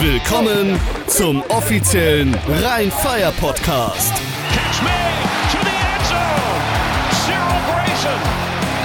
Willkommen 0.00 0.78
zum 1.08 1.42
offiziellen 1.48 2.32
Rhein-Fire-Podcast. 2.46 4.12
Catch 4.52 4.82
me 4.82 4.90
to 5.50 5.58
the 5.58 5.74
end 5.74 6.06
zone. 6.06 6.62
Cyril 7.26 7.58
Grayson. 7.66 8.20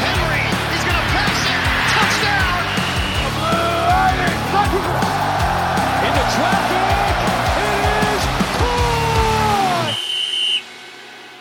Henry, 0.02 0.42
he's 0.74 0.84
gonna 0.84 1.06
pass 1.14 1.46
it. 1.46 1.62
Touchdown. 1.94 2.66
Into 6.02 6.24
traffic. 6.34 6.82
It 7.62 8.18
is 8.18 8.26
caught. 8.58 9.94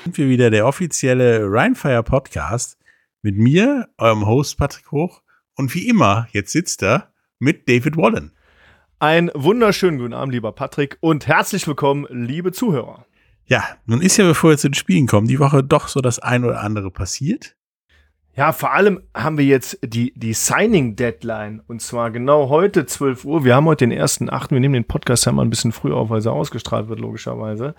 sind 0.04 0.18
wir 0.18 0.29
wieder 0.29 0.50
der 0.50 0.66
offizielle 0.66 1.46
Rheinfire 1.50 2.02
Podcast 2.02 2.77
mit 3.23 3.39
mir, 3.39 3.89
eurem 3.96 4.27
Host 4.27 4.59
Patrick 4.59 4.91
Hoch 4.93 5.23
und 5.54 5.75
wie 5.75 5.89
immer, 5.89 6.29
jetzt 6.32 6.52
sitzt 6.52 6.82
er 6.82 7.11
mit 7.39 7.70
David 7.70 7.96
Wallen. 7.96 8.32
Einen 9.03 9.32
wunderschönen 9.34 9.98
guten 9.98 10.14
Abend, 10.14 10.32
lieber 10.32 10.53
Patrick, 10.53 10.96
und 11.00 11.27
herzlich 11.27 11.67
willkommen, 11.67 12.07
liebe 12.08 12.53
Zuhörer. 12.53 13.04
Ja, 13.46 13.64
nun 13.85 14.00
ist 14.00 14.17
ja, 14.17 14.25
bevor 14.25 14.50
wir 14.50 14.58
zu 14.58 14.68
den 14.68 14.75
Spielen 14.75 15.08
kommen, 15.08 15.27
die 15.27 15.40
Woche 15.40 15.64
doch 15.64 15.89
so 15.89 16.00
das 16.00 16.21
ein 16.21 16.44
oder 16.44 16.61
andere 16.61 16.93
passiert. 16.93 17.57
Ja, 18.36 18.53
vor 18.53 18.72
allem 18.72 19.00
haben 19.13 19.39
wir 19.39 19.44
jetzt 19.44 19.80
die, 19.82 20.13
die 20.14 20.35
Signing-Deadline 20.35 21.63
und 21.67 21.82
zwar 21.82 22.13
genau 22.13 22.49
heute 22.49 22.86
12 22.86 23.25
Uhr. 23.25 23.44
Wir 23.44 23.57
haben 23.57 23.67
heute 23.67 23.89
den 23.89 23.99
1.8. 23.99 24.53
Wir 24.53 24.61
nehmen 24.61 24.75
den 24.75 24.85
Podcast 24.85 25.27
ja 25.27 25.32
mal 25.32 25.43
ein 25.43 25.50
bisschen 25.50 25.72
früher 25.72 25.96
auf, 25.96 26.11
weil 26.11 26.25
er 26.25 26.32
ausgestrahlt 26.32 26.89
wird, 26.89 27.00
logischerweise. 27.00 27.75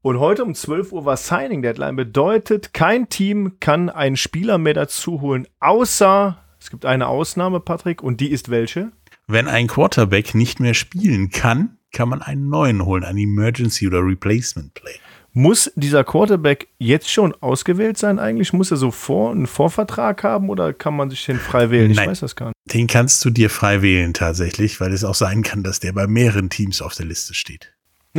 Und 0.00 0.18
heute 0.18 0.44
um 0.44 0.54
12 0.54 0.92
Uhr 0.92 1.04
war 1.04 1.18
Signing-Deadline. 1.18 1.94
Bedeutet, 1.94 2.72
kein 2.72 3.10
Team 3.10 3.60
kann 3.60 3.90
einen 3.90 4.16
Spieler 4.16 4.56
mehr 4.56 4.72
dazu 4.72 5.20
holen, 5.20 5.46
außer 5.60 6.38
es 6.60 6.70
gibt 6.70 6.84
eine 6.84 7.06
Ausnahme, 7.06 7.60
Patrick, 7.60 8.02
und 8.02 8.20
die 8.20 8.30
ist 8.30 8.50
welche? 8.50 8.90
Wenn 9.30 9.46
ein 9.46 9.66
Quarterback 9.66 10.34
nicht 10.34 10.58
mehr 10.58 10.72
spielen 10.72 11.28
kann, 11.28 11.76
kann 11.92 12.08
man 12.08 12.22
einen 12.22 12.48
neuen 12.48 12.86
holen, 12.86 13.04
ein 13.04 13.18
Emergency 13.18 13.86
oder 13.86 14.02
Replacement 14.02 14.72
Play. 14.72 14.94
Muss 15.34 15.70
dieser 15.76 16.02
Quarterback 16.02 16.68
jetzt 16.78 17.10
schon 17.10 17.34
ausgewählt 17.42 17.98
sein 17.98 18.18
eigentlich? 18.18 18.54
Muss 18.54 18.70
er 18.70 18.78
so 18.78 18.90
vor, 18.90 19.30
einen 19.30 19.46
Vorvertrag 19.46 20.24
haben 20.24 20.48
oder 20.48 20.72
kann 20.72 20.96
man 20.96 21.10
sich 21.10 21.26
den 21.26 21.38
frei 21.38 21.70
wählen? 21.70 21.90
Ich 21.90 21.98
Nein. 21.98 22.08
weiß 22.08 22.20
das 22.20 22.36
gar 22.36 22.46
nicht. 22.46 22.54
Den 22.72 22.86
kannst 22.86 23.22
du 23.22 23.28
dir 23.28 23.50
frei 23.50 23.82
wählen 23.82 24.14
tatsächlich, 24.14 24.80
weil 24.80 24.94
es 24.94 25.04
auch 25.04 25.14
sein 25.14 25.42
kann, 25.42 25.62
dass 25.62 25.78
der 25.78 25.92
bei 25.92 26.06
mehreren 26.06 26.48
Teams 26.48 26.80
auf 26.80 26.94
der 26.94 27.04
Liste 27.04 27.34
steht. 27.34 27.74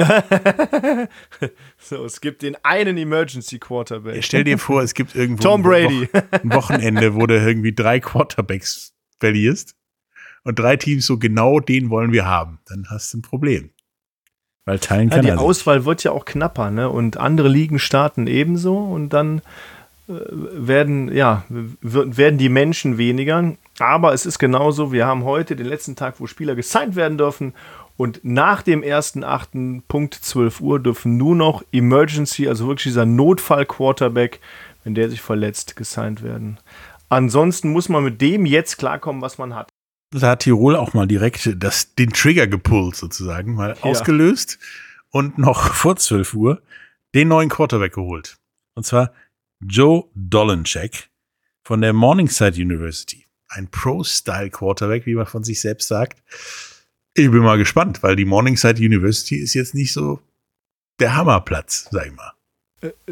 so, 1.79 2.05
es 2.05 2.21
gibt 2.21 2.43
den 2.43 2.55
einen 2.61 2.97
Emergency 2.97 3.57
Quarterback. 3.57 4.23
Stell 4.23 4.43
dir 4.43 4.59
vor, 4.59 4.83
es 4.83 4.93
gibt 4.93 5.15
irgendwo 5.15 5.41
Tom 5.41 5.63
Brady. 5.63 6.07
Ein 6.31 6.53
Wochenende, 6.53 7.15
wo 7.15 7.25
du 7.25 7.35
irgendwie 7.35 7.73
drei 7.73 7.99
Quarterbacks 7.99 8.93
verlierst 9.19 9.75
und 10.43 10.59
drei 10.59 10.77
Teams 10.77 11.05
so 11.05 11.17
genau 11.17 11.59
den 11.59 11.89
wollen 11.89 12.11
wir 12.11 12.25
haben. 12.25 12.59
Dann 12.67 12.87
hast 12.89 13.13
du 13.13 13.19
ein 13.19 13.21
Problem. 13.21 13.71
Weil 14.65 14.79
teilen 14.79 15.09
Ja, 15.09 15.15
kann 15.15 15.25
die 15.25 15.31
er 15.31 15.37
sich. 15.37 15.45
Auswahl 15.45 15.85
wird 15.85 16.03
ja 16.03 16.11
auch 16.11 16.25
knapper, 16.25 16.69
ne? 16.69 16.89
Und 16.89 17.17
andere 17.17 17.47
Ligen 17.47 17.79
starten 17.79 18.27
ebenso 18.27 18.77
und 18.77 19.09
dann 19.09 19.41
äh, 20.07 20.13
werden, 20.29 21.11
ja, 21.11 21.43
werden 21.81 22.37
die 22.37 22.49
Menschen 22.49 22.97
weniger. 22.97 23.55
Aber 23.79 24.13
es 24.13 24.25
ist 24.25 24.37
genauso, 24.37 24.91
wir 24.91 25.07
haben 25.07 25.23
heute 25.23 25.55
den 25.55 25.65
letzten 25.65 25.95
Tag, 25.95 26.19
wo 26.19 26.27
Spieler 26.27 26.55
gesigned 26.55 26.95
werden 26.95 27.17
dürfen. 27.17 27.53
Und 27.97 28.21
nach 28.23 28.61
dem 28.61 28.81
1.8. 28.81 29.81
Punkt 29.87 30.13
12 30.13 30.61
Uhr 30.61 30.79
dürfen 30.79 31.17
nur 31.17 31.35
noch 31.35 31.63
Emergency, 31.71 32.47
also 32.47 32.67
wirklich 32.67 32.83
dieser 32.83 33.05
Notfall-Quarterback, 33.05 34.39
wenn 34.83 34.95
der 34.95 35.09
sich 35.09 35.21
verletzt, 35.21 35.75
gesigned 35.75 36.23
werden. 36.23 36.59
Ansonsten 37.09 37.71
muss 37.71 37.89
man 37.89 38.03
mit 38.03 38.21
dem 38.21 38.45
jetzt 38.45 38.77
klarkommen, 38.77 39.21
was 39.21 39.37
man 39.37 39.55
hat. 39.55 39.69
Da 40.11 40.31
hat 40.31 40.39
Tirol 40.41 40.75
auch 40.75 40.93
mal 40.93 41.07
direkt 41.07 41.49
das, 41.57 41.93
den 41.95 42.11
Trigger 42.11 42.47
gepullt 42.47 42.95
sozusagen, 42.95 43.53
mal 43.53 43.75
ausgelöst 43.81 44.57
und 45.11 45.37
noch 45.37 45.73
vor 45.73 45.95
12 45.95 46.33
Uhr 46.33 46.61
den 47.13 47.27
neuen 47.27 47.49
Quarterback 47.49 47.93
geholt. 47.93 48.37
Und 48.73 48.85
zwar 48.85 49.13
Joe 49.59 50.05
Dolencheck 50.15 51.09
von 51.63 51.81
der 51.81 51.93
Morningside 51.93 52.61
University. 52.61 53.25
Ein 53.49 53.69
Pro-Style-Quarterback, 53.69 55.05
wie 55.05 55.15
man 55.15 55.25
von 55.25 55.43
sich 55.43 55.59
selbst 55.61 55.87
sagt. 55.87 56.21
Ich 57.13 57.29
bin 57.29 57.39
mal 57.39 57.57
gespannt, 57.57 58.01
weil 58.03 58.15
die 58.15 58.25
Morningside 58.25 58.79
University 58.79 59.35
ist 59.35 59.53
jetzt 59.53 59.73
nicht 59.73 59.91
so 59.91 60.21
der 60.99 61.15
Hammerplatz, 61.15 61.87
sag 61.91 62.07
ich 62.07 62.15
mal. 62.15 62.31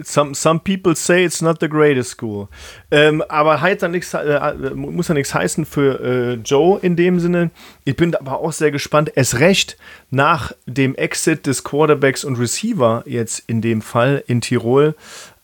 Some, 0.02 0.34
some 0.34 0.62
people 0.62 0.96
say 0.96 1.26
it's 1.26 1.42
not 1.42 1.60
the 1.60 1.68
greatest 1.68 2.12
school. 2.12 2.48
Ähm, 2.90 3.22
aber 3.28 3.60
heißt 3.60 3.84
dann 3.84 3.92
nichts, 3.92 4.14
äh, 4.14 4.54
muss 4.74 5.10
ja 5.10 5.14
nichts 5.14 5.34
heißen 5.34 5.66
für 5.66 6.00
äh, 6.00 6.34
Joe 6.36 6.80
in 6.82 6.96
dem 6.96 7.20
Sinne. 7.20 7.52
Ich 7.84 7.98
bin 7.98 8.16
aber 8.16 8.40
auch 8.40 8.54
sehr 8.54 8.72
gespannt. 8.72 9.12
Es 9.16 9.40
recht 9.40 9.78
nach 10.10 10.54
dem 10.66 10.96
Exit 10.96 11.46
des 11.46 11.66
Quarterbacks 11.66 12.24
und 12.24 12.40
Receiver 12.40 13.04
jetzt 13.06 13.44
in 13.48 13.62
dem 13.62 13.82
Fall 13.82 14.24
in 14.28 14.40
Tirol. 14.40 14.96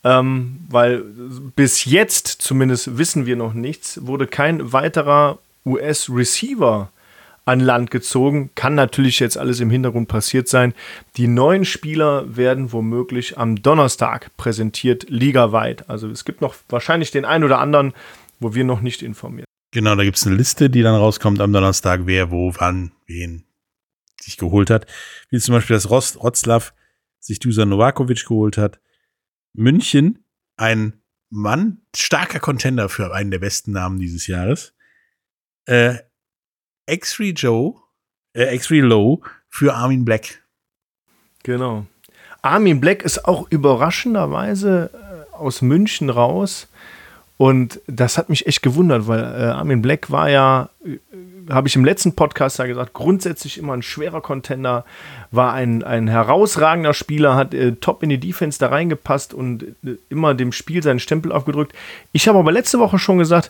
Ähm, 0.05 0.59
weil 0.69 1.03
bis 1.55 1.85
jetzt, 1.85 2.27
zumindest 2.27 2.97
wissen 2.97 3.25
wir 3.25 3.35
noch 3.35 3.53
nichts, 3.53 4.05
wurde 4.05 4.27
kein 4.27 4.71
weiterer 4.71 5.39
US-Receiver 5.65 6.89
an 7.45 7.59
Land 7.59 7.91
gezogen. 7.91 8.51
Kann 8.55 8.75
natürlich 8.75 9.19
jetzt 9.19 9.37
alles 9.37 9.59
im 9.59 9.69
Hintergrund 9.69 10.07
passiert 10.07 10.47
sein. 10.47 10.73
Die 11.17 11.27
neuen 11.27 11.65
Spieler 11.65 12.35
werden 12.35 12.71
womöglich 12.71 13.37
am 13.37 13.61
Donnerstag 13.61 14.35
präsentiert, 14.37 15.09
ligaweit. 15.09 15.89
Also 15.89 16.09
es 16.09 16.25
gibt 16.25 16.41
noch 16.41 16.55
wahrscheinlich 16.69 17.11
den 17.11 17.25
einen 17.25 17.43
oder 17.43 17.59
anderen, 17.59 17.93
wo 18.39 18.53
wir 18.53 18.63
noch 18.63 18.81
nicht 18.81 19.01
informiert. 19.01 19.45
Genau, 19.71 19.95
da 19.95 20.03
gibt's 20.03 20.27
eine 20.27 20.35
Liste, 20.35 20.69
die 20.69 20.83
dann 20.83 20.95
rauskommt 20.95 21.41
am 21.41 21.51
Donnerstag, 21.51 22.01
wer, 22.05 22.31
wo, 22.31 22.53
wann, 22.57 22.91
wen 23.07 23.43
sich 24.21 24.37
geholt 24.37 24.69
hat. 24.69 24.85
Wie 25.29 25.39
zum 25.39 25.55
Beispiel, 25.55 25.75
dass 25.75 25.89
Rost, 25.89 26.21
Rotzlaff 26.21 26.73
sich 27.19 27.39
Dusan 27.39 27.69
Novakovic 27.69 28.25
geholt 28.25 28.57
hat. 28.57 28.79
München, 29.53 30.25
ein 30.57 31.01
Mann, 31.29 31.81
starker 31.95 32.39
Contender 32.39 32.89
für 32.89 33.13
einen 33.13 33.31
der 33.31 33.39
besten 33.39 33.71
Namen 33.71 33.99
dieses 33.99 34.27
Jahres. 34.27 34.73
Äh, 35.65 35.95
X-Ray 36.85 37.31
Joe, 37.31 37.75
äh, 38.33 38.55
X-Ray 38.55 38.81
Low 38.81 39.21
für 39.49 39.73
Armin 39.73 40.05
Black. 40.05 40.41
Genau. 41.43 41.85
Armin 42.41 42.81
Black 42.81 43.03
ist 43.03 43.25
auch 43.25 43.47
überraschenderweise 43.49 44.89
äh, 44.93 45.35
aus 45.35 45.61
München 45.61 46.09
raus. 46.09 46.67
Und 47.37 47.81
das 47.87 48.17
hat 48.17 48.29
mich 48.29 48.45
echt 48.47 48.61
gewundert, 48.61 49.07
weil 49.07 49.19
äh, 49.19 49.45
Armin 49.49 49.81
Black 49.81 50.11
war 50.11 50.29
ja, 50.29 50.69
äh, 50.85 50.99
habe 51.51 51.67
ich 51.67 51.75
im 51.75 51.83
letzten 51.83 52.15
Podcast 52.15 52.59
ja 52.59 52.65
gesagt, 52.67 52.93
grundsätzlich 52.93 53.57
immer 53.57 53.73
ein 53.73 53.81
schwerer 53.81 54.21
Contender, 54.21 54.85
war 55.31 55.53
ein, 55.53 55.83
ein 55.83 56.07
herausragender 56.07 56.93
Spieler, 56.93 57.35
hat 57.35 57.53
äh, 57.53 57.73
top 57.73 58.03
in 58.03 58.09
die 58.09 58.19
Defense 58.19 58.59
da 58.59 58.67
reingepasst 58.67 59.33
und 59.33 59.63
äh, 59.83 59.97
immer 60.09 60.35
dem 60.35 60.51
Spiel 60.51 60.83
seinen 60.83 60.99
Stempel 60.99 61.31
aufgedrückt. 61.31 61.73
Ich 62.11 62.27
habe 62.27 62.39
aber 62.39 62.51
letzte 62.51 62.79
Woche 62.79 62.99
schon 62.99 63.17
gesagt, 63.17 63.49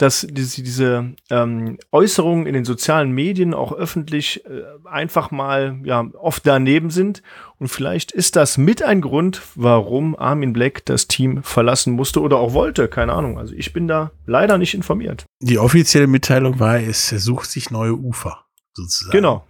dass 0.00 0.26
diese, 0.28 0.62
diese 0.62 1.14
ähm, 1.28 1.78
Äußerungen 1.92 2.46
in 2.46 2.54
den 2.54 2.64
sozialen 2.64 3.10
Medien 3.10 3.52
auch 3.52 3.72
öffentlich 3.72 4.44
äh, 4.46 4.62
einfach 4.88 5.30
mal 5.30 5.78
ja, 5.84 6.08
oft 6.18 6.46
daneben 6.46 6.90
sind. 6.90 7.22
Und 7.58 7.68
vielleicht 7.68 8.10
ist 8.10 8.36
das 8.36 8.56
mit 8.56 8.82
ein 8.82 9.02
Grund, 9.02 9.42
warum 9.54 10.16
Armin 10.18 10.54
Black 10.54 10.86
das 10.86 11.06
Team 11.06 11.42
verlassen 11.42 11.92
musste 11.92 12.22
oder 12.22 12.38
auch 12.38 12.54
wollte. 12.54 12.88
Keine 12.88 13.12
Ahnung. 13.12 13.38
Also 13.38 13.54
ich 13.54 13.72
bin 13.74 13.88
da 13.88 14.10
leider 14.24 14.56
nicht 14.56 14.74
informiert. 14.74 15.26
Die 15.40 15.58
offizielle 15.58 16.06
Mitteilung 16.06 16.58
war, 16.58 16.80
es 16.80 17.08
sucht 17.10 17.50
sich 17.50 17.70
neue 17.70 17.94
Ufer, 17.94 18.44
sozusagen. 18.72 19.12
Genau. 19.12 19.44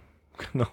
Genau. 0.51 0.67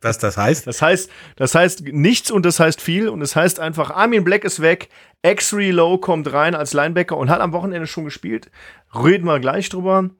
Was 0.00 0.18
das 0.18 0.36
heißt? 0.36 0.66
Das 0.66 0.82
heißt, 0.82 1.10
das 1.36 1.54
heißt 1.54 1.84
nichts 1.88 2.30
und 2.30 2.44
das 2.44 2.60
heißt 2.60 2.80
viel 2.80 3.08
und 3.08 3.22
es 3.22 3.34
heißt 3.34 3.60
einfach, 3.60 3.90
Armin 3.90 4.24
Black 4.24 4.44
ist 4.44 4.60
weg, 4.60 4.88
X-Relow 5.22 5.98
kommt 5.98 6.32
rein 6.32 6.54
als 6.54 6.72
Linebacker 6.72 7.16
und 7.16 7.30
hat 7.30 7.40
am 7.40 7.52
Wochenende 7.52 7.86
schon 7.86 8.04
gespielt. 8.04 8.50
Reden 8.94 9.26
wir 9.26 9.40
gleich 9.40 9.68
drüber. 9.68 10.10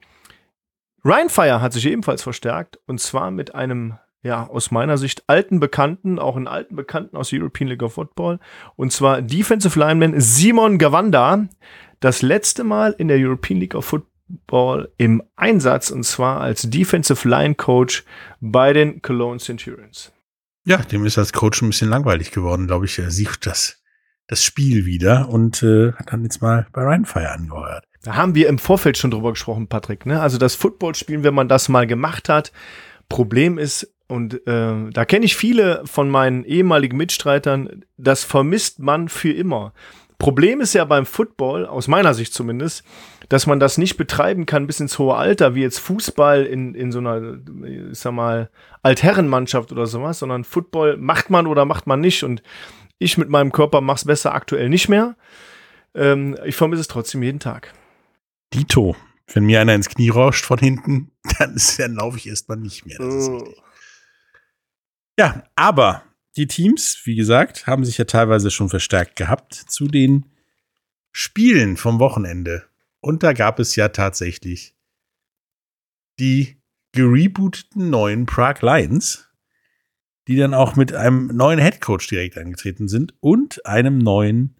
Ryan 1.05 1.29
Fire 1.29 1.61
hat 1.61 1.73
sich 1.73 1.87
ebenfalls 1.87 2.23
verstärkt 2.23 2.79
und 2.87 3.01
zwar 3.01 3.31
mit 3.31 3.55
einem, 3.55 3.99
ja, 4.23 4.47
aus 4.47 4.71
meiner 4.71 4.97
Sicht 4.97 5.25
alten 5.27 5.61
Bekannten, 5.61 6.19
auch 6.19 6.37
einen 6.37 6.49
alten 6.49 6.77
Bekannten 6.77 7.17
aus 7.17 7.29
der 7.29 7.41
European 7.41 7.69
League 7.69 7.83
of 7.83 7.95
Football 7.95 8.39
und 8.77 8.93
zwar 8.93 9.21
Defensive 9.21 9.79
Lineman 9.79 10.19
Simon 10.21 10.79
Gawanda. 10.79 11.47
Das 12.01 12.23
letzte 12.23 12.65
Mal 12.65 12.95
in 12.97 13.09
der 13.09 13.19
European 13.19 13.61
League 13.61 13.75
of 13.75 13.85
Football 13.85 14.14
im 14.97 15.23
Einsatz 15.37 15.91
und 15.91 16.05
zwar 16.05 16.41
als 16.41 16.63
Defensive 16.63 17.29
Line 17.29 17.55
Coach 17.55 18.05
bei 18.41 18.73
den 18.73 19.03
Cologne 19.03 19.39
Centurions. 19.39 20.13
Ja, 20.65 20.79
dem 20.79 21.05
ist 21.05 21.19
als 21.19 21.33
Coach 21.33 21.61
ein 21.63 21.69
bisschen 21.69 21.91
langweilich 21.91 22.31
geworden, 22.31 22.67
glaube 22.67 22.87
ich. 22.87 22.99
Er 22.99 23.11
sieht 23.11 23.45
das, 23.47 23.83
das 24.27 24.43
Spiel 24.43 24.87
wieder 24.87 25.29
und 25.29 25.63
äh, 25.63 25.93
hat 25.93 26.13
dann 26.13 26.23
jetzt 26.23 26.41
mal 26.41 26.67
bei 26.73 26.83
Rheinfire 26.83 27.31
angeheuert. 27.31 27.85
Da 28.03 28.17
haben 28.17 28.35
wir 28.35 28.49
im 28.49 28.59
Vorfeld 28.59 28.97
schon 28.97 29.11
drüber 29.11 29.31
gesprochen, 29.31 29.67
Patrick. 29.67 30.07
Ne? 30.07 30.21
Also 30.21 30.39
das 30.39 30.55
Footballspielen, 30.55 31.25
wenn 31.25 31.35
man 31.35 31.49
das 31.49 31.69
mal 31.69 31.87
gemacht 31.87 32.29
hat. 32.29 32.53
Problem 33.09 33.59
ist, 33.59 33.95
und 34.09 34.47
äh, 34.47 34.91
da 34.91 35.05
kenne 35.05 35.25
ich 35.25 35.37
viele 35.37 35.83
von 35.87 36.11
meinen 36.11 36.45
ehemaligen 36.45 36.97
Mitstreitern, 36.97 37.85
das 37.97 38.25
vermisst 38.25 38.79
man 38.79 39.09
für 39.09 39.33
immer. 39.33 39.73
Problem 40.19 40.61
ist 40.61 40.75
ja 40.75 40.85
beim 40.85 41.07
Football, 41.07 41.67
aus 41.67 41.89
meiner 41.89 42.15
Sicht 42.15 42.33
zumindest, 42.33 42.85
dass 43.29 43.47
man 43.47 43.61
das 43.61 43.79
nicht 43.79 43.97
betreiben 43.97 44.47
kann 44.47 44.67
bis 44.67 44.81
ins 44.81 44.99
hohe 44.99 45.17
Alter, 45.17 45.55
wie 45.55 45.63
jetzt 45.63 45.79
Fußball 45.79 46.45
in, 46.45 46.75
in 46.75 46.93
so 46.93 46.99
einer, 46.99 47.39
ich 47.65 47.99
sag 47.99 48.13
mal, 48.13 48.51
Altherrenmannschaft 48.83 49.73
oder 49.73 49.87
sowas, 49.87 50.19
sondern 50.19 50.45
Football 50.45 50.97
macht 50.97 51.31
man 51.31 51.47
oder 51.47 51.65
macht 51.65 51.87
man 51.87 52.01
nicht. 52.01 52.23
Und 52.23 52.43
ich 52.99 53.19
mit 53.19 53.29
meinem 53.29 53.53
Körper 53.53 53.81
mach's 53.81 54.05
besser 54.05 54.35
aktuell 54.35 54.69
nicht 54.69 54.89
mehr. 54.89 55.17
Ähm, 55.95 56.37
ich 56.45 56.57
vermisse 56.57 56.81
es 56.81 56.89
trotzdem 56.89 57.23
jeden 57.23 57.41
Tag. 57.41 57.73
Dito. 58.53 58.97
Wenn 59.33 59.45
mir 59.45 59.61
einer 59.61 59.75
ins 59.75 59.89
Knie 59.89 60.11
rauscht 60.11 60.45
von 60.45 60.59
hinten, 60.59 61.11
dann, 61.39 61.59
dann 61.79 61.95
laufe 61.95 62.19
ich 62.19 62.29
erstmal 62.29 62.59
nicht 62.59 62.85
mehr. 62.87 63.01
Oh. 63.01 63.49
Ja, 65.19 65.45
aber 65.57 66.03
die 66.37 66.47
Teams, 66.47 67.01
wie 67.05 67.15
gesagt, 67.15 67.67
haben 67.67 67.85
sich 67.85 67.97
ja 67.97 68.05
teilweise 68.05 68.51
schon 68.51 68.69
verstärkt 68.69 69.17
gehabt 69.17 69.55
zu 69.55 69.87
den 69.87 70.27
Spielen 71.13 71.77
vom 71.77 72.01
Wochenende. 72.01 72.65
Und 73.05 73.23
da 73.23 73.35
gab 73.35 73.59
es 73.59 73.77
ja 73.77 73.91
tatsächlich 73.91 74.75
die 76.19 76.57
gerebooteten 76.93 77.91
neuen 77.91 78.25
Prague 78.25 78.67
Lions, 78.67 79.29
die 80.27 80.37
dann 80.37 80.55
auch 80.55 80.75
mit 80.75 80.95
einem 80.95 81.27
neuen 81.27 81.59
Headcoach 81.59 82.09
direkt 82.09 82.39
angetreten 82.39 82.89
sind 82.89 83.13
und 83.21 83.67
einem 83.67 83.99
neuen 83.99 84.57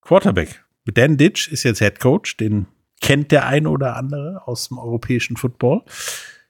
Quarterback. 0.00 0.64
Dan 0.86 1.18
Ditch 1.18 1.48
ist 1.48 1.64
jetzt 1.64 1.82
Headcoach, 1.82 2.38
den 2.40 2.66
kennt 3.02 3.30
der 3.30 3.46
ein 3.46 3.66
oder 3.66 3.94
andere 3.94 4.48
aus 4.48 4.68
dem 4.68 4.78
europäischen 4.78 5.36
Football. 5.36 5.84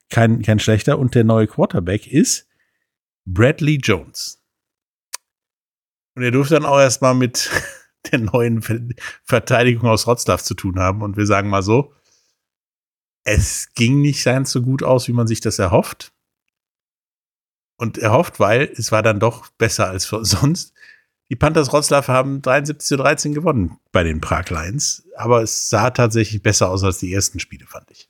Kein, 0.09 0.41
kein 0.43 0.59
schlechter. 0.59 0.97
Und 0.97 1.13
der 1.13 1.25
neue 1.25 1.47
Quarterback 1.47 2.07
ist 2.07 2.47
Bradley 3.25 3.79
Jones. 3.83 4.41
Und 6.15 6.23
er 6.23 6.31
durfte 6.31 6.53
dann 6.53 6.65
auch 6.65 6.79
erstmal 6.79 7.15
mit 7.15 7.51
der 8.11 8.19
neuen 8.19 8.61
Ver 8.61 8.79
Verteidigung 9.23 9.89
aus 9.89 10.07
Wroclaw 10.07 10.41
zu 10.41 10.53
tun 10.53 10.79
haben. 10.79 11.01
Und 11.01 11.17
wir 11.17 11.25
sagen 11.25 11.49
mal 11.49 11.63
so, 11.63 11.93
es 13.23 13.73
ging 13.75 14.01
nicht 14.01 14.23
ganz 14.23 14.51
so 14.51 14.61
gut 14.61 14.83
aus, 14.83 15.07
wie 15.07 15.13
man 15.13 15.27
sich 15.27 15.41
das 15.41 15.59
erhofft. 15.59 16.11
Und 17.77 17.97
erhofft, 17.97 18.39
weil 18.39 18.71
es 18.75 18.91
war 18.91 19.01
dann 19.01 19.19
doch 19.19 19.49
besser 19.57 19.87
als 19.87 20.05
sonst. 20.21 20.73
Die 21.29 21.35
Panthers 21.35 21.71
Wroclaw 21.71 22.07
haben 22.07 22.41
73 22.41 22.85
zu 22.85 22.97
13 22.97 23.33
gewonnen 23.33 23.77
bei 23.91 24.03
den 24.03 24.19
Prag 24.19 24.49
Lions. 24.49 25.07
Aber 25.15 25.41
es 25.41 25.69
sah 25.69 25.89
tatsächlich 25.89 26.43
besser 26.43 26.69
aus 26.69 26.83
als 26.83 26.99
die 26.99 27.13
ersten 27.13 27.39
Spiele, 27.39 27.65
fand 27.65 27.89
ich. 27.89 28.09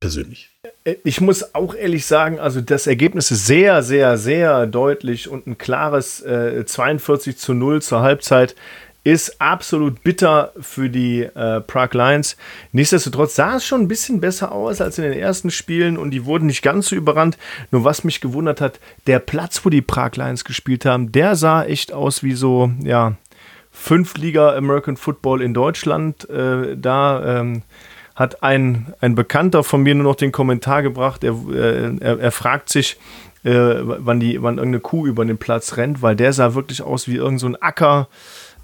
Persönlich. 0.00 0.50
Äh, 0.84 0.96
Ich 1.04 1.20
muss 1.20 1.54
auch 1.54 1.74
ehrlich 1.74 2.06
sagen, 2.06 2.40
also 2.40 2.60
das 2.60 2.86
Ergebnis 2.86 3.30
ist 3.30 3.46
sehr, 3.46 3.82
sehr, 3.82 4.18
sehr 4.18 4.66
deutlich 4.66 5.28
und 5.28 5.46
ein 5.46 5.58
klares 5.58 6.20
äh, 6.22 6.64
42 6.64 7.36
zu 7.36 7.54
0 7.54 7.82
zur 7.82 8.00
Halbzeit 8.00 8.56
ist 9.04 9.40
absolut 9.40 10.02
bitter 10.02 10.52
für 10.60 10.88
die 10.88 11.22
äh, 11.22 11.60
Prague 11.60 11.98
Lions. 11.98 12.36
Nichtsdestotrotz 12.70 13.34
sah 13.34 13.56
es 13.56 13.66
schon 13.66 13.82
ein 13.82 13.88
bisschen 13.88 14.20
besser 14.20 14.52
aus 14.52 14.80
als 14.80 14.98
in 14.98 15.04
den 15.04 15.12
ersten 15.12 15.50
Spielen 15.50 15.98
und 15.98 16.12
die 16.12 16.24
wurden 16.24 16.46
nicht 16.46 16.62
ganz 16.62 16.88
so 16.88 16.96
überrannt. 16.96 17.36
Nur 17.70 17.84
was 17.84 18.04
mich 18.04 18.20
gewundert 18.20 18.60
hat, 18.60 18.78
der 19.06 19.18
Platz, 19.18 19.64
wo 19.64 19.70
die 19.70 19.82
Prague 19.82 20.22
Lions 20.22 20.44
gespielt 20.44 20.84
haben, 20.84 21.10
der 21.10 21.34
sah 21.34 21.64
echt 21.64 21.92
aus 21.92 22.22
wie 22.22 22.34
so, 22.34 22.70
ja, 22.80 23.14
fünf 23.72 24.16
Liga 24.16 24.54
American 24.54 24.96
Football 24.96 25.42
in 25.42 25.54
Deutschland. 25.54 26.28
Äh, 26.30 26.76
da 26.76 27.40
ähm, 27.40 27.62
hat 28.14 28.42
ein, 28.42 28.94
ein 29.00 29.14
Bekannter 29.14 29.64
von 29.64 29.82
mir 29.82 29.94
nur 29.94 30.04
noch 30.04 30.16
den 30.16 30.30
Kommentar 30.30 30.82
gebracht. 30.82 31.24
Er, 31.24 31.34
äh, 31.50 31.96
er, 31.98 32.20
er 32.20 32.32
fragt 32.32 32.68
sich, 32.68 32.98
äh, 33.44 33.50
wann, 33.52 34.20
die, 34.20 34.40
wann 34.42 34.58
irgendeine 34.58 34.80
Kuh 34.80 35.06
über 35.06 35.24
den 35.24 35.38
Platz 35.38 35.76
rennt, 35.76 36.02
weil 36.02 36.14
der 36.14 36.32
sah 36.32 36.54
wirklich 36.54 36.82
aus 36.82 37.08
wie 37.08 37.16
irgendein 37.16 37.52
so 37.52 37.60
Acker. 37.60 38.08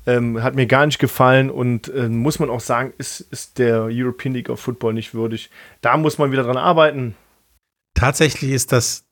Ähm, 0.09 0.43
hat 0.43 0.55
mir 0.55 0.67
gar 0.67 0.87
nicht 0.87 0.99
gefallen 0.99 1.51
und 1.51 1.89
äh, 1.89 2.09
muss 2.09 2.39
man 2.39 2.49
auch 2.49 2.61
sagen, 2.61 2.95
ist, 2.97 3.21
ist 3.21 3.59
der 3.59 3.89
European 3.91 4.33
League 4.33 4.49
of 4.49 4.59
Football 4.59 4.95
nicht 4.95 5.13
würdig. 5.13 5.51
Da 5.83 5.97
muss 5.99 6.17
man 6.17 6.33
wieder 6.33 6.45
dran 6.45 6.57
arbeiten. 6.57 7.15
Tatsächlich 7.95 8.53
ist 8.53 8.73
das 8.73 9.05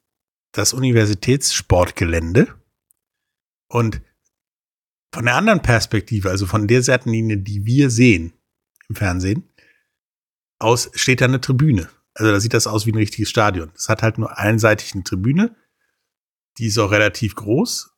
das 0.53 0.73
Universitätssportgelände. 0.73 2.49
Und 3.69 4.01
von 5.13 5.25
der 5.25 5.37
anderen 5.37 5.63
Perspektive, 5.63 6.31
also 6.31 6.47
von 6.47 6.67
der 6.67 6.83
Seitenlinie, 6.83 7.39
die 7.39 7.65
wir 7.65 7.91
sehen 7.91 8.33
im 8.89 8.97
Fernsehen, 8.97 9.53
aus 10.59 10.91
steht 10.95 11.21
da 11.21 11.27
eine 11.27 11.41
Tribüne. 11.41 11.89
Also 12.15 12.33
da 12.33 12.41
sieht 12.41 12.55
das 12.55 12.67
aus 12.67 12.87
wie 12.87 12.93
ein 12.93 12.97
richtiges 12.97 13.29
Stadion. 13.29 13.71
Es 13.75 13.89
hat 13.89 14.03
halt 14.03 14.19
nur 14.19 14.39
einseitig 14.39 14.95
eine 14.95 15.05
Tribüne. 15.05 15.55
Die 16.59 16.67
ist 16.67 16.79
auch 16.79 16.91
relativ 16.91 17.35
groß. 17.35 17.96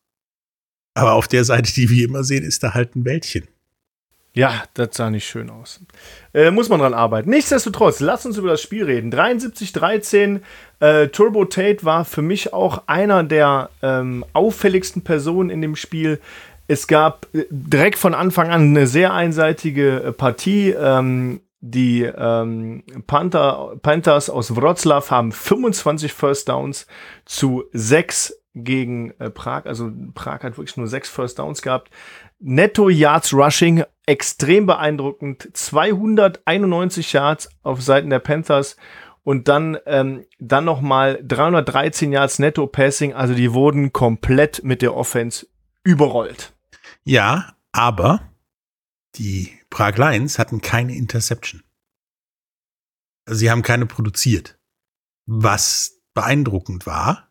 Aber 0.99 1.12
auf 1.12 1.29
der 1.29 1.45
Seite, 1.45 1.73
die 1.73 1.89
wir 1.91 2.05
immer 2.05 2.25
sehen, 2.25 2.45
ist 2.45 2.65
da 2.65 2.75
halt 2.75 2.97
ein 2.97 3.05
Wäldchen. 3.05 3.47
Ja, 4.35 4.65
das 4.75 4.97
sah 4.97 5.11
nicht 5.11 5.27
schön 5.27 5.49
aus. 5.49 5.81
Äh, 6.35 6.50
muss 6.50 6.69
man 6.69 6.81
dran 6.81 6.95
arbeiten. 6.95 7.31
Nichtsdestotrotz, 7.31 8.00
lass 8.00 8.27
uns 8.27 8.37
über 8.37 8.49
das 8.49 8.61
Spiel 8.61 8.85
reden. 8.85 9.12
73-13. 9.12 10.41
Äh, 10.81 11.09
Turbo 11.09 11.45
Tate 11.45 11.85
war 11.85 12.05
für 12.05 12.23
mich 12.23 12.53
auch 12.53 12.83
einer 12.87 13.23
der 13.23 13.71
ähm, 13.83 14.25
auffälligsten 14.33 15.03
Personen 15.03 15.50
in 15.50 15.62
dem 15.62 15.77
Spiel. 15.77 16.21
Es 16.67 16.87
gab 16.87 17.27
äh, 17.33 17.47
direkt 17.50 17.99
von 17.99 18.15
Anfang 18.15 18.50
an 18.50 18.62
eine 18.62 18.87
sehr 18.87 19.12
einseitige 19.12 20.03
äh, 20.03 20.12
Partie. 20.12 20.71
Ähm, 20.71 21.41
die 21.61 22.03
ähm, 22.03 22.85
Panther, 23.06 23.77
Panthers 23.83 24.31
aus 24.31 24.55
Wroclaw 24.55 25.11
haben 25.11 25.33
25 25.33 26.12
First 26.12 26.49
Downs 26.49 26.87
zu 27.25 27.65
6 27.73 28.38
gegen 28.65 29.13
äh, 29.19 29.31
Prag. 29.31 29.67
Also 29.67 29.91
Prag 30.15 30.43
hat 30.43 30.59
wirklich 30.59 30.77
nur 30.77 30.87
6 30.87 31.09
First 31.09 31.39
Downs 31.39 31.63
gehabt. 31.63 31.91
Netto 32.39 32.89
Yards 32.89 33.33
Rushing 33.33 33.85
extrem 34.07 34.67
beeindruckend. 34.67 35.49
291 35.53 37.13
Yards 37.13 37.49
auf 37.63 37.83
Seiten 37.83 38.11
der 38.11 38.21
Panthers 38.21 38.77
und 39.25 39.49
dann, 39.49 39.77
ähm, 39.87 40.25
dann 40.39 40.65
nochmal 40.65 41.21
313 41.23 42.13
Yards 42.13 42.39
Netto 42.39 42.67
Passing. 42.67 43.13
Also 43.13 43.35
die 43.35 43.53
wurden 43.53 43.93
komplett 43.93 44.65
mit 44.65 44.81
der 44.81 44.97
Offense 44.97 45.47
überrollt. 45.85 46.55
Ja, 47.05 47.55
aber 47.73 48.23
die 49.17 49.53
Prag 49.71 49.97
Lions 49.97 50.39
hatten 50.39 50.61
keine 50.61 50.97
Interception. 50.97 51.63
Sie 53.27 53.51
haben 53.51 53.63
keine 53.63 53.87
produziert. 53.87 54.59
Was 55.27 56.01
beeindruckend 56.15 56.87
war, 56.87 57.28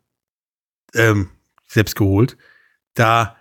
ähm, 0.94 1.30
selbst 1.68 1.96
geholt, 1.96 2.38
da 2.94 3.38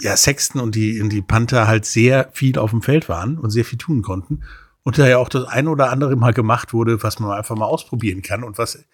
ja 0.00 0.16
Sexton 0.16 0.60
und 0.60 0.74
die, 0.74 1.00
und 1.00 1.10
die 1.10 1.22
Panther 1.22 1.68
halt 1.68 1.86
sehr 1.86 2.30
viel 2.32 2.58
auf 2.58 2.70
dem 2.70 2.82
Feld 2.82 3.08
waren 3.08 3.38
und 3.38 3.50
sehr 3.50 3.64
viel 3.64 3.78
tun 3.78 4.02
konnten. 4.02 4.42
Und 4.82 4.98
da 4.98 5.08
ja 5.08 5.18
auch 5.18 5.28
das 5.28 5.44
ein 5.44 5.68
oder 5.68 5.90
andere 5.90 6.16
mal 6.16 6.34
gemacht 6.34 6.72
wurde, 6.72 7.02
was 7.02 7.18
man 7.18 7.30
einfach 7.30 7.56
mal 7.56 7.66
ausprobieren 7.66 8.22
kann 8.22 8.44
und 8.44 8.58
was 8.58 8.84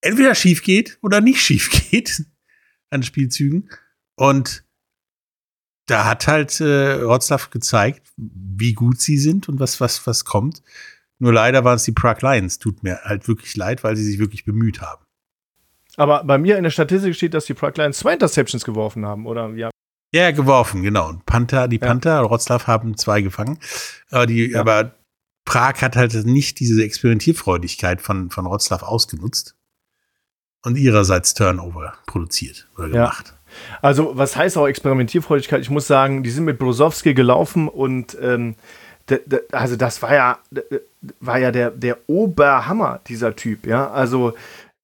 entweder 0.00 0.34
schief 0.34 0.62
geht 0.62 0.98
oder 1.00 1.20
nicht 1.20 1.40
schief 1.42 1.70
geht 1.70 2.24
an 2.90 3.02
Spielzügen. 3.02 3.70
Und 4.14 4.64
da 5.86 6.04
hat 6.04 6.26
halt 6.26 6.60
äh, 6.60 7.02
Wroclaw 7.02 7.48
gezeigt, 7.50 8.12
wie 8.16 8.74
gut 8.74 9.00
sie 9.00 9.18
sind 9.18 9.48
und 9.48 9.58
was, 9.58 9.80
was, 9.80 10.06
was 10.06 10.24
kommt. 10.24 10.62
Nur 11.18 11.32
leider 11.32 11.64
waren 11.64 11.76
es 11.76 11.84
die 11.84 11.92
Prague 11.92 12.28
Lions. 12.28 12.58
Tut 12.58 12.82
mir 12.82 13.00
halt 13.04 13.26
wirklich 13.28 13.56
leid, 13.56 13.84
weil 13.84 13.96
sie 13.96 14.04
sich 14.04 14.18
wirklich 14.18 14.44
bemüht 14.44 14.80
haben. 14.80 15.01
Aber 15.96 16.24
bei 16.24 16.38
mir 16.38 16.56
in 16.56 16.62
der 16.64 16.70
Statistik 16.70 17.14
steht, 17.14 17.34
dass 17.34 17.44
die 17.44 17.54
Prague 17.54 17.82
Lions 17.82 17.98
zwei 17.98 18.14
Interceptions 18.14 18.64
geworfen 18.64 19.04
haben, 19.06 19.26
oder? 19.26 19.48
Ja. 19.50 19.70
Ja, 20.14 20.30
geworfen, 20.30 20.82
genau. 20.82 21.08
Und 21.08 21.24
Panther, 21.26 21.68
die 21.68 21.78
Ja. 21.80 21.86
Panther, 21.86 22.24
Wroclaw 22.24 22.66
haben 22.66 22.96
zwei 22.96 23.22
gefangen. 23.22 23.58
Aber, 24.10 24.26
die, 24.26 24.50
Ja. 24.50 24.60
aber 24.60 24.94
Prag 25.44 25.80
hat 25.82 25.96
halt 25.96 26.12
nicht 26.26 26.60
diese 26.60 26.82
Experimentierfreudigkeit 26.84 28.00
von, 28.00 28.30
von 28.30 28.44
Wroclaw 28.44 28.84
ausgenutzt 28.84 29.54
und 30.64 30.76
ihrerseits 30.76 31.34
Turnover 31.34 31.94
produziert 32.06 32.68
oder 32.76 32.88
Ja. 32.88 32.92
gemacht. 32.92 33.34
Also, 33.82 34.12
was 34.16 34.34
heißt 34.36 34.56
auch 34.56 34.66
Experimentierfreudigkeit? 34.66 35.60
Ich 35.60 35.70
muss 35.70 35.86
sagen, 35.86 36.22
die 36.22 36.30
sind 36.30 36.44
mit 36.44 36.58
Brosowski 36.58 37.12
gelaufen 37.14 37.68
und 37.68 38.16
ähm, 38.20 38.54
also 39.50 39.76
das 39.76 40.00
war 40.00 40.14
ja, 40.14 40.38
war 41.20 41.38
ja 41.38 41.50
der, 41.50 41.70
der 41.70 41.98
Oberhammer, 42.08 43.00
dieser 43.08 43.34
Typ, 43.36 43.66
ja. 43.66 43.90
Also 43.90 44.34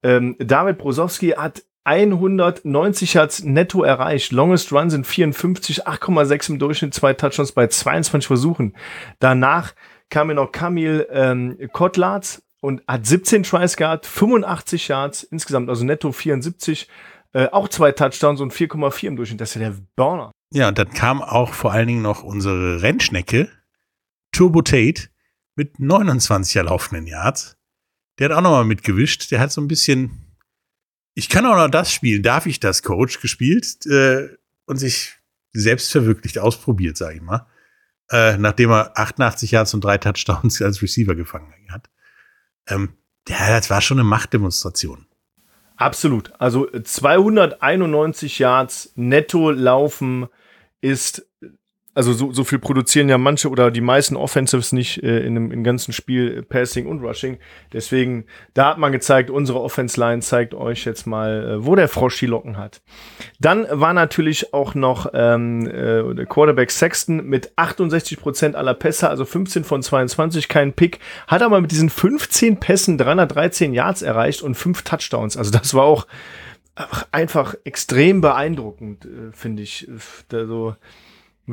ähm, 0.03 0.35
David 0.39 0.77
Brosowski 0.77 1.31
hat 1.31 1.63
190 1.83 3.13
Yards 3.13 3.43
netto 3.43 3.83
erreicht. 3.83 4.31
Longest 4.31 4.71
Run 4.71 4.89
sind 4.89 5.07
54, 5.07 5.87
8,6 5.87 6.49
im 6.51 6.59
Durchschnitt, 6.59 6.93
zwei 6.93 7.13
Touchdowns 7.13 7.51
bei 7.51 7.67
22 7.67 8.27
Versuchen. 8.27 8.75
Danach 9.19 9.73
kam 10.09 10.27
mir 10.27 10.35
noch 10.35 10.51
Kamil 10.51 11.07
ähm, 11.11 11.57
Kotlatz 11.71 12.43
und 12.61 12.83
hat 12.87 13.05
17 13.05 13.43
Tries 13.43 13.77
gehabt, 13.77 14.05
85 14.05 14.87
Yards 14.87 15.23
insgesamt, 15.23 15.69
also 15.69 15.85
netto 15.85 16.11
74. 16.11 16.87
Äh, 17.31 17.47
auch 17.51 17.69
zwei 17.69 17.91
Touchdowns 17.91 18.41
und 18.41 18.53
4,4 18.53 19.07
im 19.07 19.15
Durchschnitt. 19.15 19.41
Das 19.41 19.49
ist 19.49 19.61
ja 19.61 19.69
der 19.69 19.77
Burner. 19.95 20.31
Ja, 20.51 20.67
und 20.67 20.77
dann 20.77 20.89
kam 20.89 21.21
auch 21.21 21.53
vor 21.53 21.71
allen 21.71 21.87
Dingen 21.87 22.01
noch 22.01 22.23
unsere 22.23 22.81
Rennschnecke, 22.81 23.49
Turbo 24.31 24.61
Tate, 24.63 25.09
mit 25.55 25.79
29 25.79 26.55
erlaufenden 26.55 27.05
Yards. 27.05 27.55
Der 28.19 28.29
hat 28.29 28.37
auch 28.37 28.41
nochmal 28.41 28.65
mitgewischt. 28.65 29.31
Der 29.31 29.39
hat 29.39 29.51
so 29.51 29.61
ein 29.61 29.67
bisschen, 29.67 30.35
ich 31.15 31.29
kann 31.29 31.45
auch 31.45 31.55
noch 31.55 31.69
das 31.69 31.91
spielen, 31.91 32.21
darf 32.21 32.45
ich 32.45 32.59
das, 32.59 32.83
Coach, 32.83 33.21
gespielt 33.21 33.85
äh, 33.87 34.29
und 34.65 34.77
sich 34.77 35.13
selbst 35.53 35.91
verwirklicht, 35.91 36.37
ausprobiert, 36.37 36.97
sage 36.97 37.15
ich 37.15 37.21
mal. 37.21 37.47
äh, 38.11 38.37
nachdem 38.37 38.71
er 38.71 38.97
88 38.97 39.51
Yards 39.51 39.73
und 39.73 39.83
drei 39.83 39.97
Touchdowns 39.97 40.61
als 40.61 40.81
Receiver 40.81 41.15
gefangen 41.15 41.53
hat. 41.69 41.89
Ähm, 42.67 42.93
ja, 43.27 43.49
das 43.49 43.69
war 43.69 43.81
schon 43.81 43.99
eine 43.99 44.07
Machtdemonstration. 44.07 45.05
Absolut. 45.75 46.33
Also 46.39 46.67
291 46.67 48.39
Yards 48.39 48.91
netto 48.95 49.51
laufen 49.51 50.27
ist 50.81 51.25
also 51.99 52.13
so, 52.13 52.31
so 52.31 52.45
viel 52.45 52.59
produzieren 52.59 53.09
ja 53.09 53.17
manche 53.17 53.49
oder 53.49 53.71
die 53.71 53.81
meisten 53.81 54.15
Offensives 54.15 54.71
nicht 54.71 55.03
äh, 55.03 55.19
in 55.19 55.35
einem 55.35 55.51
im 55.51 55.65
ganzen 55.65 55.91
Spiel 55.91 56.37
äh, 56.37 56.41
Passing 56.41 56.87
und 56.87 57.01
Rushing. 57.01 57.39
Deswegen, 57.73 58.23
da 58.53 58.69
hat 58.69 58.77
man 58.77 58.93
gezeigt, 58.93 59.29
unsere 59.29 59.59
Offense 59.59 59.99
Line 59.99 60.21
zeigt 60.21 60.53
euch 60.53 60.85
jetzt 60.85 61.05
mal, 61.05 61.43
äh, 61.43 61.65
wo 61.65 61.75
der 61.75 61.89
Frosch 61.89 62.17
die 62.17 62.25
Locken 62.25 62.55
hat. 62.55 62.81
Dann 63.41 63.67
war 63.69 63.93
natürlich 63.93 64.53
auch 64.53 64.75
noch 64.75 65.07
ähm, 65.13 65.67
äh, 65.67 66.15
der 66.15 66.25
Quarterback 66.25 66.71
Sexton 66.71 67.25
mit 67.25 67.51
68 67.57 68.17
Prozent 68.17 68.55
aller 68.55 68.75
Pässe, 68.75 69.09
also 69.09 69.25
15 69.25 69.65
von 69.65 69.83
22, 69.83 70.47
kein 70.47 70.71
Pick, 70.71 70.99
hat 71.27 71.41
aber 71.41 71.59
mit 71.59 71.71
diesen 71.71 71.89
15 71.89 72.61
Pässen 72.61 72.97
313 72.97 73.73
Yards 73.73 74.03
erreicht 74.03 74.41
und 74.41 74.55
5 74.55 74.83
Touchdowns. 74.83 75.35
Also 75.35 75.51
das 75.51 75.73
war 75.73 75.83
auch 75.83 76.07
einfach 77.11 77.55
extrem 77.65 78.21
beeindruckend, 78.21 79.03
äh, 79.03 79.33
finde 79.33 79.63
ich. 79.63 79.85
Also, 80.31 80.77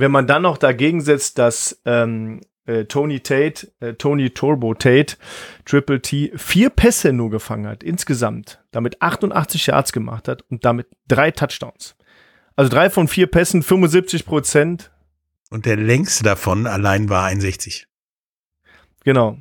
wenn 0.00 0.10
man 0.10 0.26
dann 0.26 0.42
noch 0.42 0.58
dagegen 0.58 1.00
setzt, 1.00 1.38
dass 1.38 1.80
ähm, 1.84 2.40
äh, 2.66 2.84
Tony 2.84 3.20
Tate, 3.20 3.72
äh, 3.80 3.94
Tony 3.94 4.30
Turbo 4.30 4.74
Tate, 4.74 5.16
Triple 5.64 6.02
T, 6.02 6.32
vier 6.36 6.70
Pässe 6.70 7.12
nur 7.12 7.30
gefangen 7.30 7.66
hat 7.66 7.82
insgesamt, 7.82 8.62
damit 8.72 9.00
88 9.00 9.66
Yards 9.66 9.92
gemacht 9.92 10.28
hat 10.28 10.42
und 10.50 10.64
damit 10.64 10.88
drei 11.08 11.30
Touchdowns. 11.30 11.96
Also 12.56 12.70
drei 12.70 12.90
von 12.90 13.08
vier 13.08 13.26
Pässen, 13.26 13.62
75 13.62 14.26
Prozent. 14.26 14.90
Und 15.50 15.66
der 15.66 15.76
längste 15.76 16.24
davon 16.24 16.66
allein 16.66 17.08
war 17.08 17.24
61. 17.26 17.86
Genau. 19.04 19.38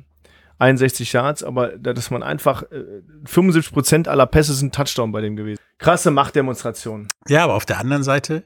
61 0.58 1.12
Yards, 1.12 1.42
aber 1.42 1.76
dass 1.76 2.10
man 2.10 2.22
einfach 2.22 2.62
äh, 2.70 3.02
75 3.26 3.72
Prozent 3.74 4.08
aller 4.08 4.26
Pässe 4.26 4.54
sind 4.54 4.74
Touchdown 4.74 5.12
bei 5.12 5.20
dem 5.20 5.36
gewesen. 5.36 5.60
Krasse 5.78 6.10
Machtdemonstration. 6.10 7.08
Ja, 7.28 7.44
aber 7.44 7.54
auf 7.54 7.66
der 7.66 7.78
anderen 7.78 8.02
Seite 8.02 8.44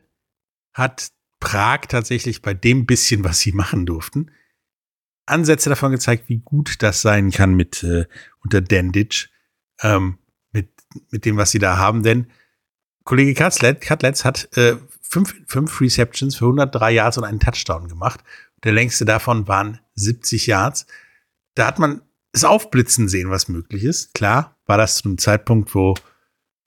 hat 0.72 1.10
Prag 1.40 1.86
tatsächlich 1.88 2.42
bei 2.42 2.54
dem 2.54 2.86
bisschen, 2.86 3.24
was 3.24 3.40
sie 3.40 3.52
machen 3.52 3.86
durften, 3.86 4.30
Ansätze 5.26 5.70
davon 5.70 5.92
gezeigt, 5.92 6.28
wie 6.28 6.38
gut 6.38 6.82
das 6.82 7.02
sein 7.02 7.30
kann 7.30 7.54
mit 7.54 7.82
äh, 7.82 8.06
unter 8.42 8.60
Danditch, 8.60 9.30
ähm, 9.80 10.18
mit, 10.52 10.70
mit 11.10 11.24
dem, 11.24 11.36
was 11.36 11.50
sie 11.50 11.58
da 11.58 11.78
haben. 11.78 12.02
Denn 12.02 12.26
Kollege 13.04 13.34
Katletz 13.34 14.24
hat 14.24 14.56
äh, 14.56 14.76
fünf, 15.00 15.34
fünf 15.46 15.80
Receptions 15.80 16.36
für 16.36 16.44
103 16.44 16.92
Yards 16.92 17.18
und 17.18 17.24
einen 17.24 17.40
Touchdown 17.40 17.88
gemacht. 17.88 18.20
Der 18.64 18.72
längste 18.72 19.04
davon 19.04 19.48
waren 19.48 19.80
70 19.94 20.46
Yards. 20.46 20.86
Da 21.54 21.66
hat 21.66 21.78
man 21.78 22.02
es 22.32 22.44
aufblitzen 22.44 23.08
sehen, 23.08 23.30
was 23.30 23.48
möglich 23.48 23.84
ist. 23.84 24.14
Klar, 24.14 24.56
war 24.66 24.76
das 24.76 24.96
zu 24.96 25.08
einem 25.08 25.18
Zeitpunkt, 25.18 25.74
wo 25.74 25.94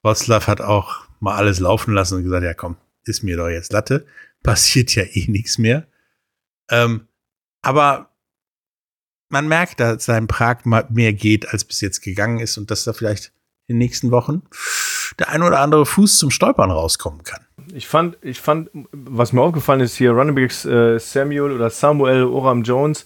Wroclaw 0.04 0.48
hat 0.48 0.62
auch 0.62 1.06
mal 1.20 1.36
alles 1.36 1.60
laufen 1.60 1.94
lassen 1.94 2.18
und 2.18 2.24
gesagt, 2.24 2.44
ja 2.44 2.54
komm, 2.54 2.76
ist 3.06 3.24
mir 3.24 3.38
doch 3.38 3.48
jetzt 3.48 3.72
Latte 3.72 4.06
passiert 4.44 4.94
ja 4.96 5.04
eh 5.04 5.26
nichts 5.28 5.58
mehr. 5.58 5.88
Ähm, 6.70 7.08
aber 7.62 8.10
man 9.30 9.48
merkt, 9.48 9.80
dass 9.80 10.06
da 10.06 10.18
in 10.18 10.28
Prag 10.28 10.60
mehr 10.64 11.14
geht, 11.14 11.50
als 11.50 11.64
bis 11.66 11.82
jetzt 11.82 12.02
gegangen 12.02 12.40
ist 12.40 12.58
und 12.58 12.70
dass 12.70 12.84
da 12.84 12.94
vielleicht 12.94 13.34
in 13.68 13.76
den 13.76 13.80
nächsten 13.80 14.12
Wochen 14.12 14.44
der 15.20 15.30
ein 15.30 15.44
oder 15.44 15.60
andere 15.60 15.86
Fuß 15.86 16.18
zum 16.18 16.32
Stolpern 16.32 16.72
rauskommen 16.72 17.24
kann. 17.24 17.46
Ich 17.74 17.88
fand, 17.88 18.18
ich 18.22 18.40
fand, 18.40 18.70
was 18.92 19.34
mir 19.34 19.42
aufgefallen 19.42 19.82
ist 19.82 19.96
hier, 19.96 20.12
Runningbacks 20.12 20.66
äh, 20.66 21.00
Samuel 21.00 21.52
oder 21.52 21.70
Samuel 21.70 22.24
Oram 22.24 22.64
Jones 22.64 23.06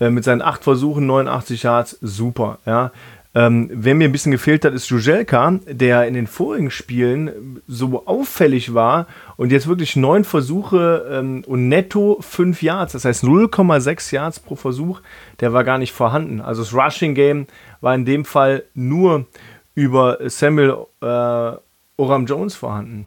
äh, 0.00 0.10
mit 0.10 0.24
seinen 0.24 0.42
acht 0.42 0.64
Versuchen, 0.64 1.06
89 1.06 1.62
Yards, 1.62 1.98
super, 2.00 2.58
ja. 2.66 2.92
Ähm, 3.34 3.70
wer 3.72 3.94
mir 3.94 4.08
ein 4.08 4.12
bisschen 4.12 4.32
gefehlt 4.32 4.64
hat, 4.64 4.74
ist 4.74 4.90
Jujelka, 4.90 5.58
der 5.66 6.06
in 6.06 6.12
den 6.12 6.26
vorigen 6.26 6.70
Spielen 6.70 7.62
so 7.66 8.06
auffällig 8.06 8.74
war 8.74 9.06
und 9.36 9.50
jetzt 9.50 9.66
wirklich 9.66 9.96
neun 9.96 10.24
Versuche 10.24 11.08
ähm, 11.10 11.42
und 11.46 11.68
netto 11.68 12.18
fünf 12.20 12.62
Yards, 12.62 12.92
das 12.92 13.06
heißt 13.06 13.24
0,6 13.24 14.12
Yards 14.14 14.40
pro 14.40 14.54
Versuch, 14.54 15.00
der 15.40 15.54
war 15.54 15.64
gar 15.64 15.78
nicht 15.78 15.92
vorhanden. 15.92 16.42
Also 16.42 16.62
das 16.62 16.74
Rushing 16.74 17.14
Game 17.14 17.46
war 17.80 17.94
in 17.94 18.04
dem 18.04 18.26
Fall 18.26 18.64
nur 18.74 19.26
über 19.74 20.18
Samuel 20.28 20.86
äh, 21.00 21.56
Oram 21.96 22.26
Jones 22.26 22.54
vorhanden. 22.54 23.06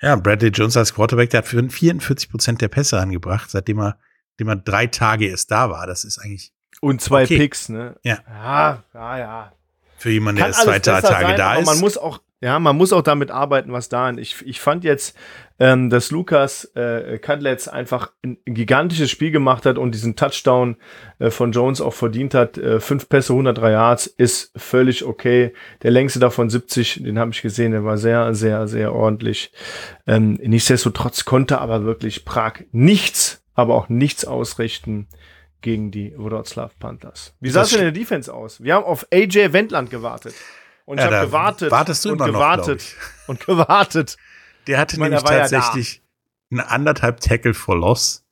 Ja, 0.00 0.16
Bradley 0.16 0.50
Jones 0.50 0.76
als 0.76 0.92
Quarterback, 0.92 1.30
der 1.30 1.38
hat 1.38 1.46
44 1.46 2.28
Prozent 2.28 2.60
der 2.60 2.68
Pässe 2.68 2.98
angebracht, 2.98 3.50
seitdem 3.50 3.78
er, 3.78 3.96
seitdem 4.32 4.48
er 4.48 4.56
drei 4.56 4.88
Tage 4.88 5.28
erst 5.28 5.52
da 5.52 5.70
war. 5.70 5.86
Das 5.86 6.02
ist 6.02 6.18
eigentlich 6.18 6.51
und 6.82 7.00
zwei 7.00 7.22
okay. 7.24 7.38
Picks, 7.38 7.68
ne? 7.68 7.94
Ja. 8.02 8.18
Ja, 8.28 8.82
ja, 8.92 9.18
ja. 9.18 9.52
Für 9.96 10.10
jemanden, 10.10 10.38
der 10.38 10.48
erst 10.48 10.62
zwei 10.62 10.80
Tage 10.80 11.06
sein, 11.06 11.36
da 11.36 11.54
ist. 11.54 11.66
Man 11.66 11.78
muss 11.78 11.96
auch, 11.96 12.20
ja, 12.40 12.58
man 12.58 12.76
muss 12.76 12.92
auch 12.92 13.02
damit 13.02 13.30
arbeiten, 13.30 13.72
was 13.72 13.88
da 13.88 14.10
ist. 14.10 14.18
Ich, 14.18 14.44
ich 14.44 14.60
fand 14.60 14.82
jetzt, 14.82 15.16
ähm, 15.60 15.90
dass 15.90 16.10
Lukas 16.10 16.64
äh, 16.74 17.18
Cudlets 17.18 17.68
einfach 17.68 18.10
ein, 18.24 18.36
ein, 18.48 18.54
gigantisches 18.54 19.12
Spiel 19.12 19.30
gemacht 19.30 19.64
hat 19.64 19.78
und 19.78 19.94
diesen 19.94 20.16
Touchdown 20.16 20.76
äh, 21.20 21.30
von 21.30 21.52
Jones 21.52 21.80
auch 21.80 21.94
verdient 21.94 22.34
hat. 22.34 22.58
Äh, 22.58 22.80
fünf 22.80 23.08
Pässe, 23.08 23.32
103 23.32 23.70
Yards, 23.70 24.06
ist 24.08 24.50
völlig 24.56 25.04
okay. 25.04 25.52
Der 25.84 25.92
längste 25.92 26.18
davon 26.18 26.50
70, 26.50 27.04
den 27.04 27.16
habe 27.16 27.30
ich 27.30 27.42
gesehen, 27.42 27.70
der 27.70 27.84
war 27.84 27.96
sehr, 27.96 28.34
sehr, 28.34 28.66
sehr 28.66 28.92
ordentlich. 28.92 29.52
Ähm, 30.08 30.32
nichtsdestotrotz 30.42 31.24
konnte 31.24 31.60
aber 31.60 31.84
wirklich 31.84 32.24
Prag 32.24 32.54
nichts, 32.72 33.44
aber 33.54 33.76
auch 33.76 33.88
nichts 33.88 34.24
ausrichten 34.24 35.06
gegen 35.62 35.90
die 35.90 36.14
Wroclaw 36.16 36.70
Panthers. 36.78 37.34
Wie 37.40 37.50
sah 37.50 37.62
es 37.62 37.70
denn 37.70 37.78
in 37.78 37.84
der 37.86 37.92
Defense 37.92 38.32
aus? 38.32 38.62
Wir 38.62 38.74
haben 38.74 38.84
auf 38.84 39.06
AJ 39.12 39.52
Wendland 39.52 39.90
gewartet. 39.90 40.34
Und 40.84 40.98
ich 40.98 41.04
ja, 41.04 41.10
habe 41.10 41.26
gewartet 41.26 41.70
wartest 41.70 42.04
du 42.04 42.12
und 42.12 42.18
gewartet 42.18 42.96
noch, 42.98 43.28
und 43.28 43.46
gewartet. 43.46 44.16
Der 44.66 44.78
hatte 44.78 44.98
meine, 44.98 45.16
nämlich 45.16 45.30
tatsächlich 45.30 45.96
ja 45.96 46.02
eine 46.52 46.68
anderthalb 46.68 47.20
Tackle 47.20 47.54
for 47.54 47.76
Loss 47.76 48.24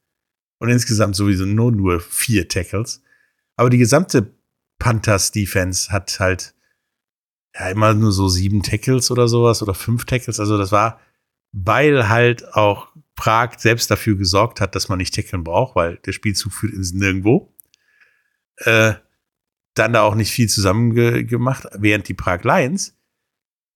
und 0.59 0.69
insgesamt 0.69 1.17
sowieso 1.17 1.47
nur 1.47 1.73
nur 1.73 2.01
vier 2.01 2.49
Tackles. 2.49 3.03
Aber 3.57 3.71
die 3.71 3.79
gesamte 3.79 4.35
Panthers 4.79 5.33
Defense 5.33 5.91
hat 5.91 6.21
halt 6.21 6.55
ja 7.55 7.71
immer 7.71 7.95
nur 7.95 8.13
so 8.13 8.29
sieben 8.29 8.63
Tackles 8.63 9.11
oder 9.11 9.27
sowas 9.29 9.63
oder 9.63 9.75
fünf 9.75 10.05
Tackles. 10.05 10.39
Also 10.39 10.59
das 10.59 10.71
war, 10.71 11.01
weil 11.53 12.09
halt 12.09 12.55
auch 12.55 12.89
Prag 13.21 13.59
selbst 13.59 13.91
dafür 13.91 14.17
gesorgt 14.17 14.63
hat, 14.63 14.75
dass 14.75 14.89
man 14.89 14.97
nicht 14.97 15.15
tackeln 15.15 15.45
braucht, 15.45 15.77
weil 15.77 15.99
der 16.07 16.13
Spielzug 16.13 16.55
führt 16.55 16.73
ins 16.73 16.95
Nirgendwo. 16.95 17.53
Äh, 18.57 18.95
dann 19.75 19.93
da 19.93 20.03
auch 20.03 20.15
nicht 20.15 20.33
viel 20.33 20.49
zusammen 20.49 20.95
ge 20.95 21.25
gemacht, 21.25 21.67
während 21.75 22.09
die 22.09 22.15
Prag 22.15 22.45
Lions 22.45 22.97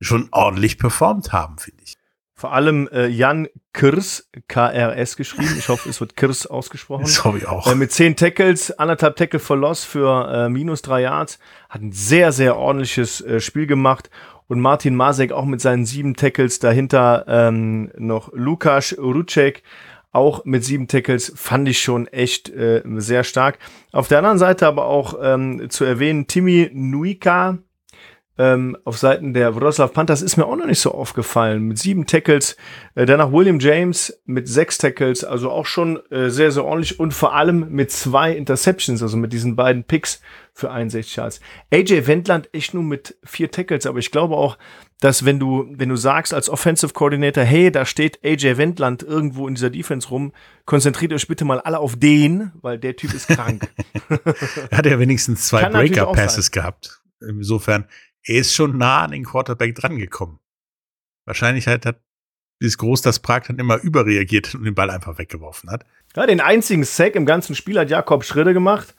schon 0.01 0.29
ordentlich 0.33 0.79
performt 0.79 1.35
haben, 1.35 1.59
finde 1.59 1.83
ich. 1.85 1.99
Vor 2.35 2.53
allem 2.55 2.89
äh, 2.89 3.07
Jan 3.07 3.49
Kirs, 3.75 4.31
KRS 4.49 5.17
geschrieben. 5.17 5.55
Ich 5.59 5.69
hoffe, 5.69 5.91
es 5.91 6.01
wird 6.01 6.17
Kirs 6.17 6.47
ausgesprochen. 6.47 7.03
Das 7.03 7.23
hoffe 7.23 7.39
ich 7.39 7.47
auch. 7.47 7.67
Äh, 7.67 7.75
mit 7.75 7.93
zehn 7.93 8.17
Tackles, 8.17 8.71
anderthalb 8.79 9.17
Tackle 9.17 9.41
for 9.41 9.59
Loss 9.59 9.85
für 9.85 10.33
äh, 10.33 10.49
minus 10.49 10.81
drei 10.81 11.03
Yards. 11.03 11.39
Hat 11.69 11.83
ein 11.83 11.93
sehr, 11.93 12.33
sehr 12.33 12.57
ordentliches 12.57 13.21
äh, 13.21 13.41
Spiel 13.41 13.67
gemacht 13.67 14.09
und 14.49 14.61
Martin 14.61 14.95
Masek 14.95 15.33
auch 15.33 15.45
mit 15.45 15.61
seinen 15.61 15.87
sieben 15.87 16.15
Tackles 16.15 16.59
dahinter 16.59 17.25
ähm, 17.29 17.91
noch 17.97 18.33
Lukas 18.33 18.97
Rucek 18.99 19.63
auch 20.15 20.45
mit 20.45 20.65
sieben 20.65 20.87
Tackles 20.87 21.33
fand 21.35 21.69
ich 21.69 21.81
schon 21.81 22.07
echt 22.07 22.49
äh, 22.49 22.83
sehr 22.99 23.25
stark. 23.25 23.59
Auf 23.91 24.07
der 24.07 24.19
anderen 24.19 24.39
Seite 24.39 24.69
aber 24.69 24.87
auch 24.87 25.19
ähm, 25.21 25.69
zu 25.71 25.85
erwähnen 25.85 26.29
Timmy 26.29 26.71
Nuika 26.73 27.59
ähm, 28.37 28.76
auf 28.85 28.99
Seiten 28.99 29.33
der 29.33 29.55
Wroclaw 29.55 29.93
Panthers 29.93 30.21
ist 30.21 30.37
mir 30.37 30.47
auch 30.47 30.57
noch 30.57 30.67
nicht 30.67 30.81
so 30.81 30.91
aufgefallen. 30.93 31.62
Mit 31.62 31.79
sieben 31.79 32.07
Tackles, 32.07 32.57
äh, 32.97 33.07
danach 33.07 33.31
William 33.31 33.61
James 33.61 34.21
mit 34.25 34.49
sechs 34.49 34.79
Tackles, 34.79 35.23
also 35.23 35.50
auch 35.50 35.67
schon 35.67 36.00
äh, 36.11 36.31
sehr, 36.31 36.50
sehr 36.50 36.64
ordentlich 36.64 36.99
und 36.99 37.14
vor 37.14 37.35
allem 37.35 37.71
mit 37.71 37.93
zwei 37.93 38.33
Interceptions, 38.33 39.03
also 39.03 39.17
mit 39.17 39.33
diesen 39.33 39.55
beiden 39.55 39.85
Picks 39.85 40.21
für 40.53 40.71
61 40.71 41.17
Yards. 41.17 41.41
AJ 41.73 42.07
Wendland 42.07 42.49
echt 42.53 42.75
nur 42.75 42.83
mit 42.83 43.17
vier 43.25 43.50
Tackles, 43.50 43.87
aber 43.87 43.99
ich 43.99 44.11
glaube 44.11 44.37
auch, 44.37 44.59
dass 45.00 45.25
wenn 45.25 45.38
du, 45.38 45.67
wenn 45.71 45.88
du 45.88 45.97
sagst 45.97 46.35
als 46.35 46.49
Offensive 46.49 46.93
Coordinator, 46.93 47.45
hey, 47.45 47.71
da 47.71 47.85
steht 47.85 48.25
AJ 48.25 48.57
Wendland 48.57 49.03
irgendwo 49.03 49.47
in 49.47 49.55
dieser 49.55 49.71
Defense 49.71 50.09
rum, 50.09 50.33
konzentriert 50.64 51.12
euch 51.12 51.29
bitte 51.29 51.45
mal 51.45 51.61
alle 51.61 51.79
auf 51.79 51.97
den, 51.97 52.53
weil 52.62 52.79
der 52.79 52.97
Typ 52.97 53.14
ist 53.14 53.29
krank. 53.29 53.69
er 54.71 54.79
hat 54.79 54.87
ja 54.87 54.99
wenigstens 54.99 55.47
zwei 55.47 55.69
Breaker-Passes 55.69 56.50
gehabt. 56.50 57.00
Insofern 57.21 57.87
er 58.26 58.37
ist 58.37 58.54
schon 58.54 58.78
nah 58.78 59.02
an 59.02 59.12
den 59.12 59.25
Quarterback 59.25 59.75
drangekommen. 59.75 60.38
Wahrscheinlich 61.26 61.66
halt 61.66 61.87
hat 61.87 62.00
ist 62.61 62.78
groß, 62.78 63.02
dass 63.02 63.19
Prag 63.19 63.43
dann 63.47 63.59
immer 63.59 63.78
überreagiert 63.78 64.54
und 64.54 64.64
den 64.64 64.75
Ball 64.75 64.90
einfach 64.90 65.19
weggeworfen 65.19 65.71
hat. 65.71 65.85
Ja, 66.16 66.26
den 66.26 66.40
einzigen 66.40 66.85
Sack 66.85 67.14
im 67.14 67.26
ganzen 67.26 67.54
Spiel 67.54 67.78
hat 67.78 67.90
Jakob 67.90 68.25
Schritte 68.25 68.54
gemacht 68.54 68.95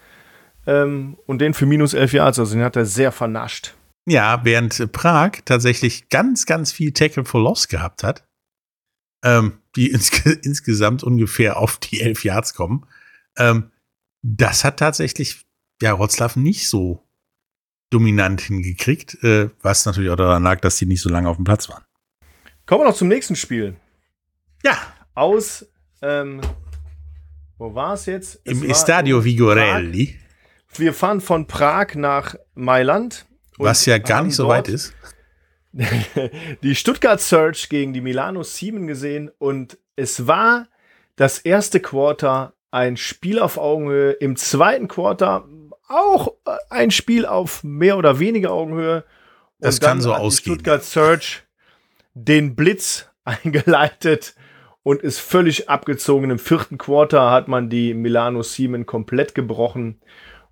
ähm, 0.67 1.17
und 1.25 1.39
den 1.39 1.53
für 1.53 1.65
minus 1.65 1.94
elf 1.94 2.13
Yards, 2.13 2.38
also 2.39 2.53
den 2.53 2.63
hat 2.63 2.75
er 2.75 2.86
sehr 2.86 3.12
vernascht. 3.12 3.74
Ja, 4.08 4.44
während 4.44 4.91
Prag 4.91 5.32
tatsächlich 5.46 6.10
ganz, 6.10 6.46
ganz 6.46 6.72
viel 6.72 6.91
Tackle 6.91 7.25
for 7.25 7.41
Loss 7.41 7.67
gehabt 7.67 8.03
hat, 8.03 8.27
ähm, 9.24 9.60
die 9.75 9.89
ins 9.91 10.12
insgesamt 10.44 11.03
ungefähr 11.03 11.58
auf 11.58 11.77
die 11.77 12.01
elf 12.01 12.24
Yards 12.24 12.53
kommen. 12.53 12.86
Ähm, 13.38 13.72
das 14.22 14.63
hat 14.63 14.77
tatsächlich 14.77 15.46
ja 15.82 15.98
Wroclaw 15.98 16.39
nicht 16.39 16.67
so 16.67 17.05
dominant 17.89 18.42
hingekriegt, 18.42 19.24
äh, 19.24 19.50
was 19.62 19.86
natürlich 19.86 20.10
auch 20.10 20.15
daran 20.15 20.44
lag, 20.44 20.60
dass 20.62 20.77
die 20.77 20.86
nicht 20.86 21.01
so 21.01 21.10
lange 21.10 21.30
auf 21.30 21.38
dem 21.38 21.46
Platz 21.46 21.70
waren. 21.70 21.84
Kommen 22.65 22.82
wir 22.82 22.89
noch 22.89 22.96
zum 22.96 23.08
nächsten 23.08 23.36
Spiel. 23.36 23.75
Ja. 24.63 24.77
Aus, 25.13 25.65
ähm, 26.01 26.42
wo 27.58 27.74
war 27.75 27.94
es 27.94 28.06
jetzt? 28.06 28.42
Im 28.44 28.58
Es 28.58 28.62
war 28.63 28.70
Estadio 28.70 29.20
in 29.20 29.25
Vigorelli, 29.25 30.08
Prag. 30.08 30.80
Wir 30.80 30.94
fahren 30.94 31.22
von 31.22 31.48
Prag 31.48 31.96
nach 31.96 32.36
Mailand. 32.54 33.25
was 33.58 33.86
ja 33.86 33.98
gar 33.98 34.24
nicht 34.24 34.36
so 34.36 34.48
weit 34.48 34.68
ist. 34.68 34.94
die 36.63 36.75
Stuttgart 36.75 37.22
Search 37.22 37.70
gegen 37.70 37.94
die 37.94 38.01
Milano 38.01 38.44
Siemen 38.44 38.88
gesehen 38.88 39.30
und 39.38 39.77
es 39.96 40.27
war 40.27 40.68
das 41.15 41.39
erste 41.39 41.80
Quarter 41.80 42.54
ein 42.72 42.98
Spiel 42.98 43.39
auf 43.39 43.58
Augenhöhe, 43.58 44.12
im 44.12 44.36
zweiten 44.36 44.88
Quarter 44.88 45.48
auch 45.88 46.34
äh, 46.46 46.58
ein 46.70 46.92
Spiel 46.92 47.25
auf 47.25 47.63
mehr 47.63 47.98
oder 47.98 48.20
weniger 48.20 48.51
Augenhöhe. 48.51 49.04
Und 49.60 49.65
Das 49.65 49.80
kann 49.80 50.01
so 50.01 50.13
ausgehen, 50.13 50.56
Stuttgart 50.56 50.84
Search 50.84 51.44
den 52.13 52.56
Blitz 52.56 53.10
eingeleitet 53.24 54.36
und 54.84 55.01
ist 55.01 55.20
völlig 55.20 55.70
abgezogen. 55.70 56.30
Im 56.30 56.39
vierten 56.39 56.77
Quarter 56.77 57.32
hat 57.32 57.48
man 57.48 57.70
die 57.70 57.94
Milano 57.94 58.44
Siemen 58.44 58.86
komplett 58.86 59.36
gebrochen 59.36 60.01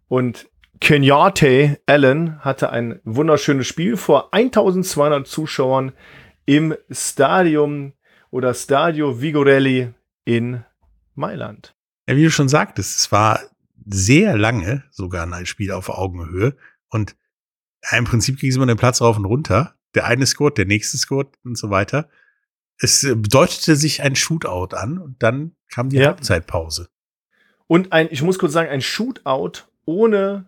und 0.08 0.50
Kenyatte 0.80 1.80
Allen 1.86 2.44
hatte 2.44 2.70
ein 2.72 3.00
wunderschönes 3.06 3.68
Spiel 3.68 3.96
vor 3.96 4.34
1200 4.34 5.26
Zuschauern 5.26 5.94
im 6.46 6.76
Stadium 6.92 7.94
oder 8.32 8.54
Stadio 8.54 9.22
Vigorelli 9.22 9.94
in 10.26 10.66
Mailand. 11.16 11.74
Ja, 12.10 12.18
wie 12.18 12.24
du 12.24 12.32
schon 12.32 12.50
sagtest, 12.50 12.98
es 12.98 13.12
war 13.14 13.40
sehr 13.86 14.38
lange 14.38 14.84
sogar 14.92 15.32
ein 15.32 15.46
Spiel 15.46 15.72
auf 15.72 15.90
Augenhöhe 15.90 16.56
und 16.90 17.16
im 17.92 18.06
Prinzip 18.06 18.40
ging 18.40 18.50
es 18.50 18.56
immer 18.56 18.66
den 18.66 18.78
Platz 18.78 19.02
rauf 19.02 19.18
und 19.18 19.26
runter. 19.26 19.76
Der 19.94 20.06
eine 20.06 20.26
scored, 20.26 20.58
der 20.58 20.66
nächste 20.66 20.98
scored 20.98 21.28
und 21.44 21.58
so 21.58 21.70
weiter. 21.70 22.10
Es 22.80 23.04
äh, 23.04 23.16
bedeutete 23.16 23.76
sich 23.76 24.02
ein 24.02 24.16
Shootout 24.16 24.76
an 24.76 24.98
und 24.98 25.22
dann 25.22 25.56
kam 25.70 25.90
die 25.90 25.98
Ja. 25.98 26.08
Halbzeitpause. 26.08 26.90
Und 27.68 27.92
ein, 27.92 28.08
ich 28.12 28.22
muss 28.22 28.40
kurz 28.40 28.54
sagen, 28.54 28.70
ein 28.70 28.82
Shootout 28.82 29.64
ohne 29.86 30.46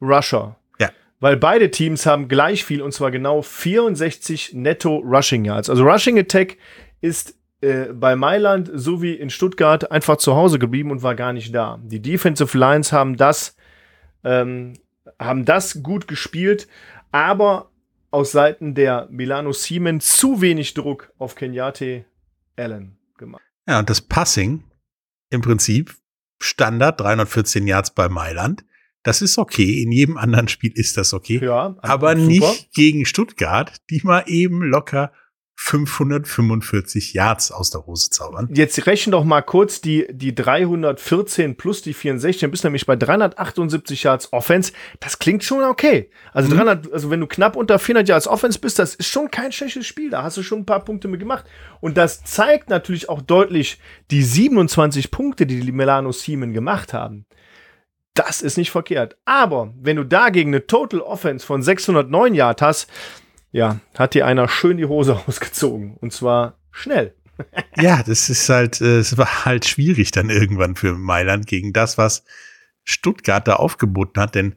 Rusher. 0.00 0.56
Ja. 0.78 0.90
Weil 1.20 1.36
beide 1.36 1.70
Teams 1.70 2.04
haben 2.04 2.28
gleich 2.28 2.64
viel 2.64 2.82
und 2.82 2.92
zwar 2.92 3.10
genau 3.10 3.42
64 3.42 4.54
netto 4.54 4.96
Rushing 4.98 5.44
Yards. 5.44 5.70
Also 5.70 5.84
Rushing 5.84 6.18
Attack 6.18 6.58
ist 7.00 7.34
äh, 7.62 7.92
bei 7.92 8.16
Mailand 8.16 8.70
so 8.74 9.02
wie 9.02 9.14
in 9.14 9.30
Stuttgart 9.30 9.90
einfach 9.90 10.16
zu 10.16 10.34
Hause 10.34 10.58
geblieben 10.58 10.90
und 10.90 11.02
war 11.02 11.14
gar 11.14 11.32
nicht 11.32 11.54
da. 11.54 11.80
Die 11.82 12.02
Defensive 12.02 12.58
Lines 12.58 12.92
haben 12.92 13.16
das, 13.16 13.56
ähm, 14.24 14.74
haben 15.18 15.44
das 15.44 15.82
gut 15.82 16.08
gespielt, 16.08 16.66
aber 17.12 17.70
aus 18.10 18.32
Seiten 18.32 18.74
der 18.74 19.06
Milano 19.10 19.52
Siemens 19.52 20.16
zu 20.16 20.40
wenig 20.40 20.74
Druck 20.74 21.12
auf 21.18 21.36
Kenyatte 21.36 22.04
Allen 22.56 22.98
gemacht. 23.16 23.42
Ja, 23.68 23.78
und 23.78 23.88
das 23.88 24.00
Passing 24.00 24.64
im 25.30 25.40
Prinzip 25.40 25.94
Standard 26.40 27.00
314 27.00 27.66
Yards 27.66 27.94
bei 27.94 28.08
Mailand. 28.08 28.64
Das 29.04 29.22
ist 29.22 29.38
okay. 29.38 29.82
In 29.82 29.92
jedem 29.92 30.16
anderen 30.16 30.48
Spiel 30.48 30.72
ist 30.74 30.96
das 30.96 31.14
okay. 31.14 31.40
Ja, 31.42 31.76
aber 31.78 32.16
super. 32.16 32.26
nicht 32.26 32.72
gegen 32.72 33.06
Stuttgart, 33.06 33.72
die 33.88 34.00
mal 34.02 34.24
eben 34.26 34.62
locker 34.62 35.12
545 35.54 37.14
Yards 37.14 37.52
aus 37.52 37.70
der 37.70 37.86
Hose 37.86 38.10
zaubern. 38.10 38.48
Jetzt 38.52 38.84
rechnen 38.86 39.12
doch 39.12 39.24
mal 39.24 39.42
kurz 39.42 39.80
die, 39.80 40.06
die 40.10 40.34
314 40.34 41.56
plus 41.56 41.82
die 41.82 41.94
64, 41.94 42.40
dann 42.40 42.50
bist 42.50 42.64
du 42.64 42.68
nämlich 42.68 42.86
bei 42.86 42.96
378 42.96 44.02
Yards 44.02 44.32
Offense. 44.32 44.72
Das 45.00 45.18
klingt 45.18 45.44
schon 45.44 45.62
okay. 45.62 46.10
Also 46.32 46.48
Mhm. 46.50 46.56
300, 46.56 46.92
also 46.92 47.10
wenn 47.10 47.20
du 47.20 47.26
knapp 47.26 47.56
unter 47.56 47.78
400 47.78 48.08
Yards 48.08 48.28
Offense 48.28 48.58
bist, 48.58 48.78
das 48.78 48.94
ist 48.94 49.08
schon 49.08 49.30
kein 49.30 49.52
schlechtes 49.52 49.86
Spiel. 49.86 50.10
Da 50.10 50.22
hast 50.22 50.36
du 50.36 50.42
schon 50.42 50.60
ein 50.60 50.66
paar 50.66 50.84
Punkte 50.84 51.08
mit 51.08 51.20
gemacht. 51.20 51.44
Und 51.80 51.96
das 51.96 52.24
zeigt 52.24 52.68
natürlich 52.70 53.08
auch 53.08 53.22
deutlich 53.22 53.78
die 54.10 54.22
27 54.22 55.10
Punkte, 55.10 55.46
die 55.46 55.60
die 55.60 55.72
Milano 55.72 56.12
Siemen 56.12 56.52
gemacht 56.52 56.92
haben. 56.92 57.26
Das 58.14 58.42
ist 58.42 58.58
nicht 58.58 58.70
verkehrt. 58.70 59.16
Aber 59.24 59.72
wenn 59.80 59.96
du 59.96 60.04
dagegen 60.04 60.50
eine 60.50 60.66
Total 60.66 61.00
Offense 61.00 61.46
von 61.46 61.62
609 61.62 62.34
Yards 62.34 62.60
hast, 62.60 62.90
ja, 63.52 63.80
hat 63.96 64.14
dir 64.14 64.26
einer 64.26 64.48
schön 64.48 64.78
die 64.78 64.86
Hose 64.86 65.16
ausgezogen. 65.26 65.96
Und 66.00 66.12
zwar 66.12 66.58
schnell. 66.70 67.14
Ja, 67.76 68.02
das 68.02 68.28
ist 68.28 68.48
halt, 68.50 68.80
äh, 68.82 68.98
es 68.98 69.16
war 69.16 69.46
halt 69.46 69.64
schwierig 69.64 70.10
dann 70.10 70.28
irgendwann 70.28 70.76
für 70.76 70.92
Mailand 70.92 71.46
gegen 71.46 71.72
das, 71.72 71.96
was 71.96 72.24
Stuttgart 72.84 73.48
da 73.48 73.54
aufgeboten 73.54 74.20
hat, 74.22 74.34
denn 74.34 74.54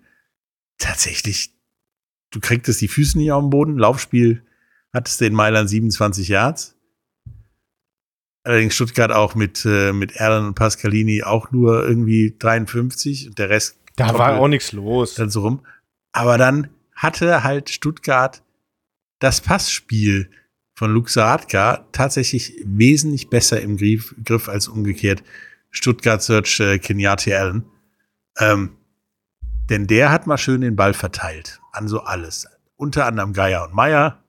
tatsächlich, 0.78 1.56
du 2.32 2.42
kriegtest 2.42 2.82
die 2.82 2.90
Füße 2.90 3.18
nicht 3.18 3.32
auf 3.32 3.42
den 3.42 3.50
Boden. 3.50 3.78
Laufspiel 3.78 4.46
hattest 4.94 5.22
du 5.22 5.26
in 5.26 5.34
Mailand 5.34 5.70
27 5.70 6.28
Yards. 6.28 6.76
Allerdings 8.44 8.76
Stuttgart 8.76 9.12
auch 9.12 9.34
mit, 9.34 9.66
äh, 9.66 9.94
mit 9.94 10.18
Erlen 10.18 10.48
und 10.48 10.56
Pascalini 10.56 11.24
auch 11.24 11.52
nur 11.52 11.88
irgendwie 11.88 12.36
53 12.38 13.30
und 13.30 13.40
der 13.40 13.50
Rest 13.50 13.80
Da 13.96 14.18
war 14.20 14.38
auch 14.38 14.48
nichts 14.50 14.74
los. 14.74 15.16
dann 15.16 15.30
so 15.30 15.42
rum. 15.42 15.66
Aber 16.12 16.38
dann 16.38 16.70
hatte 16.94 17.44
halt 17.44 17.70
Stuttgart 17.70 18.44
das 19.26 19.42
Passspiel 19.42 20.30
von 20.76 20.94
Luke 20.94 21.10
Saratka 21.10 21.88
tatsächlich 21.92 22.62
wesentlich 22.64 23.28
besser 23.32 23.60
im 23.60 23.76
Griff, 23.76 24.14
Griff 24.24 24.48
als 24.48 24.68
umgekehrt 24.68 25.24
Stuttgart 25.72 26.22
Search 26.22 26.60
äh, 26.60 26.78
Kenyatte 26.78 27.36
Allen. 27.36 27.66
Ähm, 28.38 28.78
denn 29.68 29.88
der 29.88 30.12
hat 30.12 30.28
mal 30.28 30.38
schön 30.38 30.62
den 30.62 30.76
Ball 30.76 30.94
verteilt 30.94 31.60
an 31.72 31.88
so 31.88 32.02
alles. 32.02 32.48
Unter 32.76 33.08
anderem 33.08 33.34
Geier 33.34 33.64
und 33.64 33.74
Meier. 33.74 34.24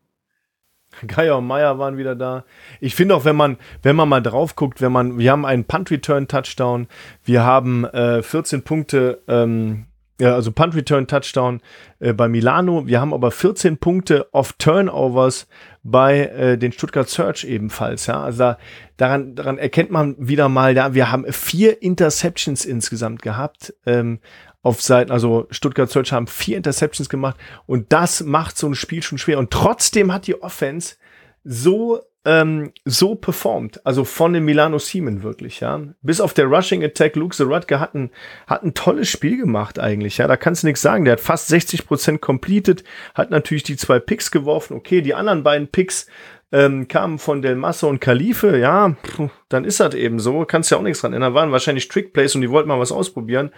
Geier 1.06 1.36
und 1.36 1.46
Meier 1.46 1.78
waren 1.78 1.98
wieder 1.98 2.16
da. 2.16 2.46
Ich 2.80 2.94
finde 2.94 3.16
auch, 3.16 3.26
wenn 3.26 3.36
man, 3.36 3.58
wenn 3.82 3.96
man 3.96 4.08
mal 4.08 4.22
drauf 4.22 4.56
guckt, 4.56 4.80
wenn 4.80 4.92
man, 4.92 5.18
wir 5.18 5.30
haben 5.30 5.44
einen 5.44 5.66
Punt-Return-Touchdown, 5.66 6.88
wir 7.22 7.44
haben 7.44 7.84
äh, 7.84 8.22
14 8.22 8.62
Punkte, 8.62 9.22
ähm, 9.28 9.88
ja, 10.18 10.34
also 10.34 10.50
Punt-Return-Touchdown 10.50 11.60
äh, 11.98 12.12
bei 12.12 12.28
Milano, 12.28 12.86
wir 12.86 13.00
haben 13.00 13.12
aber 13.12 13.30
14 13.30 13.78
Punkte 13.78 14.28
auf 14.32 14.54
Turnovers 14.54 15.46
bei 15.82 16.20
äh, 16.26 16.58
den 16.58 16.72
Stuttgart 16.72 17.08
Search 17.08 17.44
ebenfalls, 17.44 18.06
ja. 18.06 18.22
Also 18.22 18.38
da, 18.38 18.58
daran, 18.96 19.34
daran 19.34 19.58
erkennt 19.58 19.90
man 19.90 20.16
wieder 20.18 20.48
mal, 20.48 20.74
ja, 20.74 20.94
wir 20.94 21.10
haben 21.10 21.30
vier 21.32 21.82
Interceptions 21.82 22.64
insgesamt 22.64 23.22
gehabt. 23.22 23.74
Ähm, 23.84 24.20
auf 24.62 24.82
Seiten, 24.82 25.12
also 25.12 25.46
Stuttgart 25.52 25.88
Search 25.88 26.12
haben 26.12 26.26
vier 26.26 26.56
Interceptions 26.56 27.08
gemacht 27.08 27.36
und 27.66 27.92
das 27.92 28.24
macht 28.24 28.58
so 28.58 28.66
ein 28.66 28.74
Spiel 28.74 29.00
schon 29.00 29.16
schwer. 29.16 29.38
Und 29.38 29.52
trotzdem 29.52 30.12
hat 30.12 30.26
die 30.26 30.42
Offense 30.42 30.96
so, 31.44 32.00
ähm, 32.26 32.72
so 32.84 33.14
performt, 33.14 33.86
also 33.86 34.04
von 34.04 34.32
den 34.32 34.44
Milano 34.44 34.80
Siemen 34.80 35.22
wirklich, 35.22 35.60
ja. 35.60 35.80
Bis 36.02 36.20
auf 36.20 36.34
der 36.34 36.46
Rushing 36.46 36.82
Attack, 36.82 37.14
Luke 37.14 37.36
Zarutke 37.36 37.78
hat 37.78 37.94
ein, 37.94 38.10
hat 38.48 38.64
ein 38.64 38.74
tolles 38.74 39.08
Spiel 39.08 39.36
gemacht 39.36 39.78
eigentlich, 39.78 40.18
ja. 40.18 40.26
Da 40.26 40.36
kannst 40.36 40.64
du 40.64 40.66
nichts 40.66 40.82
sagen. 40.82 41.04
Der 41.04 41.12
hat 41.12 41.20
fast 41.20 41.46
60 41.46 41.86
Prozent 41.86 42.20
completed, 42.20 42.82
hat 43.14 43.30
natürlich 43.30 43.62
die 43.62 43.76
zwei 43.76 44.00
Picks 44.00 44.32
geworfen. 44.32 44.76
Okay, 44.76 45.02
die 45.02 45.14
anderen 45.14 45.44
beiden 45.44 45.68
Picks 45.68 46.08
ähm, 46.50 46.88
kamen 46.88 47.20
von 47.20 47.42
Del 47.42 47.54
Masso 47.54 47.88
und 47.88 48.00
Khalife, 48.00 48.58
ja, 48.58 48.96
pf, 49.04 49.30
dann 49.48 49.64
ist 49.64 49.78
das 49.78 49.94
eben 49.94 50.18
so. 50.18 50.44
Kannst 50.44 50.72
ja 50.72 50.78
auch 50.78 50.82
nichts 50.82 51.02
dran 51.02 51.12
ändern. 51.12 51.34
Waren 51.34 51.52
wahrscheinlich 51.52 51.86
Trickplays 51.86 52.34
und 52.34 52.40
die 52.40 52.50
wollten 52.50 52.68
mal 52.68 52.80
was 52.80 52.92
ausprobieren. 52.92 53.52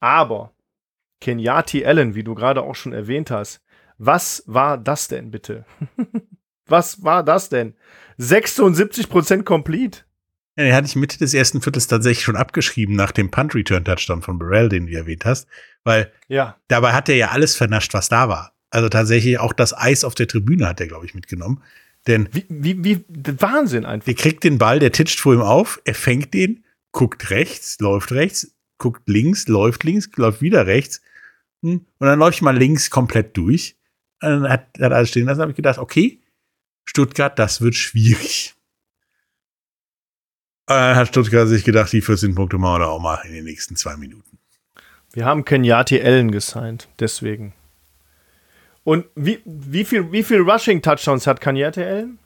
Aber 0.00 0.52
Kenyati 1.22 1.86
Allen, 1.86 2.14
wie 2.14 2.24
du 2.24 2.34
gerade 2.34 2.62
auch 2.62 2.74
schon 2.74 2.92
erwähnt 2.92 3.30
hast, 3.30 3.62
was 3.96 4.42
war 4.46 4.76
das 4.76 5.08
denn 5.08 5.30
bitte? 5.30 5.64
was 6.66 7.02
war 7.02 7.22
das 7.22 7.48
denn? 7.48 7.74
76% 8.18 9.42
complete. 9.44 10.00
Ja, 10.56 10.64
den 10.64 10.74
hatte 10.74 10.86
ich 10.86 10.96
Mitte 10.96 11.18
des 11.18 11.32
ersten 11.32 11.62
Viertels 11.62 11.86
tatsächlich 11.86 12.24
schon 12.24 12.36
abgeschrieben 12.36 12.94
nach 12.94 13.12
dem 13.12 13.30
Punt-Return-Touchdown 13.30 14.20
von 14.22 14.38
Burrell, 14.38 14.68
den 14.68 14.86
du 14.86 14.92
erwähnt 14.92 15.24
hast. 15.24 15.46
Weil 15.82 16.12
Ja, 16.28 16.56
dabei 16.68 16.92
hat 16.92 17.08
er 17.08 17.16
ja 17.16 17.30
alles 17.30 17.56
vernascht, 17.56 17.94
was 17.94 18.08
da 18.08 18.28
war. 18.28 18.52
Also 18.70 18.88
tatsächlich 18.88 19.38
auch 19.38 19.52
das 19.52 19.76
Eis 19.76 20.04
auf 20.04 20.14
der 20.14 20.28
Tribüne 20.28 20.66
hat 20.68 20.80
er, 20.80 20.88
glaube 20.88 21.06
ich, 21.06 21.14
mitgenommen. 21.14 21.62
Denn 22.06 22.28
wie, 22.32 22.44
wie, 22.48 22.84
wie, 22.84 23.04
Wahnsinn 23.38 23.84
einfach. 23.84 24.06
der 24.06 24.14
kriegt 24.14 24.44
den 24.44 24.58
Ball, 24.58 24.78
der 24.78 24.92
titscht 24.92 25.20
vor 25.20 25.34
ihm 25.34 25.40
auf, 25.40 25.80
er 25.84 25.94
fängt 25.94 26.34
den, 26.34 26.64
guckt 26.90 27.30
rechts, 27.30 27.78
läuft 27.80 28.12
rechts, 28.12 28.54
guckt 28.78 29.08
links, 29.08 29.46
läuft 29.46 29.84
links, 29.84 30.10
läuft 30.16 30.42
wieder 30.42 30.66
rechts. 30.66 31.00
hm, 31.62 31.86
Und 31.98 32.06
dann 32.06 32.18
läuft 32.18 32.42
mal 32.42 32.56
links 32.56 32.90
komplett 32.90 33.36
durch. 33.36 33.76
Und 34.22 34.28
dann 34.30 34.48
hat, 34.48 34.66
hat 34.80 34.92
alles 34.92 35.10
stehen 35.10 35.26
lassen, 35.26 35.40
habe 35.40 35.52
ich 35.52 35.56
gedacht, 35.56 35.78
okay, 35.78 36.21
Stuttgart, 36.84 37.38
das 37.38 37.60
wird 37.60 37.74
schwierig. 37.74 38.54
Und 40.68 40.76
dann 40.76 40.96
hat 40.96 41.08
Stuttgart 41.08 41.48
sich 41.48 41.64
gedacht, 41.64 41.92
die 41.92 42.00
14 42.00 42.34
Punkte 42.34 42.58
machen 42.58 42.82
wir 42.82 42.88
auch 42.88 43.00
mal 43.00 43.20
in 43.24 43.32
den 43.32 43.44
nächsten 43.44 43.76
zwei 43.76 43.96
Minuten. 43.96 44.38
Wir 45.12 45.26
haben 45.26 45.44
Kenyati 45.44 46.00
Allen 46.00 46.30
gesigned, 46.30 46.88
deswegen. 46.98 47.52
Und 48.84 49.06
wie, 49.14 49.40
wie 49.44 49.84
viel, 49.84 50.10
wie 50.10 50.22
viel 50.22 50.40
Rushing-Touchdowns 50.40 51.26
hat 51.26 51.40
Kenyati 51.40 51.82
Allen? 51.82 52.18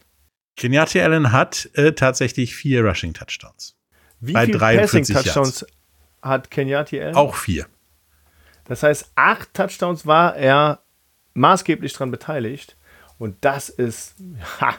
Kenyatte 0.57 1.03
Allen 1.03 1.33
hat 1.33 1.69
äh, 1.75 1.93
tatsächlich 1.93 2.55
vier 2.55 2.85
Rushing-Touchdowns. 2.85 3.77
Wie 4.21 4.33
Bei 4.33 4.47
viel 4.47 4.57
43 4.57 5.15
Passing-Touchdowns 5.15 5.67
hat 6.23 6.51
Kenyati 6.51 7.01
Allen? 7.01 7.15
Auch 7.15 7.35
vier. 7.35 7.67
Das 8.65 8.83
heißt, 8.83 9.13
acht 9.15 9.53
Touchdowns 9.53 10.07
war 10.07 10.37
er 10.37 10.81
maßgeblich 11.35 11.93
daran 11.93 12.11
beteiligt. 12.11 12.77
Und 13.19 13.37
das 13.45 13.69
ist, 13.69 14.15
ha, 14.61 14.75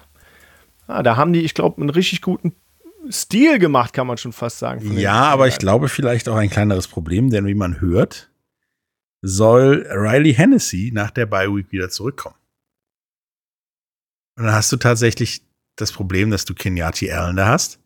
ja, 0.87 1.03
da 1.03 1.17
haben 1.17 1.33
die, 1.33 1.41
ich 1.41 1.53
glaube, 1.53 1.81
einen 1.81 1.89
richtig 1.89 2.21
guten 2.21 2.53
Stil 3.09 3.59
gemacht, 3.59 3.93
kann 3.93 4.07
man 4.07 4.17
schon 4.17 4.33
fast 4.33 4.59
sagen. 4.59 4.97
Ja, 4.97 5.23
aber 5.23 5.47
ich 5.47 5.57
glaube 5.57 5.89
vielleicht 5.89 6.29
auch 6.29 6.35
ein 6.35 6.49
kleineres 6.49 6.87
Problem, 6.87 7.29
denn 7.29 7.45
wie 7.47 7.55
man 7.55 7.81
hört, 7.81 8.31
soll 9.21 9.87
Riley 9.89 10.33
Hennessy 10.33 10.91
nach 10.93 11.11
der 11.11 11.25
Bye 11.25 11.53
Week 11.53 11.71
wieder 11.71 11.89
zurückkommen. 11.89 12.35
Und 14.35 14.45
dann 14.45 14.53
hast 14.53 14.71
du 14.71 14.77
tatsächlich 14.77 15.41
das 15.75 15.91
Problem, 15.91 16.29
dass 16.31 16.45
du 16.45 16.53
Kenyati 16.53 17.11
Allen 17.11 17.35
da 17.35 17.47
hast. 17.47 17.79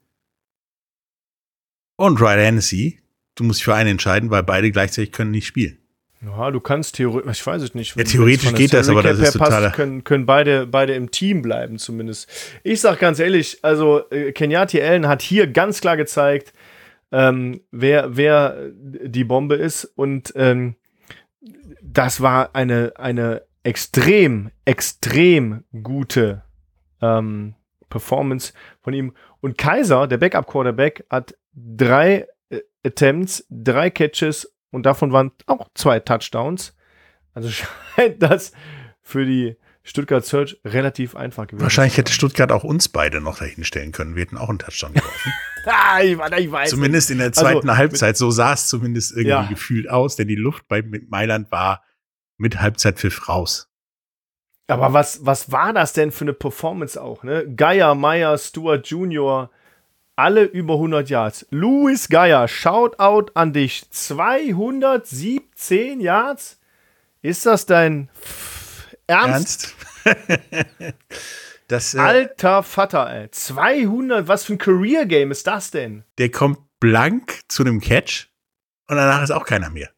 Und 1.97 2.19
Riley 2.19 2.45
Hennessy, 2.45 2.99
du 3.35 3.43
musst 3.43 3.59
dich 3.59 3.65
für 3.65 3.75
einen 3.75 3.91
entscheiden, 3.91 4.31
weil 4.31 4.43
beide 4.43 4.71
gleichzeitig 4.71 5.11
können 5.11 5.31
nicht 5.31 5.47
spielen. 5.47 5.77
Ja, 6.23 6.51
du 6.51 6.59
kannst 6.59 6.95
theoretisch, 6.97 7.39
ich 7.39 7.47
weiß 7.47 7.61
es 7.63 7.73
nicht. 7.73 7.95
Ja, 7.95 8.03
theoretisch 8.03 8.53
geht 8.53 8.73
das, 8.73 8.89
aber 8.89 9.01
das 9.01 9.17
ist 9.19 9.33
totaler- 9.33 9.71
Können, 9.71 10.03
können 10.03 10.25
beide, 10.27 10.67
beide 10.67 10.93
im 10.93 11.09
Team 11.09 11.41
bleiben, 11.41 11.79
zumindest. 11.79 12.29
Ich 12.63 12.79
sag 12.81 12.99
ganz 12.99 13.19
ehrlich, 13.19 13.57
also 13.63 14.07
äh, 14.11 14.31
Kenyati 14.31 14.79
Allen 14.81 15.07
hat 15.07 15.21
hier 15.23 15.47
ganz 15.47 15.81
klar 15.81 15.97
gezeigt, 15.97 16.53
ähm, 17.11 17.61
wer, 17.71 18.15
wer 18.15 18.69
die 18.71 19.23
Bombe 19.23 19.55
ist. 19.55 19.85
Und 19.95 20.31
ähm, 20.35 20.75
das 21.81 22.21
war 22.21 22.55
eine, 22.55 22.93
eine 22.97 23.41
extrem, 23.63 24.51
extrem 24.65 25.63
gute 25.81 26.43
ähm, 27.01 27.55
Performance 27.89 28.53
von 28.81 28.93
ihm. 28.93 29.13
Und 29.41 29.57
Kaiser, 29.57 30.07
der 30.07 30.17
Backup-Quarterback, 30.17 31.05
hat 31.09 31.35
drei 31.55 32.27
äh, 32.49 32.59
Attempts, 32.85 33.45
drei 33.49 33.89
Catches 33.89 34.53
und 34.71 34.85
davon 34.85 35.11
waren 35.11 35.31
auch 35.45 35.69
zwei 35.75 35.99
Touchdowns. 35.99 36.75
Also 37.33 37.49
scheint 37.95 38.21
das 38.23 38.51
für 39.01 39.25
die 39.25 39.55
Stuttgart 39.83 40.23
Search 40.25 40.59
relativ 40.65 41.15
einfach 41.15 41.47
gewesen. 41.47 41.63
Wahrscheinlich 41.63 41.97
hätte. 41.97 42.11
Stuttgart 42.13 42.51
auch 42.51 42.63
uns 42.63 42.89
beide 42.89 43.19
noch 43.21 43.39
dahin 43.39 43.63
stellen 43.63 43.91
können. 43.91 44.15
Wir 44.15 44.21
hätten 44.23 44.37
auch 44.37 44.49
einen 44.49 44.59
Touchdown 44.59 44.93
geworfen. 44.93 45.31
Ah, 45.63 46.01
ich, 46.01 46.17
ich 46.17 46.51
weiß. 46.51 46.71
zumindest 46.71 47.11
in 47.11 47.19
der 47.19 47.27
Also, 47.27 47.41
zweiten 47.41 47.77
Halbzeit. 47.77 48.17
So 48.17 48.31
sah 48.31 48.53
es 48.53 48.67
zumindest 48.67 49.11
irgendwie 49.11 49.29
Ja. 49.29 49.43
gefühlt 49.43 49.87
aus, 49.91 50.15
denn 50.15 50.27
die 50.27 50.33
Luft 50.35 50.67
bei 50.67 50.81
Mailand 50.81 51.51
war 51.51 51.83
mit 52.37 52.59
Halbzeitpfiff 52.59 53.29
raus. 53.29 53.69
Aber 54.65 54.93
was, 54.93 55.23
was 55.23 55.51
war 55.51 55.71
das 55.71 55.93
denn 55.93 56.11
für 56.11 56.23
eine 56.25 56.33
Performance 56.33 56.99
auch? 56.99 57.21
Ne? 57.23 57.45
Geier, 57.55 57.93
Meyer, 57.93 58.39
Stewart 58.39 58.87
Jr., 58.87 59.51
alle 60.21 60.43
über 60.43 60.75
100 60.75 61.09
Yards. 61.09 61.47
Louis 61.49 62.07
Geier, 62.07 62.47
Shoutout 62.47 63.31
an 63.33 63.53
dich. 63.53 63.89
217 63.89 65.99
Yards? 65.99 66.59
Ist 67.23 67.47
das 67.47 67.65
dein 67.65 68.09
Ernst? 69.07 69.75
Ernst? 70.05 70.05
das, 71.67 71.95
äh, 71.95 71.99
Alter 71.99 72.61
Vater, 72.61 73.11
ey. 73.11 73.31
200, 73.31 74.27
was 74.27 74.45
für 74.45 74.53
ein 74.53 74.59
Career-Game 74.59 75.31
ist 75.31 75.47
das 75.47 75.71
denn? 75.71 76.03
der 76.19 76.29
kommt 76.29 76.59
blank 76.79 77.39
zu 77.47 77.63
einem 77.63 77.81
Catch 77.81 78.27
und 78.87 78.97
danach 78.97 79.23
ist 79.23 79.31
auch 79.31 79.45
keiner 79.45 79.71
mehr. 79.71 79.89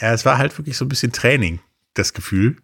Ja, 0.00 0.14
es 0.14 0.24
war 0.24 0.38
halt 0.38 0.56
wirklich 0.56 0.78
so 0.78 0.86
ein 0.86 0.88
bisschen 0.88 1.12
Training, 1.12 1.60
das 1.92 2.14
Gefühl. 2.14 2.56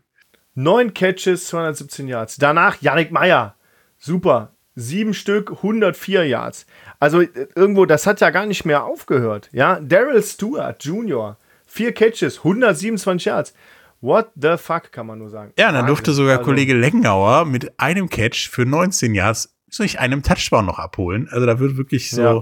Neun 0.55 0.95
Catches, 0.95 1.49
217 1.49 2.09
Yards. 2.09 2.37
Danach 2.37 2.81
Yannick 2.81 3.11
Meyer. 3.11 3.57
Super. 3.99 4.54
Sieben 4.77 5.15
Stück, 5.15 5.51
104 5.53 6.27
Yards. 6.27 6.67
Also 6.99 7.21
äh, 7.21 7.29
irgendwo, 7.55 7.87
das 7.87 8.07
hat 8.07 8.21
ja 8.21 8.31
gar 8.31 8.47
nicht 8.47 8.65
mehr 8.65 8.85
aufgehört. 8.85 9.49
Ja, 9.53 9.79
Daryl 9.81 10.23
Stewart 10.23 10.83
Jr. 10.85 11.37
Vier 11.67 11.93
Catches, 11.93 12.39
127 12.39 13.25
Yards. 13.27 13.55
What 14.01 14.31
the 14.35 14.57
fuck, 14.59 14.93
kann 14.93 15.07
man 15.07 15.19
nur 15.19 15.31
sagen. 15.31 15.53
Ja, 15.59 15.69
und 15.69 15.75
dann 15.75 15.83
Wahnsinn. 15.83 15.87
durfte 15.87 16.13
sogar 16.13 16.39
Also, 16.39 16.45
Kollege 16.51 16.75
Lengenauer 16.75 17.45
mit 17.47 17.79
einem 17.81 18.09
Catch 18.11 18.49
für 18.51 18.67
19 18.67 19.15
Yards 19.15 19.57
sich 19.71 19.99
einem 19.99 20.23
Touchdown 20.23 20.67
noch 20.67 20.79
abholen. 20.79 21.29
Also 21.31 21.47
da 21.47 21.59
wird 21.59 21.77
wirklich 21.77 22.11
so, 22.11 22.21
Ja. 22.23 22.35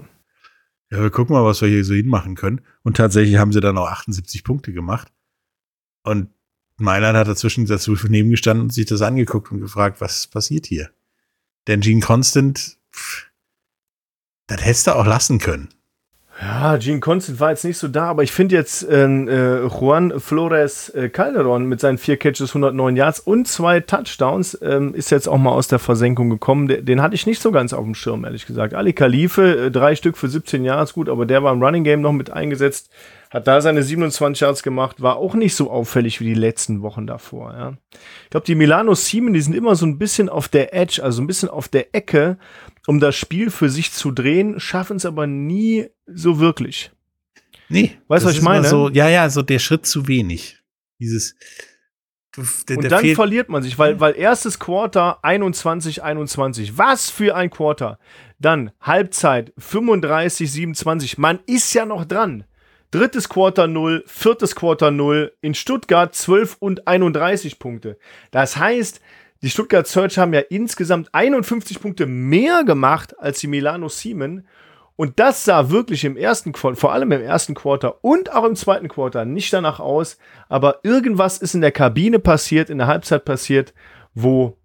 ja. 0.91 1.03
wir 1.03 1.11
gucken 1.11 1.35
mal, 1.35 1.45
was 1.45 1.61
wir 1.63 1.69
hier 1.69 1.85
so 1.85 1.95
hinmachen 1.95 2.35
können. 2.35 2.63
Und 2.83 2.97
tatsächlich 2.97 3.37
haben 3.37 3.53
sie 3.53 3.61
dann 3.61 3.79
auch 3.79 3.89
78 3.89 4.43
Punkte 4.45 4.73
gemacht. 4.73 5.09
Und 6.03 6.29
Mailand 6.79 7.17
hat 7.17 7.29
dazwischen 7.29 7.65
dazu 7.67 7.93
nebengestanden 8.09 8.65
und 8.65 8.73
sich 8.73 8.87
das 8.87 9.03
angeguckt 9.03 9.53
und 9.53 9.61
gefragt, 9.61 10.01
was 10.01 10.27
passiert 10.27 10.67
hier? 10.67 10.91
Denn 11.69 11.81
Gene 11.81 12.01
Constant, 12.01 12.77
pff, 12.93 13.31
das 14.49 14.65
hättest 14.65 14.87
du 14.87 14.97
auch 14.97 15.07
lassen 15.07 15.39
können. 15.39 15.69
Ja, 16.41 16.77
Gene 16.77 16.99
Constant 16.99 17.39
war 17.39 17.51
jetzt 17.51 17.65
nicht 17.65 17.79
so 17.79 17.87
da, 17.87 18.07
aber 18.07 18.25
ich 18.25 18.33
finde 18.33 18.57
jetzt 18.57 18.85
ähm, 18.91 19.29
äh, 19.29 19.61
Juan 19.67 20.19
Flores 20.19 20.89
äh, 20.89 21.09
Calderon 21.09 21.67
mit 21.67 21.79
seinen 21.79 21.99
vier 21.99 22.17
Catches, 22.17 22.51
109 22.51 22.97
Yards 22.97 23.21
und 23.21 23.47
zwei 23.47 23.79
Touchdowns 23.79 24.59
ähm, 24.61 24.93
ist 24.93 25.11
jetzt 25.11 25.29
auch 25.29 25.39
mal 25.39 25.53
aus 25.53 25.69
der 25.69 25.79
Versenkung 25.79 26.31
gekommen. 26.31 26.67
Den, 26.67 26.85
den 26.85 27.01
hatte 27.01 27.15
ich 27.15 27.27
nicht 27.27 27.41
so 27.41 27.53
ganz 27.53 27.73
auf 27.73 27.85
dem 27.85 27.95
Schirm, 27.95 28.25
ehrlich 28.25 28.47
gesagt. 28.47 28.75
Ali 28.75 28.93
Khalife, 28.93 29.67
äh, 29.67 29.71
drei 29.71 29.95
Stück 29.95 30.17
für 30.17 30.29
17 30.29 30.65
Yards, 30.65 30.95
gut, 30.95 31.09
aber 31.09 31.27
der 31.27 31.45
war 31.45 31.53
im 31.53 31.63
Running 31.63 31.85
Game 31.85 32.01
noch 32.01 32.13
mit 32.13 32.31
eingesetzt, 32.31 32.91
hat 33.33 33.47
da 33.47 33.61
seine 33.61 33.83
27 33.83 34.41
Yards 34.43 34.63
gemacht, 34.63 35.01
war 35.01 35.17
auch 35.17 35.35
nicht 35.35 35.55
so 35.55 35.71
auffällig 35.71 36.21
wie 36.21 36.27
die 36.27 36.35
letzten 36.35 36.83
Wochen 36.83 37.07
davor. 37.07 37.53
Ja. 37.55 37.77
Ich 38.25 38.31
glaube, 38.31 38.45
die 38.47 38.55
Milano 38.55 38.95
Siemen, 38.95 39.33
die 39.33 39.41
sind 39.41 39.55
immer 39.55 39.75
so 39.75 39.87
ein 39.87 39.99
bisschen 39.99 40.29
auf 40.29 40.49
der 40.49 40.75
Edge, 40.75 41.03
also 41.03 41.23
ein 41.23 41.27
bisschen 41.27 41.49
auf 41.49 41.69
der 41.69 41.95
Ecke, 41.95 42.37
um 42.87 43.01
das 43.01 43.17
Spiel 43.17 43.51
für 43.51 43.71
sich 43.71 43.93
zu 43.93 44.11
drehen, 44.11 44.61
schaffen 44.61 44.97
es 44.99 45.07
aber 45.07 45.27
nie 45.27 45.87
so 46.07 46.41
wirklich. 46.41 46.91
Nee. 47.69 47.93
Weißt 48.09 48.25
du, 48.25 48.29
was 48.29 48.37
ich 48.37 48.43
meine? 48.43 48.69
So, 48.69 48.91
ja, 48.91 49.09
ja, 49.09 49.31
so 49.31 49.41
der 49.41 49.59
Schritt 49.59 49.87
zu 49.87 50.07
wenig. 50.09 50.59
Dieses, 51.01 51.35
du- 52.33 52.43
der, 52.69 52.77
Und 52.77 52.83
der 52.83 52.91
dann 52.91 53.15
verliert 53.15 53.49
man 53.49 53.63
sich, 53.63 53.79
weil, 53.79 53.99
weil 53.99 54.15
erstes 54.17 54.59
Quarter 54.59 55.25
21, 55.25 56.03
21. 56.03 56.77
Was 56.77 57.09
für 57.09 57.35
ein 57.35 57.49
Quarter. 57.49 57.99
Dann 58.39 58.73
Halbzeit 58.81 59.55
35, 59.57 60.53
27. 60.53 61.17
Man 61.19 61.39
ist 61.47 61.73
ja 61.73 61.87
noch 61.87 62.05
dran. 62.05 62.45
Drittes 62.93 63.31
Quarter 63.31 63.69
0, 63.69 64.05
viertes 64.07 64.55
Quarter 64.55 64.91
0. 64.91 65.33
In 65.41 65.55
Stuttgart 65.55 66.15
12 66.15 66.59
und 66.61 66.87
31 66.87 67.59
Punkte. 67.59 67.97
Das 68.33 68.59
heißt, 68.59 69.01
die 69.41 69.49
Stuttgart 69.49 69.87
Search 69.87 70.19
haben 70.19 70.35
ja 70.35 70.41
insgesamt 70.41 71.09
51 71.13 71.81
Punkte 71.81 72.05
mehr 72.05 72.65
gemacht 72.65 73.19
als 73.19 73.41
die 73.41 73.47
Milano 73.47 73.89
Siemen. 73.89 74.47
Und 74.97 75.19
das 75.19 75.47
sah 75.47 75.71
wirklich 75.71 76.05
im 76.05 76.19
ersten 76.19 76.53
Quarter, 76.53 76.77
vor 76.77 76.93
allem 76.93 77.11
im 77.13 77.23
ersten 77.23 77.55
Quarter 77.55 78.05
und 78.05 78.31
auch 78.31 78.45
im 78.45 78.57
zweiten 78.57 78.89
Quarter 78.89 79.25
nicht 79.25 79.51
danach 79.55 79.81
aus. 79.81 80.19
Aber 80.51 80.81
irgendwas 80.83 81.39
ist 81.39 81.55
in 81.55 81.63
der 81.63 81.73
Kabine 81.73 82.19
passiert, 82.19 82.69
in 82.69 82.77
der 82.77 82.89
Halbzeit 82.89 83.25
passiert, 83.25 83.73
wo, 84.13 84.59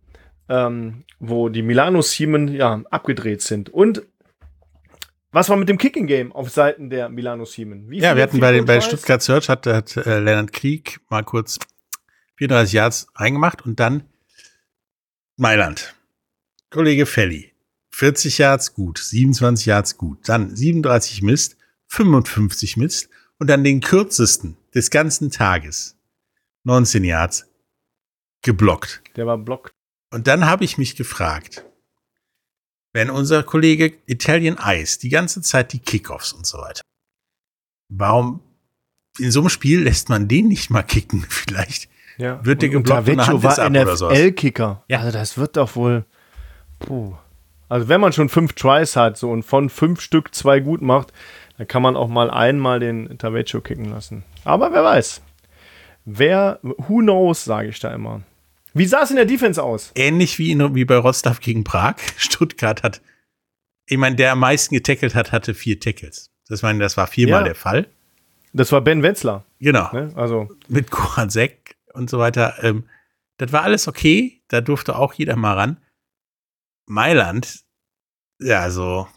ähm, 0.49 1.05
wo 1.21 1.47
die 1.47 1.61
Milano 1.61 2.01
Siemen 2.01 2.49
ja, 2.49 2.81
abgedreht 2.91 3.41
sind. 3.41 3.69
Und 3.69 4.03
was 5.38 5.50
war 5.50 5.58
mit 5.58 5.69
dem 5.69 5.78
Kicking 5.78 6.08
Game 6.08 6.32
auf 6.32 6.50
Seiten 6.50 6.89
der 6.89 7.10
Milano 7.10 7.45
Siemen? 7.45 7.93
Ja, 7.93 8.15
wir 8.15 8.23
hatten 8.23 8.39
bei, 8.39 8.54
den, 8.54 8.65
bei? 8.65 8.82
Stuttgart 8.82 9.21
Search 9.21 9.50
hat, 9.50 9.67
hat 9.67 9.95
äh, 9.95 10.19
Leonard 10.19 10.52
Krieg 10.52 11.00
mal 11.10 11.23
kurz 11.23 11.60
34 12.38 12.73
Yards 12.73 13.08
reingemacht 13.13 13.63
und 13.63 13.80
dann 13.80 14.04
Mailand. 15.36 15.93
Kollege 16.71 17.06
Felli. 17.06 17.52
40 17.91 18.39
Yards 18.39 18.73
gut, 18.73 18.97
27 18.97 19.67
Yards 19.67 19.97
gut, 19.97 20.28
dann 20.28 20.56
37 20.56 21.21
Mist, 21.21 21.58
55 21.86 22.78
Mist 22.78 23.10
und 23.38 23.47
dann 23.47 23.63
den 23.63 23.80
kürzesten 23.82 24.58
des 24.73 24.89
ganzen 24.89 25.30
Tages, 25.30 26.00
19 26.63 27.04
Yards, 27.04 27.45
geblockt. 28.41 29.04
Der 29.15 29.28
war 29.28 29.38
blockt. 29.38 29.71
Und 30.12 30.26
dann 30.26 30.47
habe 30.47 30.63
ich 30.63 30.80
mich 30.80 30.95
gefragt, 30.95 31.63
wenn 32.97 33.12
unser 33.12 33.43
Kollege 33.43 33.93
Italian 34.07 34.57
Ice 34.65 34.97
die 34.99 35.10
ganze 35.10 35.43
Zeit 35.43 35.71
die 35.71 35.77
Kickoffs 35.77 36.33
und 36.33 36.47
so 36.47 36.57
weiter, 36.57 36.81
warum 37.89 38.39
in 39.19 39.29
so 39.31 39.41
einem 39.41 39.49
Spiel 39.49 39.83
lässt 39.83 40.10
man 40.10 40.27
den 40.27 40.47
nicht 40.47 40.71
mal 40.71 40.81
kicken? 40.81 41.23
Vielleicht 41.29 41.89
Ja. 42.17 42.43
Wird 42.43 42.63
der 42.63 42.69
Und- 42.71 42.77
und 42.77 42.83
geblockt 43.05 43.29
und 43.29 43.43
ist 43.43 43.57
war. 43.60 43.69
NFL-Kicker. 43.69 44.83
Ja. 44.88 44.99
Also 45.01 45.12
das 45.12 45.38
wird 45.38 45.57
doch 45.57 45.75
wohl. 45.75 46.05
Puh. 46.79 47.13
Also 47.69 47.88
wenn 47.88 48.01
man 48.01 48.13
schon 48.13 48.29
fünf 48.29 48.53
Tries 48.53 48.95
hat 48.95 49.15
so 49.17 49.29
und 49.29 49.43
von 49.43 49.69
fünf 49.69 50.01
Stück 50.01 50.33
zwei 50.33 50.60
gut 50.60 50.81
macht, 50.81 51.13
dann 51.60 51.67
kann 51.67 51.83
man 51.83 51.95
auch 51.95 52.07
mal 52.07 52.31
einmal 52.31 52.79
den 52.79 53.15
Tavecchio 53.19 53.62
kicken 53.62 53.91
lassen. 53.91 54.23
Aber 54.43 54.71
wer 54.73 54.83
weiß. 54.83 55.21
Wer, 56.05 56.60
who 56.63 56.99
knows, 57.01 57.43
sage 57.43 57.67
ich 57.69 57.79
da 57.79 57.93
immer. 57.93 58.21
Wie 58.77 58.85
sah 58.85 59.01
es 59.03 59.09
in 59.09 59.15
der 59.15 59.25
Defense 59.25 59.61
aus? 59.61 59.91
ähnlich 59.95 60.37
wie, 60.39 60.51
in, 60.51 60.75
wie 60.75 60.85
bei 60.85 60.97
Rostock 60.97 61.39
gegen 61.41 61.63
Prag. 61.63 61.95
Stuttgart 62.17 62.83
hat, 62.83 63.01
ich 63.85 63.97
meine, 63.97 64.15
der 64.15 64.33
am 64.33 64.39
meisten 64.39 64.75
getackelt 64.75 65.15
hat, 65.15 65.31
hatte 65.31 65.53
vier 65.53 65.79
Tackles. 65.79 66.31
Das, 66.47 66.61
meine, 66.61 66.79
das 66.79 66.95
war 66.97 67.07
viermal 67.07 67.41
Ja. 67.41 67.45
der 67.45 67.55
Fall. 67.55 67.87
Das 68.53 68.71
war 68.71 68.81
Ben 68.81 69.03
Wetzler. 69.03 69.45
Genau. 69.59 69.91
Ne? 69.91 70.11
Also 70.15 70.49
Mit 70.67 70.89
Koransek 70.91 71.75
und 71.93 72.09
so 72.09 72.17
weiter. 72.19 72.55
Ähm, 72.63 72.85
das 73.37 73.51
war 73.51 73.63
alles 73.63 73.87
okay. 73.87 74.41
Da 74.47 74.61
durfte 74.61 74.95
auch 74.95 75.13
jeder 75.13 75.35
mal 75.35 75.53
ran. 75.53 75.77
Mailand, 76.85 77.63
ja, 78.39 78.69
so 78.69 79.07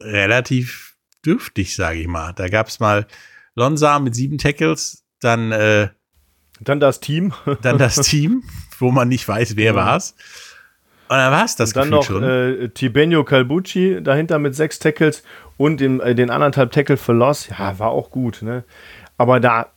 relativ 0.00 0.96
dürftig, 1.24 1.74
sage 1.76 2.00
ich 2.00 2.06
mal. 2.06 2.32
Da 2.32 2.48
gab 2.48 2.68
es 2.68 2.80
mal 2.80 3.06
Lonsa 3.54 3.98
mit 3.98 4.14
sieben 4.14 4.38
Tackles, 4.38 5.04
dann, 5.20 5.52
äh, 5.52 5.88
dann 6.60 6.80
das 6.80 7.00
Team. 7.00 7.34
dann 7.62 7.78
das 7.78 7.96
Team, 8.02 8.44
wo 8.80 8.90
man 8.90 9.08
nicht 9.08 9.26
weiß, 9.26 9.56
wer 9.56 9.72
ja. 9.72 9.74
war's. 9.74 10.14
Und 11.08 11.16
dann 11.16 11.32
war 11.32 11.44
es 11.44 11.56
das 11.56 11.70
und 11.70 11.76
Dann 11.76 11.88
noch 11.88 12.04
schon. 12.04 12.22
Äh, 12.22 12.68
Tibenio 12.68 13.24
Calbucci 13.24 14.02
dahinter 14.02 14.38
mit 14.38 14.54
sechs 14.54 14.78
Tackles 14.78 15.22
und 15.56 15.80
den, 15.80 16.00
äh, 16.00 16.14
den 16.14 16.30
anderthalb 16.30 16.70
Tackle 16.70 16.98
für 16.98 17.14
Loss. 17.14 17.48
Ja, 17.48 17.78
war 17.78 17.90
auch 17.90 18.10
gut. 18.10 18.42
Ne? 18.42 18.64
Aber 19.16 19.40
da, 19.40 19.72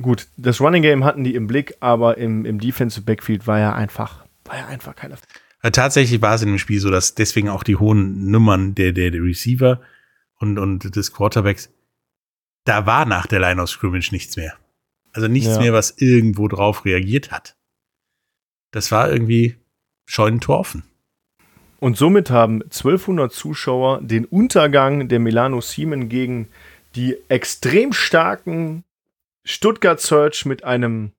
gut, 0.00 0.28
das 0.36 0.60
Running 0.60 0.82
Game 0.82 1.04
hatten 1.04 1.24
die 1.24 1.34
im 1.34 1.48
Blick, 1.48 1.76
aber 1.80 2.18
im, 2.18 2.44
im 2.44 2.60
Defensive 2.60 3.04
Backfield 3.04 3.46
war 3.48 3.58
ja 3.58 3.74
einfach, 3.74 4.24
war 4.44 4.56
ja 4.56 4.66
einfach 4.66 4.94
keine. 4.94 5.16
Also 5.60 5.72
tatsächlich 5.72 6.22
war 6.22 6.34
es 6.34 6.42
in 6.42 6.48
dem 6.48 6.58
Spiel 6.58 6.78
so, 6.78 6.90
dass 6.90 7.16
deswegen 7.16 7.48
auch 7.48 7.64
die 7.64 7.76
hohen 7.76 8.30
Nummern 8.30 8.76
der, 8.76 8.92
der, 8.92 9.10
der 9.10 9.22
Receiver 9.22 9.80
und, 10.38 10.58
und 10.58 10.94
des 10.94 11.12
Quarterbacks, 11.12 11.70
da 12.64 12.86
war 12.86 13.04
nach 13.04 13.26
der 13.26 13.40
Line 13.40 13.60
of 13.60 13.68
Scrimmage 13.68 14.12
nichts 14.12 14.36
mehr. 14.36 14.54
Also 15.12 15.26
nichts 15.26 15.56
ja. 15.56 15.60
mehr, 15.60 15.72
was 15.72 15.94
irgendwo 15.98 16.46
drauf 16.46 16.84
reagiert 16.84 17.32
hat. 17.32 17.56
Das 18.70 18.92
war 18.92 19.10
irgendwie 19.10 19.56
Scheunentor 20.06 20.58
offen. 20.58 20.84
Und 21.80 21.96
somit 21.96 22.30
haben 22.30 22.62
1200 22.62 23.32
Zuschauer 23.32 24.00
den 24.02 24.24
Untergang 24.24 25.08
der 25.08 25.20
Milano 25.20 25.60
Siemen 25.60 26.08
gegen 26.08 26.48
die 26.96 27.16
extrem 27.28 27.92
starken 27.92 28.84
Stuttgart 29.44 30.00
Search 30.00 30.44
mit 30.44 30.64
einem 30.64 31.12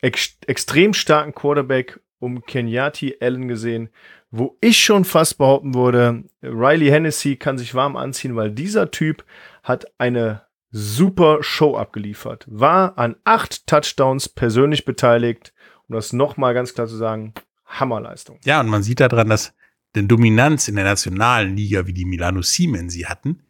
ex 0.00 0.36
extrem 0.46 0.94
starken 0.94 1.34
Quarterback 1.34 2.00
um 2.18 2.44
Kenyathi 2.44 3.16
Allen 3.20 3.48
gesehen, 3.48 3.90
wo 4.30 4.56
ich 4.60 4.78
schon 4.78 5.04
fast 5.04 5.38
behaupten 5.38 5.74
würde, 5.74 6.24
Riley 6.42 6.88
Hennessy 6.88 7.36
kann 7.36 7.58
sich 7.58 7.74
warm 7.74 7.96
anziehen, 7.96 8.34
weil 8.34 8.50
dieser 8.50 8.90
Typ 8.90 9.24
hat 9.62 9.86
eine 9.98 10.42
super 10.70 11.42
Show 11.42 11.76
abgeliefert. 11.76 12.44
War 12.48 12.98
an 12.98 13.14
acht 13.22 13.66
Touchdowns 13.68 14.28
persönlich 14.28 14.84
beteiligt, 14.84 15.54
um 15.88 15.94
das 15.94 16.12
nochmal 16.12 16.54
ganz 16.54 16.74
klar 16.74 16.86
zu 16.86 16.96
sagen. 16.96 17.34
Hammerleistung. 17.66 18.38
Ja, 18.44 18.60
und 18.60 18.68
man 18.68 18.82
sieht 18.82 19.00
daran, 19.00 19.28
dass 19.28 19.54
die 19.96 20.06
Dominanz 20.06 20.68
in 20.68 20.76
der 20.76 20.84
nationalen 20.84 21.56
Liga, 21.56 21.86
wie 21.86 21.92
die 21.92 22.04
Milano 22.04 22.42
Siemens 22.42 22.92
sie 22.92 23.06
hatten, 23.06 23.42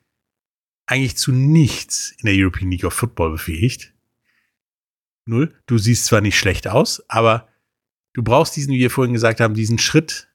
eigentlich 0.86 1.16
zu 1.16 1.32
nichts 1.32 2.14
in 2.18 2.26
der 2.26 2.34
European 2.36 2.70
League 2.70 2.84
of 2.84 2.94
Football 2.94 3.32
befähigt. 3.32 3.94
Null. 5.26 5.54
Du 5.66 5.78
siehst 5.78 6.06
zwar 6.06 6.20
nicht 6.20 6.38
schlecht 6.38 6.68
aus, 6.68 7.02
aber 7.08 7.48
du 8.12 8.22
brauchst 8.22 8.56
diesen, 8.56 8.74
wie 8.74 8.78
wir 8.78 8.90
vorhin 8.90 9.14
gesagt 9.14 9.40
haben, 9.40 9.54
diesen 9.54 9.78
Schritt, 9.78 10.28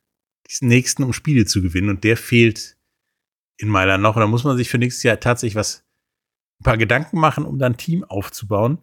diesen 0.48 0.68
nächsten, 0.68 1.04
um 1.04 1.14
Spiele 1.14 1.46
zu 1.46 1.62
gewinnen. 1.62 1.90
Und 1.90 2.04
der 2.04 2.18
fehlt 2.18 2.78
in 3.58 3.70
Mailand 3.70 4.02
noch. 4.02 4.16
Und 4.16 4.22
da 4.22 4.28
muss 4.28 4.44
man 4.44 4.58
sich 4.58 4.70
für 4.70 4.80
nächstes 4.80 5.04
Jahr 5.04 5.20
tatsächlich 5.20 5.56
was, 5.56 5.86
ein 6.60 6.64
paar 6.64 6.78
Gedanken 6.78 7.20
machen, 7.20 7.46
um 7.46 7.60
dann 7.60 7.74
ein 7.74 7.78
Team 7.78 8.04
aufzubauen, 8.04 8.80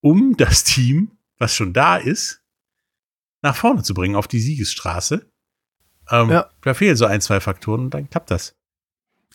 um 0.00 0.36
das 0.36 0.64
Team, 0.64 1.17
was 1.38 1.54
schon 1.54 1.72
da 1.72 1.96
ist, 1.96 2.42
nach 3.42 3.56
vorne 3.56 3.82
zu 3.82 3.94
bringen 3.94 4.16
auf 4.16 4.28
die 4.28 4.40
Siegesstraße. 4.40 5.30
Ähm, 6.10 6.30
ja. 6.30 6.50
Da 6.62 6.74
fehlen 6.74 6.96
so 6.96 7.06
ein, 7.06 7.20
zwei 7.20 7.40
Faktoren 7.40 7.82
und 7.82 7.94
dann 7.94 8.10
klappt 8.10 8.30
das. 8.30 8.56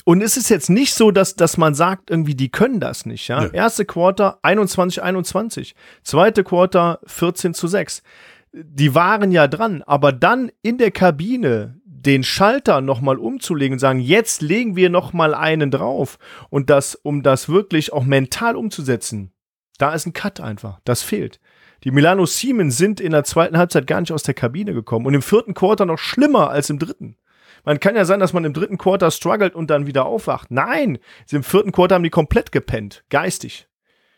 Und 0.05 0.21
es 0.21 0.37
ist 0.37 0.49
jetzt 0.49 0.69
nicht 0.69 0.93
so, 0.93 1.11
dass, 1.11 1.35
dass 1.35 1.57
man 1.57 1.75
sagt, 1.75 2.09
irgendwie, 2.09 2.35
die 2.35 2.49
können 2.49 2.79
das 2.79 3.05
nicht. 3.05 3.27
Ja? 3.27 3.45
Erste 3.45 3.85
Quarter 3.85 4.39
21, 4.41 5.01
21. 5.01 5.75
Zweite 6.03 6.43
Quarter 6.43 6.99
14 7.05 7.53
zu 7.53 7.67
6. 7.67 8.03
Die 8.51 8.93
waren 8.95 9.31
ja 9.31 9.47
dran, 9.47 9.81
aber 9.83 10.11
dann 10.11 10.51
in 10.61 10.77
der 10.77 10.91
Kabine 10.91 11.79
den 11.85 12.23
Schalter 12.23 12.81
nochmal 12.81 13.17
umzulegen 13.17 13.73
und 13.73 13.79
sagen, 13.79 13.99
jetzt 13.99 14.41
legen 14.41 14.75
wir 14.75 14.89
nochmal 14.89 15.33
einen 15.33 15.71
drauf 15.71 16.19
und 16.49 16.69
das, 16.69 16.95
um 16.95 17.23
das 17.23 17.47
wirklich 17.47 17.93
auch 17.93 18.03
mental 18.03 18.57
umzusetzen, 18.57 19.31
da 19.77 19.93
ist 19.93 20.05
ein 20.05 20.13
Cut 20.13 20.41
einfach. 20.41 20.81
Das 20.83 21.01
fehlt. 21.01 21.39
Die 21.83 21.91
Milano 21.91 22.25
Siemens 22.25 22.77
sind 22.77 22.99
in 22.99 23.11
der 23.11 23.23
zweiten 23.23 23.57
Halbzeit 23.57 23.87
gar 23.87 23.99
nicht 23.99 24.11
aus 24.11 24.23
der 24.23 24.33
Kabine 24.33 24.73
gekommen 24.73 25.05
und 25.05 25.13
im 25.13 25.21
vierten 25.21 25.53
Quarter 25.53 25.85
noch 25.85 25.97
schlimmer 25.97 26.49
als 26.49 26.69
im 26.69 26.79
dritten. 26.79 27.17
Man 27.65 27.79
kann 27.79 27.95
ja 27.95 28.05
sein, 28.05 28.19
dass 28.19 28.33
man 28.33 28.45
im 28.45 28.53
dritten 28.53 28.77
Quarter 28.77 29.11
struggelt 29.11 29.55
und 29.55 29.69
dann 29.69 29.85
wieder 29.85 30.05
aufwacht. 30.05 30.51
Nein, 30.51 30.99
im 31.29 31.43
vierten 31.43 31.71
Quarter 31.71 31.95
haben 31.95 32.03
die 32.03 32.09
komplett 32.09 32.51
gepennt, 32.51 33.03
geistig. 33.09 33.67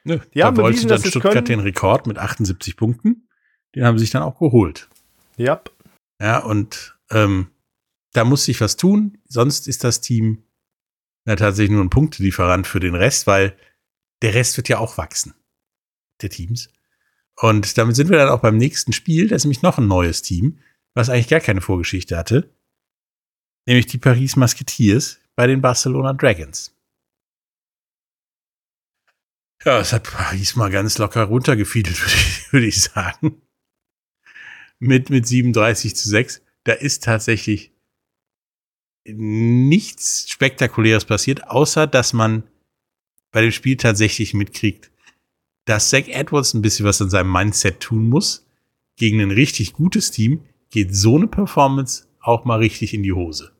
Nö, 0.04 0.20
die 0.34 0.40
da 0.40 0.48
haben 0.48 0.56
bewiesen, 0.56 0.88
dann 0.88 1.02
dass 1.02 1.10
Stuttgart 1.10 1.34
können. 1.34 1.46
den 1.46 1.60
Rekord 1.60 2.08
mit 2.08 2.18
78 2.18 2.78
Punkten. 2.78 3.28
Den 3.76 3.86
haben 3.86 3.98
sie 3.98 4.04
sich 4.04 4.12
dann 4.12 4.24
auch 4.24 4.40
geholt. 4.40 4.90
Ja. 5.38 5.62
Ja, 6.22 6.40
und 6.40 6.98
ähm, 7.12 7.48
da 8.14 8.24
muss 8.24 8.46
sich 8.46 8.62
was 8.62 8.78
tun. 8.78 9.18
Sonst 9.26 9.68
ist 9.68 9.84
das 9.84 10.02
Team 10.02 10.44
ja, 11.28 11.36
tatsächlich 11.36 11.72
nur 11.72 11.84
ein 11.84 11.90
Punktelieferant 11.90 12.68
für 12.68 12.80
den 12.80 12.96
Rest, 12.96 13.28
weil 13.28 13.58
der 14.22 14.34
Rest 14.36 14.58
wird 14.58 14.70
ja 14.70 14.78
auch 14.78 14.98
wachsen. 14.98 15.34
Der 16.22 16.30
Teams. 16.30 16.70
Und 17.38 17.78
damit 17.78 17.96
sind 17.96 18.10
wir 18.10 18.18
dann 18.18 18.30
auch 18.30 18.42
beim 18.42 18.58
nächsten 18.58 18.94
Spiel. 18.94 19.28
Da 19.28 19.36
ist 19.36 19.44
nämlich 19.44 19.62
noch 19.62 19.78
ein 19.78 19.88
neues 19.88 20.22
Team, 20.22 20.60
was 20.94 21.10
eigentlich 21.10 21.28
gar 21.28 21.42
keine 21.42 21.62
Vorgeschichte 21.62 22.18
hatte. 22.18 22.50
Nämlich 23.68 23.88
die 23.88 23.98
Paris 23.98 24.36
Musketeers 24.36 25.20
bei 25.36 25.48
den 25.48 25.62
Barcelona 25.62 26.14
Dragons. 26.14 26.74
Ja, 29.64 29.80
es 29.80 29.94
hat 29.94 30.04
Paris 30.04 30.56
mal 30.56 30.70
ganz 30.70 30.98
locker 30.98 31.24
runtergefiedelt, 31.24 32.00
würde 32.02 32.14
ich, 32.14 32.54
würde 32.54 32.68
ich 32.68 32.82
sagen. 32.82 33.42
Mit, 34.80 35.10
mit 35.10 35.28
37 35.28 35.96
zu 35.96 36.08
6. 36.08 36.42
Da 36.64 36.74
ist 36.74 37.04
tatsächlich 37.04 37.72
nichts 39.08 40.30
Spektakuläres 40.30 41.06
passiert, 41.06 41.48
außer 41.48 41.88
dass 41.88 42.14
man 42.14 42.44
bei 43.32 43.42
dem 43.42 43.52
Spiel 43.52 43.78
tatsächlich 43.78 44.34
mitkriegt, 44.34 44.92
dass 45.66 45.90
Zach 45.90 46.08
Edwards 46.08 46.54
ein 46.54 46.62
bisschen 46.62 46.86
was 46.86 47.02
an 47.02 47.10
seinem 47.10 47.32
Mindset 47.32 47.80
tun 47.80 48.08
muss. 48.08 48.46
Gegen 48.96 49.20
ein 49.20 49.32
richtig 49.32 49.74
gutes 49.74 50.12
Team 50.12 50.42
geht 50.70 50.96
so 50.96 51.16
eine 51.18 51.28
Performance 51.28 52.06
auch 52.22 52.46
mal 52.46 52.60
richtig 52.60 52.94
in 52.94 53.04
die 53.04 53.14
Hose. 53.14 53.52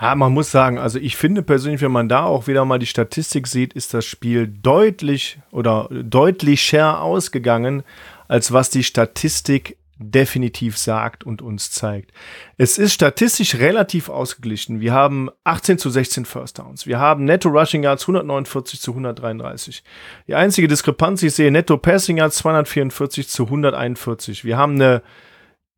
Ja, 0.00 0.14
man 0.14 0.32
muss 0.32 0.52
sagen, 0.52 0.78
also 0.78 0.98
ich 0.98 1.16
finde 1.16 1.42
persönlich, 1.42 1.80
wenn 1.80 1.90
man 1.90 2.08
da 2.08 2.24
auch 2.24 2.46
wieder 2.46 2.64
mal 2.64 2.78
die 2.78 2.86
Statistik 2.86 3.48
sieht, 3.48 3.72
ist 3.72 3.94
das 3.94 4.04
Spiel 4.04 4.46
deutlich 4.46 5.40
oder 5.50 5.88
deutlicher 5.90 7.02
ausgegangen, 7.02 7.82
als 8.28 8.52
was 8.52 8.70
die 8.70 8.84
Statistik 8.84 9.76
definitiv 9.98 10.78
sagt 10.78 11.24
und 11.24 11.42
uns 11.42 11.70
zeigt. 11.70 12.12
Es 12.56 12.78
ist 12.78 12.92
statistisch 12.92 13.56
relativ 13.56 14.08
ausgeglichen. 14.08 14.80
Wir 14.80 14.92
haben 14.92 15.28
18 15.44 15.78
zu 15.78 15.90
16 15.90 16.24
First 16.24 16.58
Downs. 16.58 16.86
Wir 16.86 16.98
haben 16.98 17.24
Netto 17.24 17.48
Rushing 17.48 17.82
Yards 17.82 18.04
149 18.04 18.80
zu 18.80 18.92
133. 18.92 19.82
Die 20.28 20.34
einzige 20.34 20.68
Diskrepanz, 20.68 21.22
ich 21.22 21.34
sehe 21.34 21.50
Netto 21.50 21.76
Passing 21.76 22.18
Yards 22.18 22.38
244 22.38 23.28
zu 23.28 23.44
141. 23.44 24.44
Wir 24.44 24.56
haben 24.56 24.74
eine 24.74 25.02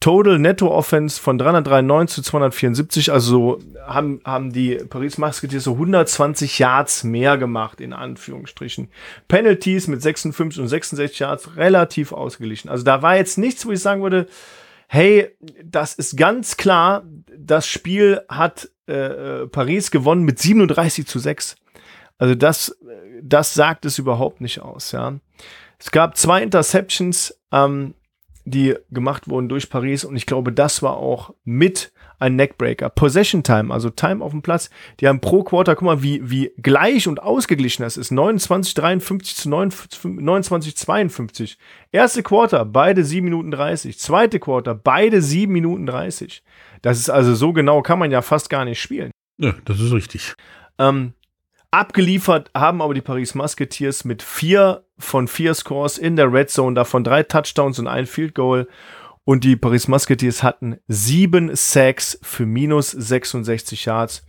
Total 0.00 0.38
Netto 0.38 0.68
Offense 0.68 1.20
von 1.20 1.36
393 1.36 2.14
zu 2.16 2.22
274, 2.22 3.12
also 3.12 3.58
haben, 3.86 4.22
haben 4.24 4.50
die 4.50 4.76
Paris 4.76 5.18
Musketeers 5.18 5.64
so 5.64 5.74
120 5.74 6.58
Yards 6.58 7.04
mehr 7.04 7.36
gemacht, 7.36 7.82
in 7.82 7.92
Anführungsstrichen. 7.92 8.88
Penalties 9.28 9.88
mit 9.88 10.00
56 10.00 10.62
und 10.62 10.68
66 10.68 11.18
Yards 11.18 11.56
relativ 11.56 12.12
ausgeglichen. 12.12 12.70
Also 12.70 12.82
da 12.82 13.02
war 13.02 13.16
jetzt 13.16 13.36
nichts, 13.36 13.66
wo 13.66 13.72
ich 13.72 13.80
sagen 13.80 14.02
würde, 14.02 14.26
hey, 14.88 15.36
das 15.62 15.92
ist 15.92 16.16
ganz 16.16 16.56
klar, 16.56 17.04
das 17.38 17.66
Spiel 17.68 18.22
hat 18.30 18.70
äh, 18.86 19.46
Paris 19.48 19.90
gewonnen 19.90 20.22
mit 20.22 20.38
37 20.38 21.06
zu 21.06 21.18
6. 21.18 21.56
Also 22.16 22.34
das, 22.34 22.74
das 23.22 23.52
sagt 23.52 23.84
es 23.84 23.98
überhaupt 23.98 24.40
nicht 24.40 24.62
aus, 24.62 24.92
ja. 24.92 25.18
Es 25.78 25.90
gab 25.90 26.16
zwei 26.16 26.42
Interceptions, 26.42 27.38
ähm, 27.52 27.94
die 28.44 28.74
gemacht 28.90 29.28
wurden 29.28 29.48
durch 29.48 29.70
Paris 29.70 30.04
und 30.04 30.16
ich 30.16 30.26
glaube, 30.26 30.52
das 30.52 30.82
war 30.82 30.96
auch 30.96 31.34
mit 31.44 31.92
ein 32.18 32.36
Neckbreaker. 32.36 32.90
Possession 32.90 33.42
Time, 33.42 33.72
also 33.72 33.90
Time 33.90 34.22
auf 34.22 34.32
dem 34.32 34.42
Platz, 34.42 34.70
die 35.00 35.08
haben 35.08 35.20
pro 35.20 35.42
Quarter, 35.42 35.74
guck 35.74 35.86
mal, 35.86 36.02
wie, 36.02 36.30
wie 36.30 36.52
gleich 36.58 37.08
und 37.08 37.22
ausgeglichen 37.22 37.82
das 37.82 37.96
ist. 37.96 38.10
29, 38.10 38.74
53 38.74 39.36
zu 39.36 39.48
29, 39.48 40.76
52. 40.76 41.58
Erste 41.92 42.22
Quarter, 42.22 42.64
beide 42.64 43.04
7 43.04 43.24
Minuten 43.24 43.50
30. 43.50 43.98
Zweite 43.98 44.38
Quarter, 44.38 44.74
beide 44.74 45.22
7 45.22 45.50
Minuten 45.50 45.86
30. 45.86 46.42
Das 46.82 46.98
ist 46.98 47.10
also 47.10 47.34
so 47.34 47.52
genau, 47.52 47.82
kann 47.82 47.98
man 47.98 48.10
ja 48.10 48.22
fast 48.22 48.50
gar 48.50 48.64
nicht 48.64 48.80
spielen. 48.80 49.10
Ja, 49.38 49.54
das 49.64 49.80
ist 49.80 49.92
richtig. 49.92 50.34
Ähm, 50.78 51.14
Abgeliefert 51.70 52.50
haben 52.52 52.82
aber 52.82 52.94
die 52.94 53.00
Paris 53.00 53.34
Musketeers 53.34 54.04
mit 54.04 54.22
vier 54.22 54.84
von 54.98 55.28
vier 55.28 55.54
Scores 55.54 55.98
in 55.98 56.16
der 56.16 56.32
Red 56.32 56.50
Zone, 56.50 56.74
davon 56.74 57.04
drei 57.04 57.22
Touchdowns 57.22 57.78
und 57.78 57.86
ein 57.86 58.06
Field 58.06 58.34
Goal. 58.34 58.68
Und 59.24 59.44
die 59.44 59.54
Paris 59.54 59.86
Musketeers 59.86 60.42
hatten 60.42 60.78
sieben 60.88 61.54
Sacks 61.54 62.18
für 62.22 62.46
minus 62.46 62.90
66 62.90 63.84
Yards. 63.84 64.26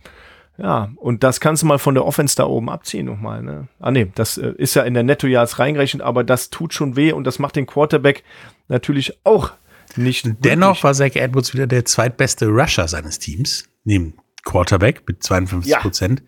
Ja, 0.58 0.92
und 0.96 1.24
das 1.24 1.40
kannst 1.40 1.62
du 1.62 1.66
mal 1.66 1.78
von 1.78 1.94
der 1.94 2.04
Offense 2.04 2.36
da 2.36 2.44
oben 2.44 2.68
abziehen 2.70 3.06
nochmal. 3.06 3.42
Ne? 3.42 3.68
Ah 3.80 3.90
nee, 3.90 4.12
das 4.14 4.38
äh, 4.38 4.52
ist 4.58 4.74
ja 4.74 4.82
in 4.82 4.94
der 4.94 5.02
Netto 5.02 5.26
Yards 5.26 5.58
reingerechnet, 5.58 6.02
aber 6.02 6.22
das 6.22 6.50
tut 6.50 6.74
schon 6.74 6.94
weh 6.94 7.12
und 7.12 7.24
das 7.24 7.40
macht 7.40 7.56
den 7.56 7.66
Quarterback 7.66 8.22
natürlich 8.68 9.18
auch 9.24 9.52
nicht. 9.96 10.26
Dennoch 10.44 10.68
wirklich. 10.68 10.84
war 10.84 10.94
Zach 10.94 11.16
Edwards 11.16 11.54
wieder 11.54 11.66
der 11.66 11.84
zweitbeste 11.86 12.46
Rusher 12.46 12.86
seines 12.86 13.18
Teams, 13.18 13.64
neben 13.82 14.14
Quarterback 14.44 15.02
mit 15.08 15.22
52 15.22 15.74
Prozent. 15.78 16.20
Ja 16.20 16.26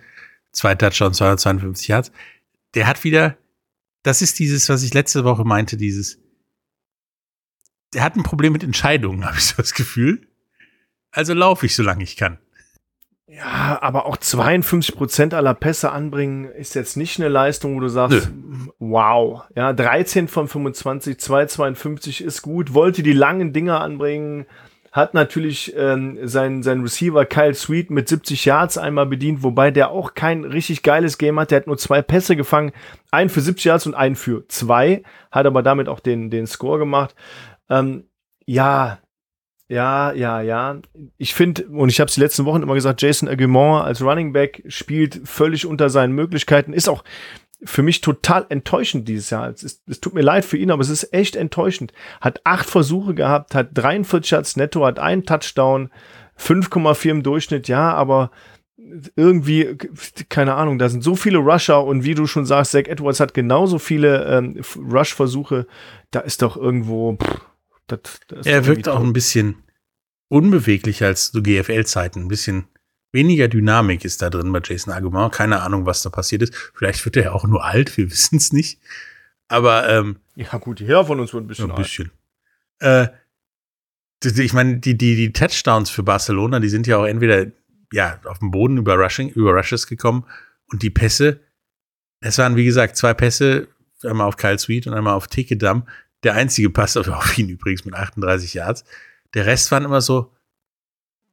zwei 0.54 0.74
Touchdowns, 0.74 1.18
252 1.18 1.88
Yards. 1.88 2.12
Der 2.74 2.86
hat 2.86 3.04
wieder, 3.04 3.36
das 4.02 4.22
ist 4.22 4.38
dieses, 4.38 4.68
was 4.68 4.82
ich 4.82 4.94
letzte 4.94 5.24
Woche 5.24 5.44
meinte, 5.44 5.76
dieses, 5.76 6.18
der 7.92 8.02
hat 8.02 8.16
ein 8.16 8.22
Problem 8.22 8.52
mit 8.52 8.64
Entscheidungen, 8.64 9.24
habe 9.26 9.36
ich 9.36 9.44
so 9.44 9.56
das 9.58 9.74
Gefühl. 9.74 10.26
Also 11.10 11.34
laufe 11.34 11.66
ich, 11.66 11.76
solange 11.76 12.02
ich 12.02 12.16
kann. 12.16 12.38
Ja, 13.26 13.78
aber 13.82 14.06
auch 14.06 14.16
52 14.16 14.94
Prozent 14.94 15.34
aller 15.34 15.54
Pässe 15.54 15.90
anbringen 15.90 16.44
ist 16.44 16.74
jetzt 16.74 16.96
nicht 16.96 17.18
eine 17.18 17.28
Leistung, 17.28 17.74
wo 17.74 17.80
du 17.80 17.88
sagst, 17.88 18.30
Nö. 18.30 18.68
wow. 18.78 19.42
Ja, 19.56 19.72
13 19.72 20.28
von 20.28 20.46
25, 20.46 21.18
252 21.18 22.22
ist 22.22 22.42
gut. 22.42 22.74
Wollte 22.74 23.02
die 23.02 23.12
langen 23.12 23.52
Dinger 23.52 23.80
anbringen, 23.80 24.46
hat 24.94 25.12
natürlich 25.12 25.74
ähm, 25.76 26.16
sein, 26.22 26.62
sein 26.62 26.82
Receiver 26.82 27.26
Kyle 27.26 27.52
Sweet 27.52 27.90
mit 27.90 28.08
70 28.08 28.44
Yards 28.44 28.78
einmal 28.78 29.06
bedient, 29.06 29.42
wobei 29.42 29.72
der 29.72 29.90
auch 29.90 30.14
kein 30.14 30.44
richtig 30.44 30.84
geiles 30.84 31.18
Game 31.18 31.38
hat. 31.40 31.50
Der 31.50 31.56
hat 31.56 31.66
nur 31.66 31.76
zwei 31.76 32.00
Pässe 32.00 32.36
gefangen, 32.36 32.70
einen 33.10 33.28
für 33.28 33.40
70 33.40 33.64
Yards 33.64 33.86
und 33.88 33.94
einen 33.94 34.14
für 34.14 34.46
zwei, 34.46 35.02
hat 35.32 35.46
aber 35.46 35.64
damit 35.64 35.88
auch 35.88 35.98
den, 35.98 36.30
den 36.30 36.46
Score 36.46 36.78
gemacht. 36.78 37.16
Ähm, 37.68 38.04
ja, 38.46 39.00
ja, 39.66 40.12
ja, 40.12 40.40
ja. 40.40 40.80
Ich 41.18 41.34
finde, 41.34 41.66
und 41.66 41.88
ich 41.88 41.98
habe 41.98 42.06
es 42.08 42.14
die 42.14 42.20
letzten 42.20 42.44
Wochen 42.44 42.62
immer 42.62 42.74
gesagt, 42.74 43.02
Jason 43.02 43.28
Aguilar 43.28 43.82
als 43.82 44.00
Running 44.00 44.32
Back 44.32 44.62
spielt 44.68 45.22
völlig 45.24 45.66
unter 45.66 45.90
seinen 45.90 46.12
Möglichkeiten, 46.12 46.72
ist 46.72 46.88
auch 46.88 47.02
für 47.64 47.82
mich 47.82 48.00
total 48.00 48.46
enttäuschend 48.48 49.08
dieses 49.08 49.30
Jahr. 49.30 49.48
Es, 49.48 49.62
ist, 49.62 49.82
es 49.88 50.00
tut 50.00 50.14
mir 50.14 50.22
leid 50.22 50.44
für 50.44 50.56
ihn, 50.56 50.70
aber 50.70 50.82
es 50.82 50.90
ist 50.90 51.12
echt 51.12 51.36
enttäuschend. 51.36 51.92
Hat 52.20 52.40
acht 52.44 52.68
Versuche 52.68 53.14
gehabt, 53.14 53.54
hat 53.54 53.70
43 53.72 54.30
Yards 54.30 54.56
netto, 54.56 54.84
hat 54.84 54.98
einen 54.98 55.24
Touchdown, 55.24 55.90
5,4 56.38 57.10
im 57.10 57.22
Durchschnitt, 57.22 57.68
ja, 57.68 57.92
aber 57.94 58.30
irgendwie, 59.16 59.76
keine 60.28 60.54
Ahnung, 60.54 60.78
da 60.78 60.88
sind 60.88 61.02
so 61.02 61.16
viele 61.16 61.38
Rusher 61.38 61.84
und 61.84 62.04
wie 62.04 62.14
du 62.14 62.26
schon 62.26 62.44
sagst, 62.44 62.72
Zach 62.72 62.86
Edwards 62.86 63.20
hat 63.20 63.32
genauso 63.32 63.78
viele 63.78 64.24
ähm, 64.24 64.60
Rush-Versuche, 64.76 65.66
da 66.10 66.20
ist 66.20 66.42
doch 66.42 66.56
irgendwo. 66.56 67.16
Pff, 67.16 67.40
das, 67.86 68.00
das 68.28 68.46
er 68.46 68.66
wirkt 68.66 68.88
auch 68.88 69.00
ein 69.00 69.12
bisschen 69.12 69.62
unbeweglicher 70.28 71.06
als 71.06 71.32
zu 71.32 71.42
GFL-Zeiten, 71.42 72.22
ein 72.22 72.28
bisschen 72.28 72.66
weniger 73.14 73.48
Dynamik 73.48 74.04
ist 74.04 74.20
da 74.20 74.28
drin 74.28 74.52
bei 74.52 74.60
Jason 74.62 74.92
Agumar. 74.92 75.30
Keine 75.30 75.62
Ahnung, 75.62 75.86
was 75.86 76.02
da 76.02 76.10
passiert 76.10 76.42
ist. 76.42 76.54
Vielleicht 76.74 77.02
wird 77.04 77.16
er 77.16 77.22
ja 77.24 77.32
auch 77.32 77.46
nur 77.46 77.64
alt, 77.64 77.96
wir 77.96 78.10
wissen 78.10 78.36
es 78.36 78.52
nicht. 78.52 78.78
Aber 79.48 79.88
ähm, 79.88 80.16
ja 80.36 80.56
gut, 80.58 80.80
jeder 80.80 81.06
von 81.06 81.20
uns 81.20 81.32
wird 81.32 81.44
ein 81.44 81.46
bisschen 81.46 81.70
ein 81.70 81.76
bisschen. 81.76 82.10
Äh, 82.80 83.08
ich 84.22 84.52
meine, 84.52 84.78
die, 84.78 84.96
die, 84.96 85.16
die 85.16 85.32
Touchdowns 85.32 85.90
für 85.90 86.02
Barcelona, 86.02 86.60
die 86.60 86.68
sind 86.68 86.86
ja 86.86 86.96
auch 86.98 87.04
entweder 87.04 87.46
ja, 87.92 88.20
auf 88.24 88.38
dem 88.38 88.50
Boden 88.50 88.78
über 88.78 88.94
Rushing, 88.94 89.28
über 89.28 89.52
Rushes 89.52 89.86
gekommen 89.86 90.24
und 90.72 90.82
die 90.82 90.90
Pässe, 90.90 91.40
es 92.20 92.38
waren 92.38 92.56
wie 92.56 92.64
gesagt 92.64 92.96
zwei 92.96 93.12
Pässe, 93.12 93.68
einmal 94.02 94.26
auf 94.26 94.36
Kyle 94.36 94.58
Sweet 94.58 94.86
und 94.86 94.94
einmal 94.94 95.14
auf 95.14 95.28
Tikedam. 95.28 95.86
Der 96.22 96.34
einzige 96.34 96.70
Pass 96.70 96.96
auf 96.96 97.38
ihn 97.38 97.48
übrigens 97.48 97.84
mit 97.84 97.94
38 97.94 98.54
Yards. 98.54 98.84
Der 99.34 99.46
Rest 99.46 99.70
waren 99.70 99.84
immer 99.84 100.00
so, 100.00 100.32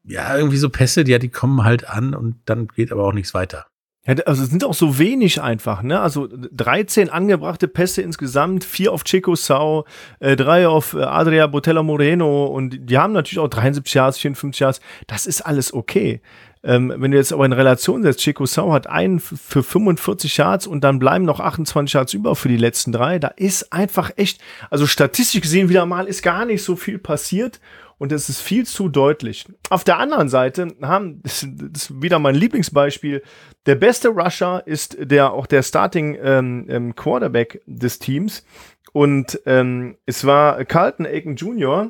ja, 0.04 0.36
irgendwie 0.36 0.58
so 0.58 0.70
Pässe, 0.70 1.04
die, 1.04 1.12
ja, 1.12 1.20
die 1.20 1.30
kommen 1.30 1.64
halt 1.64 1.88
an 1.90 2.14
und 2.14 2.38
dann 2.46 2.68
geht 2.68 2.92
aber 2.92 3.06
auch 3.06 3.14
nichts 3.14 3.34
weiter. 3.34 3.68
Ja, 4.08 4.16
also 4.26 4.42
es 4.42 4.50
sind 4.50 4.64
auch 4.64 4.74
so 4.74 4.98
wenig 4.98 5.44
einfach, 5.44 5.84
ne? 5.84 6.00
Also 6.00 6.28
13 6.32 7.12
angebrachte 7.12 7.68
Pässe 7.68 8.02
insgesamt, 8.02 8.64
vier 8.64 8.94
auf 8.94 9.04
Chico 9.04 9.36
Sau, 9.36 9.86
äh, 10.20 10.36
drei 10.36 10.68
auf 10.68 10.94
äh, 10.94 11.04
Adria 11.04 11.46
Botella 11.46 11.84
Moreno 11.84 12.46
und 12.46 12.90
die 12.90 12.98
haben 12.98 13.14
natürlich 13.14 13.38
auch 13.38 13.48
73 13.48 13.94
Yards, 13.94 14.18
54 14.18 14.60
Yards. 14.60 14.82
Das 15.06 15.28
ist 15.28 15.42
alles 15.42 15.72
okay. 15.72 16.22
Ähm, 16.64 16.94
wenn 16.96 17.12
du 17.12 17.18
jetzt 17.18 17.34
aber 17.34 17.46
in 17.46 17.54
Relation 17.54 18.04
setzt, 18.04 18.20
Chico 18.20 18.46
Sau 18.46 18.72
hat 18.72 18.88
einen 18.88 19.20
für 19.20 19.64
45 19.64 20.38
Yards 20.38 20.68
und 20.68 20.84
dann 20.84 21.00
bleiben 21.00 21.26
noch 21.26 21.40
28 21.40 21.94
Yards 21.94 22.14
über 22.14 22.36
für 22.36 22.50
die 22.50 22.58
letzten 22.58 22.92
drei. 22.92 23.18
Da 23.18 23.30
ist 23.30 23.74
einfach 23.74 24.12
echt, 24.16 24.42
also 24.70 24.86
statistisch 24.86 25.42
gesehen 25.42 25.70
wieder 25.70 25.86
mal 25.86 26.06
ist 26.06 26.22
gar 26.22 26.46
nicht 26.46 26.64
so 26.64 26.76
viel 26.76 27.00
passiert 27.00 27.60
und 27.98 28.12
es 28.12 28.30
ist 28.30 28.42
viel 28.42 28.66
zu 28.66 28.90
deutlich. 28.90 29.46
Auf 29.70 29.84
der 29.84 29.98
anderen 29.98 30.30
Seite 30.30 30.76
haben, 30.84 31.22
das 31.24 31.44
ist 31.44 32.02
wieder 32.02 32.20
mein 32.20 32.36
Lieblingsbeispiel, 32.36 33.24
der 33.66 33.76
beste 33.76 34.10
Rusher 34.10 34.62
ist 34.66 34.98
der 35.00 35.34
auch 35.34 35.48
der 35.48 35.64
Starting 35.64 36.18
ähm, 36.22 36.66
ähm, 36.70 36.96
Quarterback 36.96 37.62
des 37.66 37.98
Teams 37.98 38.46
und 38.94 39.40
ähm, 39.46 39.98
es 40.06 40.26
war 40.26 40.64
Carlton 40.66 41.06
Aiken 41.08 41.36
Jr., 41.36 41.90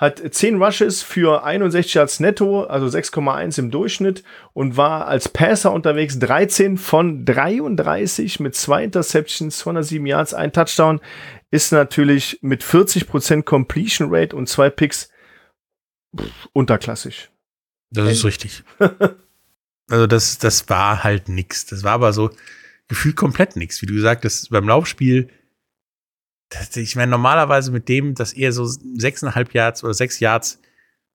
hat 0.00 0.22
10 0.34 0.62
Rushes 0.62 1.02
für 1.02 1.44
61 1.44 1.92
Yards 1.92 2.20
netto, 2.20 2.64
also 2.64 2.86
6,1 2.86 3.58
im 3.58 3.70
Durchschnitt 3.70 4.24
und 4.54 4.78
war 4.78 5.06
als 5.06 5.28
Passer 5.28 5.72
unterwegs 5.72 6.18
13 6.18 6.78
von 6.78 7.26
33 7.26 8.40
mit 8.40 8.54
zwei 8.54 8.82
Interceptions, 8.82 9.58
207 9.58 10.06
Yards, 10.06 10.32
ein 10.32 10.54
Touchdown, 10.54 11.00
ist 11.50 11.70
natürlich 11.72 12.38
mit 12.40 12.64
40% 12.64 13.42
Completion 13.42 14.08
Rate 14.10 14.34
und 14.34 14.48
zwei 14.48 14.70
Picks 14.70 15.10
unterklassig. 16.54 17.28
Das 17.90 18.10
ist 18.10 18.24
richtig. 18.24 18.64
also 19.90 20.06
das, 20.06 20.38
das 20.38 20.66
war 20.70 21.04
halt 21.04 21.28
nix. 21.28 21.66
Das 21.66 21.82
war 21.82 21.92
aber 21.92 22.14
so 22.14 22.30
gefühlt 22.88 23.16
komplett 23.16 23.54
nix. 23.54 23.82
Wie 23.82 23.86
du 23.86 23.92
gesagt 23.92 24.24
hast, 24.24 24.48
beim 24.48 24.66
Laufspiel, 24.66 25.28
ich 26.74 26.96
meine, 26.96 27.10
normalerweise 27.10 27.70
mit 27.70 27.88
dem, 27.88 28.14
dass 28.14 28.32
er 28.32 28.52
so 28.52 28.66
sechseinhalb 28.66 29.54
Yards 29.54 29.84
oder 29.84 29.94
sechs 29.94 30.20
Yards 30.20 30.60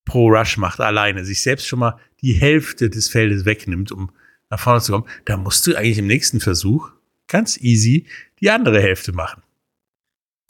pro 0.05 0.29
Rush 0.29 0.57
macht, 0.57 0.79
alleine, 0.79 1.25
sich 1.25 1.41
selbst 1.41 1.67
schon 1.67 1.79
mal 1.79 1.99
die 2.21 2.33
Hälfte 2.33 2.89
des 2.89 3.09
Feldes 3.09 3.45
wegnimmt, 3.45 3.91
um 3.91 4.11
nach 4.49 4.59
vorne 4.59 4.81
zu 4.81 4.91
kommen, 4.91 5.07
da 5.25 5.37
musst 5.37 5.65
du 5.67 5.75
eigentlich 5.75 5.97
im 5.97 6.07
nächsten 6.07 6.39
Versuch 6.39 6.91
ganz 7.27 7.57
easy 7.57 8.07
die 8.39 8.51
andere 8.51 8.81
Hälfte 8.81 9.11
machen. 9.11 9.41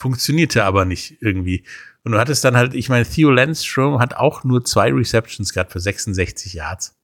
Funktionierte 0.00 0.64
aber 0.64 0.84
nicht 0.84 1.16
irgendwie. 1.20 1.64
Und 2.04 2.12
du 2.12 2.18
hattest 2.18 2.44
dann 2.44 2.56
halt, 2.56 2.74
ich 2.74 2.88
meine, 2.88 3.06
Theo 3.06 3.30
Landstrom 3.30 3.98
hat 3.98 4.14
auch 4.14 4.44
nur 4.44 4.64
zwei 4.64 4.92
Receptions 4.92 5.52
gehabt 5.52 5.72
für 5.72 5.80
66 5.80 6.52
Yards. 6.52 6.94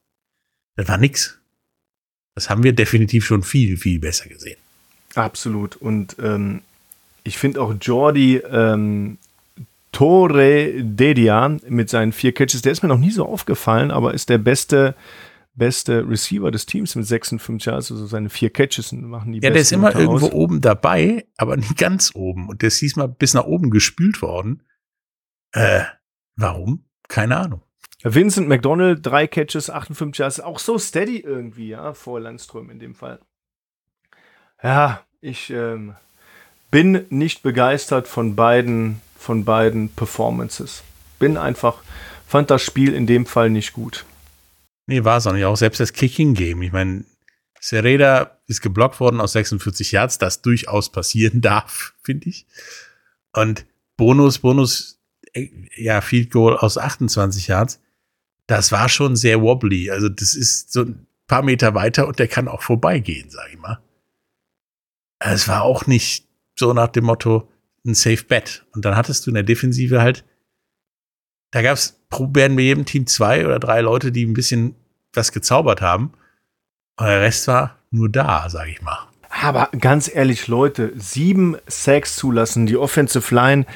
Das 0.77 0.89
war 0.89 0.99
nix. 0.99 1.39
Das 2.35 2.51
haben 2.51 2.63
wir 2.63 2.75
definitiv 2.75 3.25
schon 3.25 3.43
viel, 3.43 3.77
viel 3.77 3.99
besser 3.99 4.29
gesehen. 4.29 4.59
Absolut. 5.15 5.77
Und 5.77 6.17
ähm, 6.19 6.63
ich 7.25 7.39
finde 7.39 7.61
auch 7.61 7.75
Jordi 7.81 8.37
ähm, 8.39 9.19
Torre 9.93 10.73
Dedian 10.83 11.61
mit 11.69 11.91
seinen 11.91 12.13
vier 12.13 12.33
Catches, 12.33 12.63
der 12.63 12.73
ist 12.73 12.83
mir 12.83 12.89
noch 12.89 12.99
nie 12.99 13.11
so 13.11 13.27
aufgefallen, 13.27 13.91
aber 13.91 14.15
ist 14.15 14.29
der 14.29 14.39
beste 14.39 14.95
beste 15.55 16.09
Receiver 16.09 16.51
des 16.51 16.67
Teams 16.67 16.95
mit 16.95 17.07
56 17.07 17.67
Yards, 17.67 17.93
also 17.93 18.07
seine 18.07 18.31
vier 18.31 18.51
Catches 18.51 18.93
machen 18.93 19.33
die 19.33 19.41
Ja, 19.41 19.51
der 19.51 19.61
ist 19.61 19.73
immer 19.73 19.95
irgendwo 19.95 20.31
oben 20.33 20.61
dabei, 20.61 21.27
aber 21.37 21.57
nicht 21.57 21.77
ganz 21.77 22.13
oben. 22.15 22.49
Und 22.49 22.63
der 22.63 22.69
ist 22.69 22.81
diesmal 22.81 23.09
bis 23.09 23.35
nach 23.35 23.45
oben 23.45 23.71
gespült 23.71 24.23
worden. 24.23 24.63
Äh, 25.53 25.83
warum? 26.37 26.87
Keine 27.09 27.37
Ahnung. 27.37 27.63
Vincent 28.03 28.49
McDonald, 28.49 29.05
drei 29.05 29.27
Catches, 29.27 29.71
58 29.71 30.19
Yards, 30.19 30.41
auch 30.41 30.59
so 30.59 30.79
steady 30.79 31.19
irgendwie, 31.19 31.69
ja, 31.69 31.93
vor 31.95 32.19
Landström 32.19 32.71
in 32.71 32.79
dem 32.79 32.95
Fall. 32.95 33.21
Ja, 34.63 35.05
ich 35.21 35.51
ähm, 35.51 35.95
bin 36.73 37.05
nicht 37.11 37.43
begeistert 37.43 38.09
von 38.09 38.35
beiden, 38.35 39.01
von 39.17 39.45
beiden 39.45 39.91
Performances. 39.91 40.83
Bin 41.21 41.37
einfach, 41.37 41.85
fand 42.27 42.51
das 42.51 42.63
Spiel 42.63 42.95
in 42.95 43.07
dem 43.07 43.27
Fall 43.27 43.51
nicht 43.51 43.75
gut. 43.75 44.05
Nee, 44.87 45.05
war 45.05 45.19
es 45.19 45.27
auch 45.29 45.33
nicht. 45.33 45.45
Auch 45.45 45.57
selbst 45.57 45.79
das 45.79 45.93
Kicking-Game. 45.93 46.63
Ich 46.63 46.73
meine, 46.73 47.05
Sereda 47.61 48.39
ist 48.49 48.63
geblockt 48.63 48.99
worden 49.01 49.21
aus 49.21 49.33
46 49.33 49.93
Yards, 49.93 50.19
das 50.19 50.43
durchaus 50.43 50.91
passieren 50.91 51.41
darf, 51.43 51.93
finde 52.03 52.31
ich. 52.31 52.47
Und 53.33 53.67
Bonus, 53.97 54.39
Bonus 54.39 54.99
ja, 55.77 56.01
Field 56.01 56.31
Goal 56.31 56.57
aus 56.57 56.79
28 56.79 57.49
Yards, 57.49 57.81
das 58.47 58.73
war 58.73 58.89
schon 58.89 59.15
sehr 59.15 59.43
wobbly. 59.43 59.91
Also 59.91 60.09
das 60.09 60.35
ist 60.35 60.73
so 60.73 60.83
ein 60.83 61.07
paar 61.27 61.43
Meter 61.43 61.75
weiter 61.75 62.09
und 62.09 62.19
der 62.19 62.29
kann 62.29 62.49
auch 62.49 62.63
vorbeigehen, 62.63 63.29
sag 63.31 63.51
ich 63.51 63.59
mal. 63.59 63.79
Es 65.19 65.47
war 65.49 65.63
auch 65.63 65.87
nicht 65.87 66.32
so 66.55 66.73
nach 66.73 66.89
dem 66.89 67.05
Motto 67.05 67.49
ein 67.85 67.95
Safe 67.95 68.23
Bet. 68.25 68.65
Und 68.75 68.85
dann 68.85 68.97
hattest 68.97 69.27
du 69.27 69.31
in 69.31 69.35
der 69.35 69.43
Defensive 69.43 70.01
halt, 70.01 70.25
da 71.51 71.63
gab 71.63 71.75
es, 71.75 72.01
probieren 72.09 72.57
bei 72.57 72.63
jedem 72.63 72.85
Team 72.85 73.07
zwei 73.07 73.45
oder 73.45 73.59
drei 73.59 73.81
Leute, 73.81 74.13
die 74.13 74.25
ein 74.25 74.35
bisschen 74.35 74.75
was 75.13 75.33
gezaubert 75.33 75.81
haben. 75.81 76.13
Und 76.99 77.07
der 77.07 77.21
Rest 77.21 77.49
war 77.49 77.79
nur 77.91 78.09
da, 78.09 78.49
sag 78.49 78.69
ich 78.69 78.83
mal. 78.83 79.09
Aber 79.41 79.71
ganz 79.79 80.15
ehrlich, 80.15 80.47
Leute, 80.47 80.93
sieben 80.97 81.57
Sacks 81.67 82.17
zulassen, 82.17 82.67
die 82.67 82.77
Offensive 82.77 83.35
Line 83.35 83.67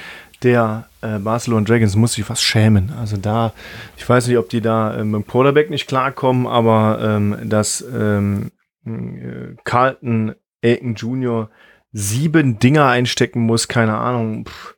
der 0.43 0.89
äh, 1.01 1.18
Barcelona 1.18 1.64
Dragons 1.64 1.97
muss 1.97 2.12
sich 2.12 2.24
fast 2.24 2.45
schämen. 2.45 2.93
Also 2.99 3.16
da, 3.16 3.53
ich 3.97 4.07
weiß 4.09 4.27
nicht, 4.27 4.37
ob 4.37 4.51
die 4.51 4.61
da 4.61 4.99
ähm, 4.99 5.12
mit 5.12 5.22
dem 5.22 5.27
Quarterback 5.27 5.70
nicht 5.70 5.87
klarkommen, 5.89 6.47
aber 6.47 6.99
ähm, 7.03 7.37
dass 7.45 7.81
ähm, 7.81 8.51
äh, 8.85 9.57
Carlton 9.64 10.35
Aiken 10.62 10.95
Jr. 10.95 11.51
sieben 11.99 12.59
Dinger 12.59 12.88
einstecken 12.88 13.40
muss, 13.40 13.68
keine 13.68 13.97
Ahnung, 13.97 14.44
pff, 14.44 14.74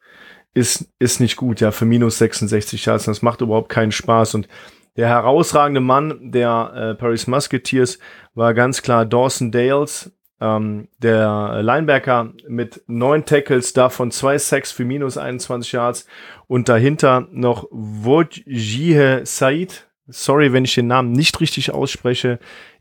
ist, 0.54 0.88
ist 1.00 1.20
nicht 1.20 1.36
gut, 1.36 1.60
ja, 1.60 1.72
für 1.72 1.84
minus 1.84 2.18
66 2.18 2.84
Yards. 2.84 3.06
Das 3.06 3.22
macht 3.22 3.40
überhaupt 3.40 3.68
keinen 3.68 3.90
Spaß 3.90 4.36
und 4.36 4.48
der 4.96 5.08
herausragende 5.08 5.80
Mann 5.80 6.30
der 6.32 6.72
äh, 6.74 6.94
Paris 6.94 7.26
Musketeers 7.26 7.98
war 8.34 8.54
ganz 8.54 8.82
klar 8.82 9.04
Dawson 9.04 9.50
Dales, 9.50 10.12
ähm, 10.40 10.88
der 10.98 11.60
Linebacker 11.62 12.34
mit 12.46 12.82
neun 12.86 13.24
Tackles, 13.24 13.72
davon 13.72 14.12
zwei 14.12 14.38
Sacks 14.38 14.70
für 14.70 14.84
minus 14.84 15.16
21 15.18 15.72
Yards 15.72 16.06
und 16.46 16.68
dahinter 16.68 17.26
noch 17.32 17.66
Wojciech 17.70 19.26
Said. 19.28 19.88
Sorry, 20.06 20.52
wenn 20.52 20.64
ich 20.64 20.74
den 20.74 20.86
Namen 20.86 21.12
nicht 21.12 21.40
richtig 21.40 21.72
ausspreche. 21.72 22.38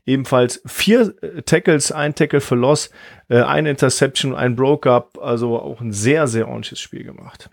Ebenfalls 0.08 0.62
vier 0.64 1.14
äh, 1.22 1.42
Tackles, 1.42 1.92
ein 1.92 2.14
Tackle 2.14 2.40
für 2.40 2.54
Loss, 2.54 2.88
äh, 3.28 3.42
ein 3.42 3.66
Interception, 3.66 4.34
ein 4.34 4.56
Broke-Up. 4.56 5.18
Also 5.18 5.60
auch 5.60 5.82
ein 5.82 5.92
sehr, 5.92 6.26
sehr 6.26 6.48
ordentliches 6.48 6.80
Spiel 6.80 7.04
gemacht. 7.04 7.50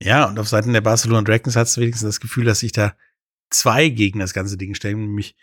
Ja, 0.00 0.26
und 0.28 0.38
auf 0.38 0.46
Seiten 0.48 0.72
der 0.72 0.82
Barcelona 0.82 1.22
Dragons 1.22 1.56
hast 1.56 1.76
du 1.76 1.80
wenigstens 1.80 2.08
das 2.08 2.20
Gefühl, 2.20 2.44
dass 2.44 2.60
sich 2.60 2.70
da 2.72 2.94
zwei 3.50 3.88
gegen 3.88 4.20
das 4.20 4.34
ganze 4.34 4.56
Ding 4.56 4.74
stellen, 4.74 5.00
nämlich 5.00 5.34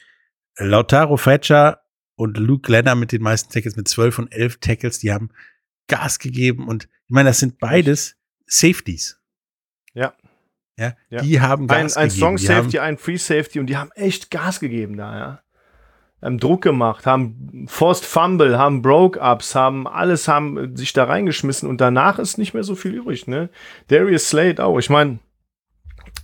Lautaro 0.58 1.18
Fetcher 1.18 1.82
und 2.16 2.38
Luke 2.38 2.62
Glenner 2.68 2.96
mit 2.96 3.12
den 3.12 3.22
meisten 3.22 3.52
Tackles, 3.52 3.76
mit 3.76 3.88
12 3.90 4.20
und 4.20 4.32
11 4.32 4.58
Tackles, 4.60 5.00
die 5.00 5.12
haben 5.12 5.32
Gas 5.88 6.20
gegeben 6.20 6.68
und 6.68 6.86
ich 6.86 6.90
meine, 7.10 7.30
das 7.30 7.40
sind 7.40 7.60
beides 7.60 8.16
Safeties. 8.46 9.20
Ja. 9.94 10.14
Ja, 10.78 10.96
Ja. 11.10 11.22
die 11.24 11.42
haben 11.42 11.64
Ein, 11.70 11.84
Gas 11.84 11.98
ein 11.98 12.08
gegeben. 12.10 12.18
Strong 12.18 12.36
Die 12.38 12.46
Safety, 12.46 12.80
ein 12.80 12.98
Free 12.98 13.18
Safety 13.18 13.60
und 13.60 13.68
die 13.68 13.76
haben 13.78 13.92
echt 13.96 14.32
Gas 14.32 14.60
gegeben 14.62 14.96
da, 14.96 15.18
ja. 15.18 15.42
Haben 16.22 16.38
Druck 16.38 16.62
gemacht, 16.62 17.06
haben 17.08 17.66
Forced 17.68 18.06
Fumble, 18.06 18.58
haben 18.58 18.82
Broke-Ups, 18.82 19.56
haben 19.56 19.88
alles, 19.88 20.28
haben 20.28 20.76
sich 20.76 20.94
da 20.94 21.06
reingeschmissen 21.06 21.68
und 21.68 21.82
danach 21.82 22.20
ist 22.20 22.38
nicht 22.38 22.54
mehr 22.54 22.64
so 22.64 22.76
viel 22.76 22.94
übrig, 22.94 23.28
ne? 23.28 23.50
Darius 23.88 24.30
Slade 24.30 24.64
auch. 24.64 24.78
Ich 24.78 24.90
meine, 24.90 25.20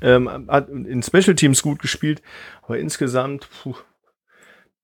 ähm, 0.02 0.48
hat 0.48 0.70
in 0.70 1.02
Special 1.02 1.36
Teams 1.36 1.64
gut 1.64 1.80
gespielt, 1.80 2.22
aber 2.62 2.78
insgesamt, 2.78 3.48
puh, 3.64 3.76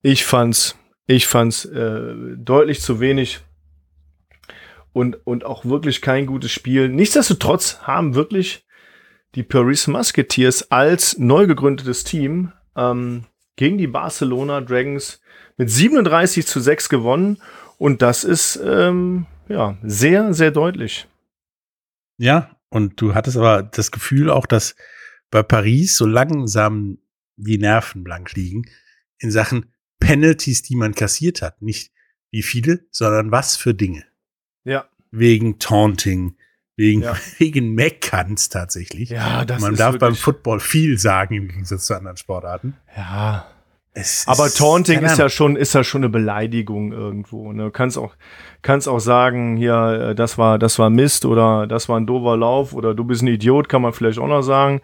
ich 0.02 0.26
fand's, 0.26 0.76
ich 1.06 1.28
fand's 1.28 1.66
äh, 1.66 2.16
deutlich 2.36 2.82
zu 2.82 3.00
wenig 3.00 3.42
und, 4.94 5.18
und 5.26 5.46
auch 5.46 5.66
wirklich 5.66 6.02
kein 6.02 6.26
gutes 6.26 6.52
Spiel. 6.52 6.90
Nichtsdestotrotz 6.90 7.82
haben 7.82 8.16
wirklich 8.16 8.66
die 9.36 9.44
Paris 9.44 9.88
Musketeers 9.88 10.72
als 10.72 11.18
neu 11.18 11.48
gegründetes 11.48 12.04
Team 12.04 12.52
ähm, 12.76 13.26
gegen 13.56 13.78
die 13.78 13.88
Barcelona 13.88 14.62
Dragons 14.62 15.22
mit 15.58 15.70
37 15.70 16.46
zu 16.46 16.60
6 16.60 16.90
gewonnen. 16.90 17.42
Und 17.78 18.02
das 18.02 18.24
ist 18.24 18.60
ähm, 18.64 19.26
ja 19.48 19.78
sehr, 19.84 20.34
sehr 20.34 20.52
deutlich. 20.52 21.08
ja, 22.18 22.56
und 22.70 23.00
du 23.00 23.14
hattest 23.14 23.38
aber 23.38 23.62
das 23.62 23.92
Gefühl 23.92 24.32
auch, 24.32 24.48
dass 24.48 24.76
bei 25.30 25.44
Paris 25.44 25.96
so 25.96 26.08
langsam 26.08 26.98
die 27.36 27.60
Nerven 27.60 28.04
blank 28.04 28.34
liegen 28.34 28.64
in 29.20 29.30
Sachen 29.30 29.72
Penalties, 30.00 30.64
die 30.64 30.76
man 30.76 30.96
kassiert 30.96 31.44
hat. 31.44 31.62
Nicht 31.62 31.92
wie 32.32 32.42
viele, 32.42 32.86
sondern 32.90 33.32
was 33.32 33.58
für 33.58 33.76
Dinge. 33.76 34.06
Ja. 34.64 34.90
Wegen 35.12 35.60
Taunting, 35.60 36.36
wegen, 36.76 37.02
Ja. 37.02 37.16
wegen 37.38 37.74
Meckerns 37.76 38.50
tatsächlich. 38.50 39.10
Ja, 39.10 39.46
das 39.46 39.62
man 39.62 39.74
ist 39.74 39.80
darf 39.80 39.98
beim 40.00 40.16
Football 40.16 40.60
viel 40.60 40.98
sagen 40.98 41.36
im 41.36 41.48
Gegensatz 41.48 41.86
zu 41.86 41.96
anderen 41.96 42.18
Sportarten. 42.18 42.76
Ja. 42.96 43.46
Es 43.96 44.28
Aber 44.28 44.48
ist- 44.48 44.58
Taunting 44.58 45.04
ist 45.04 45.20
ja 45.20 45.30
schon, 45.30 45.56
ist 45.56 45.74
ja 45.76 45.84
schon 45.84 46.00
eine 46.02 46.10
Beleidigung 46.10 46.92
irgendwo. 46.94 47.52
Ne? 47.54 47.70
Kannst 47.70 47.96
auch, 48.00 48.16
kannst 48.64 48.88
auch 48.88 48.98
sagen, 48.98 49.56
hier, 49.56 50.10
äh, 50.10 50.16
das 50.16 50.40
war, 50.40 50.58
das 50.58 50.80
war 50.80 50.90
Mist 50.90 51.26
oder 51.26 51.68
das 51.68 51.90
war 51.90 52.00
ein 52.00 52.08
doofer 52.08 52.36
Lauf 52.36 52.74
oder 52.74 52.96
du 52.96 53.04
bist 53.04 53.22
ein 53.22 53.28
Idiot, 53.28 53.70
kann 53.70 53.84
man 53.84 53.94
vielleicht 53.94 54.18
auch 54.18 54.28
noch 54.28 54.42
sagen. 54.42 54.82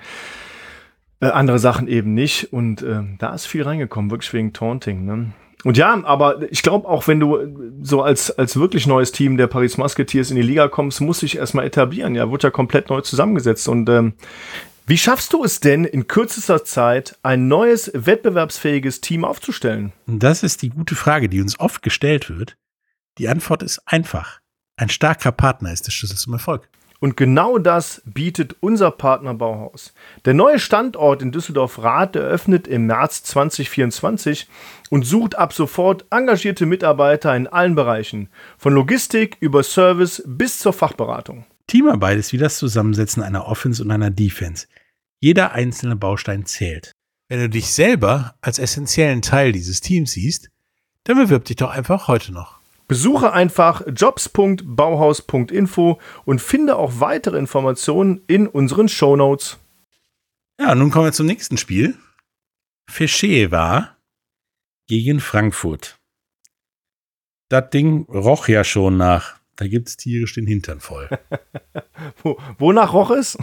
Äh, 1.22 1.26
andere 1.30 1.58
Sachen 1.58 1.88
eben 1.88 2.14
nicht. 2.14 2.54
Und 2.54 2.84
ähm, 2.84 3.16
da 3.18 3.34
ist 3.34 3.48
viel 3.48 3.64
reingekommen, 3.64 4.12
wirklich 4.12 4.32
wegen 4.32 4.54
Taunting. 4.54 5.06
Ne? 5.06 5.32
Und 5.66 5.78
ja, 5.78 6.02
aber 6.06 6.50
ich 6.52 6.62
glaube 6.62 6.88
auch, 6.88 7.08
wenn 7.08 7.20
du 7.20 7.38
äh, 7.38 7.48
so 7.82 8.02
als, 8.02 8.32
als 8.32 8.58
wirklich 8.58 8.88
neues 8.88 9.12
Team 9.12 9.36
der 9.36 9.48
Paris 9.48 9.78
Musketeers 9.78 10.30
in 10.30 10.38
die 10.38 10.42
Liga 10.42 10.68
kommst, 10.70 11.02
musst 11.02 11.22
du 11.22 11.26
erstmal 11.28 11.66
etablieren. 11.66 12.16
Ja, 12.16 12.32
wird 12.32 12.44
ja 12.44 12.50
komplett 12.50 12.90
neu 12.90 13.02
zusammengesetzt. 13.02 13.68
Und 13.68 13.90
ähm, 13.90 14.14
wie 14.88 14.98
schaffst 14.98 15.34
du 15.34 15.44
es 15.44 15.60
denn 15.60 15.84
in 15.86 16.08
kürzester 16.08 16.64
Zeit, 16.64 17.18
ein 17.24 17.48
neues 17.48 17.92
wettbewerbsfähiges 17.94 19.02
Team 19.02 19.26
aufzustellen? 19.26 19.92
Das 20.08 20.44
ist 20.44 20.62
die 20.62 20.70
gute 20.70 20.96
Frage, 20.96 21.30
die 21.30 21.42
uns 21.42 21.60
oft 21.60 21.82
gestellt 21.82 22.30
wird. 22.30 22.56
Die 23.18 23.28
Antwort 23.28 23.62
ist 23.62 23.82
einfach. 23.86 24.40
Ein 24.78 24.90
starker 24.90 25.34
Partner 25.34 25.74
ist 25.74 25.86
der 25.86 25.92
Schlüssel 25.92 26.18
zum 26.18 26.34
Erfolg. 26.34 26.70
Und 27.00 27.16
genau 27.16 27.58
das 27.58 28.02
bietet 28.06 28.58
unser 28.60 28.92
Partner 28.92 29.34
Bauhaus. 29.34 29.94
Der 30.26 30.34
neue 30.34 30.60
Standort 30.60 31.22
in 31.22 31.32
Düsseldorf-Rath 31.32 32.16
eröffnet 32.18 32.68
im 32.68 32.88
März 32.88 33.24
2024 33.24 34.48
und 34.90 35.06
sucht 35.06 35.38
ab 35.38 35.54
sofort 35.54 36.06
engagierte 36.10 36.66
Mitarbeiter 36.66 37.36
in 37.36 37.48
allen 37.48 37.76
Bereichen, 37.76 38.28
von 38.58 38.74
Logistik 38.74 39.38
über 39.40 39.64
Service 39.64 40.22
bis 40.26 40.60
zur 40.60 40.74
Fachberatung. 40.74 41.46
Teamarbeit 41.68 42.18
ist 42.18 42.34
wie 42.34 42.38
das 42.38 42.58
Zusammensetzen 42.58 43.24
einer 43.24 43.48
Offense 43.48 43.82
und 43.82 43.92
einer 43.92 44.12
Defense. 44.12 44.68
Jeder 45.22 45.54
einzelne 45.54 45.96
Baustein 45.96 46.46
zählt. 46.46 46.92
Wenn 47.30 47.40
du 47.40 47.50
dich 47.50 47.68
selber 47.68 48.36
als 48.42 48.60
essentiellen 48.60 49.22
Teil 49.22 49.52
dieses 49.52 49.80
Teams 49.80 50.12
siehst, 50.12 50.50
dann 51.04 51.18
bewirb 51.18 51.46
dich 51.46 51.58
doch 51.58 51.70
einfach 51.70 52.08
heute 52.08 52.34
noch. 52.34 52.59
Besuche 52.90 53.32
einfach 53.32 53.84
jobs.bauhaus.info 53.88 56.00
und 56.26 56.42
finde 56.42 56.76
auch 56.76 57.00
weitere 57.00 57.38
Informationen 57.38 58.24
in 58.26 58.48
unseren 58.48 58.90
Shownotes. 58.90 59.60
Ja, 60.60 60.74
nun 60.74 60.90
kommen 60.90 61.06
wir 61.06 61.14
zum 61.14 61.28
nächsten 61.28 61.58
Spiel. 61.58 61.96
Feschewa 62.90 63.96
gegen 64.88 65.20
Frankfurt. 65.20 66.00
Das 67.50 67.70
Ding 67.70 68.08
roch 68.10 68.48
ja 68.48 68.64
schon 68.64 68.98
nach. 68.98 69.36
Da 69.56 69.68
gibt's 69.68 69.96
tierisch 69.96 70.34
den 70.34 70.48
Hintern 70.48 70.80
voll. 70.80 71.08
Wo, 72.24 72.40
wonach 72.58 72.94
roch 72.94 73.12
es? 73.12 73.38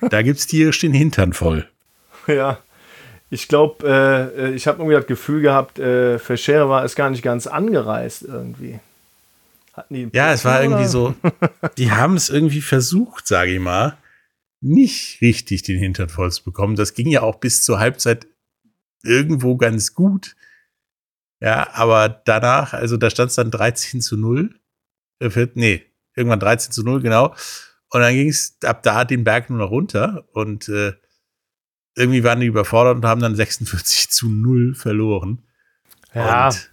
Da 0.00 0.22
gibt's 0.22 0.48
tierisch 0.48 0.80
den 0.80 0.92
Hintern 0.92 1.32
voll. 1.32 1.70
Ja, 2.26 2.58
ich 3.30 3.48
glaube, 3.48 3.86
äh, 3.88 4.48
äh, 4.48 4.54
ich 4.54 4.66
habe 4.66 4.78
irgendwie 4.78 4.96
das 4.96 5.06
Gefühl 5.06 5.40
gehabt, 5.40 5.78
äh, 5.78 6.18
Verschere 6.18 6.68
war 6.68 6.84
es 6.84 6.96
gar 6.96 7.10
nicht 7.10 7.22
ganz 7.22 7.46
angereist 7.46 8.22
irgendwie. 8.22 8.80
Hatten 9.72 9.94
die 9.94 10.10
Ja, 10.12 10.32
es 10.32 10.44
war 10.44 10.58
Pizza, 10.58 10.64
irgendwie 10.64 10.80
oder? 10.82 10.88
so, 10.90 11.14
die 11.78 11.90
haben 11.92 12.16
es 12.16 12.28
irgendwie 12.28 12.60
versucht, 12.60 13.26
sage 13.26 13.52
ich 13.54 13.60
mal, 13.60 13.96
nicht 14.60 15.20
richtig 15.22 15.62
den 15.62 15.78
Hintern 15.78 16.08
voll 16.08 16.30
zu 16.32 16.44
bekommen. 16.44 16.74
Das 16.76 16.94
ging 16.94 17.08
ja 17.08 17.22
auch 17.22 17.36
bis 17.36 17.62
zur 17.62 17.78
Halbzeit 17.78 18.26
irgendwo 19.02 19.56
ganz 19.56 19.94
gut. 19.94 20.34
Ja, 21.40 21.72
aber 21.72 22.08
danach, 22.08 22.74
also 22.74 22.96
da 22.96 23.08
stand 23.08 23.30
es 23.30 23.36
dann 23.36 23.50
13 23.50 24.00
zu 24.00 24.16
0. 24.16 24.54
Äh, 25.20 25.46
Nee, 25.54 25.86
irgendwann 26.14 26.40
13 26.40 26.72
zu 26.72 26.82
0, 26.82 27.00
genau. 27.00 27.34
Und 27.92 28.00
dann 28.00 28.12
ging 28.12 28.28
es 28.28 28.58
ab 28.64 28.82
da 28.82 29.04
den 29.04 29.24
Berg 29.24 29.48
nur 29.50 29.58
noch 29.60 29.70
runter 29.70 30.28
und 30.32 30.68
äh, 30.68 30.92
irgendwie 31.96 32.24
waren 32.24 32.40
die 32.40 32.46
überfordert 32.46 32.96
und 32.96 33.04
haben 33.04 33.20
dann 33.20 33.34
46 33.34 34.10
zu 34.10 34.28
0 34.28 34.74
verloren. 34.74 35.42
Ja, 36.14 36.46
Und 36.48 36.70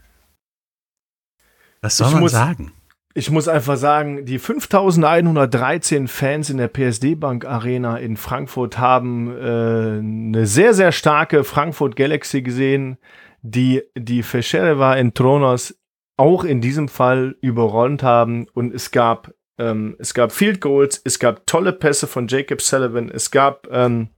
was 1.82 1.98
soll 1.98 2.08
Ich 2.08 2.14
man 2.14 2.22
muss- 2.22 2.32
sagen? 2.32 2.72
ich 3.14 3.30
muss 3.32 3.48
einfach 3.48 3.78
sagen, 3.78 4.26
die 4.26 4.40
5113 4.40 6.08
Fans 6.08 6.50
in 6.50 6.58
der 6.58 6.68
PSD 6.68 7.16
Bank 7.16 7.46
Arena 7.46 7.98
in 7.98 8.16
Frankfurt 8.18 8.78
haben 8.78 9.32
äh, 9.36 10.00
eine 10.00 10.46
sehr, 10.46 10.74
sehr 10.74 10.92
starke 10.92 11.44
Frankfurt 11.44 11.96
Galaxy 11.96 12.42
gesehen, 12.42 12.98
die 13.42 13.82
die 13.98 14.24
Fescherewa 14.24 14.96
in 14.96 15.14
Tronos 15.14 15.80
auch 16.18 16.44
in 16.44 16.62
diesem 16.62 16.88
Fall 16.90 17.36
überrollt 17.42 18.02
haben 18.04 18.48
und 18.54 18.74
es 18.74 18.92
gab 18.92 19.34
ähm, 19.60 19.96
es 19.98 20.14
gab 20.14 20.32
Field 20.32 20.62
Goals, 20.62 21.02
es 21.04 21.18
gab 21.18 21.48
tolle 21.48 21.74
Pässe 21.74 22.06
von 22.06 22.28
Jacob 22.28 22.62
Sullivan, 22.62 23.10
es 23.10 23.32
gab 23.32 23.68
ähm, 23.72 24.10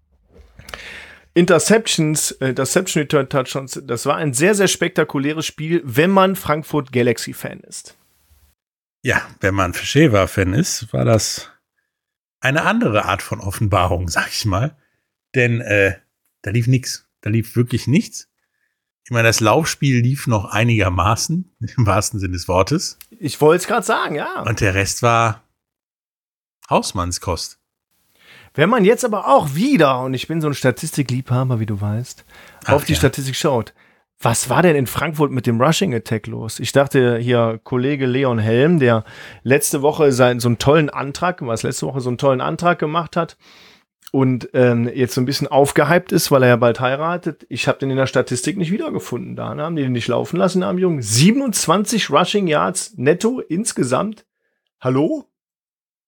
Interceptions, 1.33 2.31
äh, 2.31 2.49
Interception 2.49 3.01
Return 3.01 3.29
Touchdowns. 3.29 3.79
Das 3.83 4.05
war 4.05 4.15
ein 4.15 4.33
sehr, 4.33 4.55
sehr 4.55 4.67
spektakuläres 4.67 5.45
Spiel, 5.45 5.81
wenn 5.85 6.09
man 6.09 6.35
Frankfurt 6.35 6.91
Galaxy 6.91 7.33
Fan 7.33 7.59
ist. 7.61 7.95
Ja, 9.01 9.21
wenn 9.39 9.55
man 9.55 9.73
Feschewa-Fan 9.73 10.53
ist, 10.53 10.91
war 10.91 11.05
das 11.05 11.49
eine 12.41 12.63
andere 12.63 13.05
Art 13.05 13.21
von 13.21 13.39
Offenbarung, 13.39 14.09
sag 14.09 14.29
ich 14.29 14.45
mal. 14.45 14.75
Denn 15.35 15.61
äh, 15.61 15.95
da 16.41 16.51
lief 16.51 16.67
nichts. 16.67 17.07
Da 17.21 17.29
lief 17.29 17.55
wirklich 17.55 17.87
nichts. 17.87 18.29
Ich 19.03 19.11
meine, 19.11 19.27
das 19.27 19.39
Laufspiel 19.39 20.01
lief 20.01 20.27
noch 20.27 20.45
einigermaßen, 20.45 21.55
im 21.77 21.85
wahrsten 21.85 22.19
Sinne 22.19 22.33
des 22.33 22.47
Wortes. 22.47 22.97
Ich 23.19 23.39
wollte 23.41 23.61
es 23.61 23.67
gerade 23.67 23.85
sagen, 23.85 24.15
ja. 24.15 24.41
Und 24.41 24.61
der 24.61 24.73
Rest 24.73 25.01
war 25.01 25.43
Hausmannskost. 26.69 27.58
Wenn 28.53 28.69
man 28.69 28.85
jetzt 28.85 29.05
aber 29.05 29.27
auch 29.27 29.55
wieder, 29.55 30.01
und 30.01 30.13
ich 30.13 30.27
bin 30.27 30.41
so 30.41 30.47
ein 30.47 30.53
Statistikliebhaber, 30.53 31.59
wie 31.59 31.65
du 31.65 31.79
weißt, 31.79 32.25
Ach 32.65 32.73
auf 32.73 32.85
die 32.85 32.93
ja. 32.93 32.99
Statistik 32.99 33.35
schaut, 33.35 33.73
was 34.21 34.49
war 34.49 34.61
denn 34.61 34.75
in 34.75 34.87
Frankfurt 34.87 35.31
mit 35.31 35.47
dem 35.47 35.61
Rushing 35.61 35.93
Attack 35.93 36.27
los? 36.27 36.59
Ich 36.59 36.73
dachte 36.73 37.17
hier, 37.17 37.59
Kollege 37.63 38.05
Leon 38.05 38.37
Helm, 38.37 38.79
der 38.79 39.05
letzte 39.43 39.81
Woche 39.81 40.11
seinen, 40.11 40.41
so 40.41 40.49
einen 40.49 40.57
tollen 40.57 40.89
Antrag, 40.89 41.45
was 41.45 41.63
letzte 41.63 41.85
Woche 41.85 42.01
so 42.01 42.09
einen 42.09 42.17
tollen 42.17 42.41
Antrag 42.41 42.79
gemacht 42.79 43.15
hat, 43.15 43.37
und 44.11 44.49
ähm, 44.53 44.89
jetzt 44.93 45.13
so 45.13 45.21
ein 45.21 45.25
bisschen 45.25 45.47
aufgehypt 45.47 46.11
ist, 46.11 46.31
weil 46.31 46.43
er 46.43 46.49
ja 46.49 46.55
bald 46.55 46.79
heiratet. 46.79 47.45
Ich 47.49 47.67
habe 47.67 47.77
den 47.77 47.91
in 47.91 47.97
der 47.97 48.07
Statistik 48.07 48.57
nicht 48.57 48.71
wiedergefunden. 48.71 49.35
Da 49.35 49.55
haben 49.55 49.75
die 49.75 49.83
den 49.83 49.91
nicht 49.91 50.07
laufen 50.07 50.37
lassen, 50.37 50.63
am 50.63 50.79
Jungen. 50.79 51.01
27 51.01 52.09
Rushing 52.09 52.47
Yards 52.47 52.97
netto 52.97 53.39
insgesamt. 53.39 54.25
Hallo? 54.81 55.28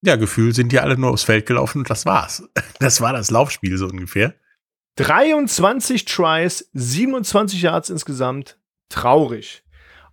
Ja, 0.04 0.16
Gefühl 0.16 0.54
sind 0.54 0.72
die 0.72 0.80
alle 0.80 0.97
nur 0.97 1.12
aufs 1.12 1.24
Feld 1.24 1.45
gelaufen 1.45 1.80
und 1.80 1.89
das 1.89 2.06
war's. 2.06 2.43
Das 2.80 2.99
war 2.99 3.14
das 3.14 3.30
Laufspiel 3.30 3.78
so 3.78 3.86
ungefähr. 3.86 4.34
23 4.95 6.06
Tries, 6.06 6.70
27 6.74 7.62
Yards 7.62 7.89
insgesamt. 7.91 8.58
Traurig. 8.89 9.64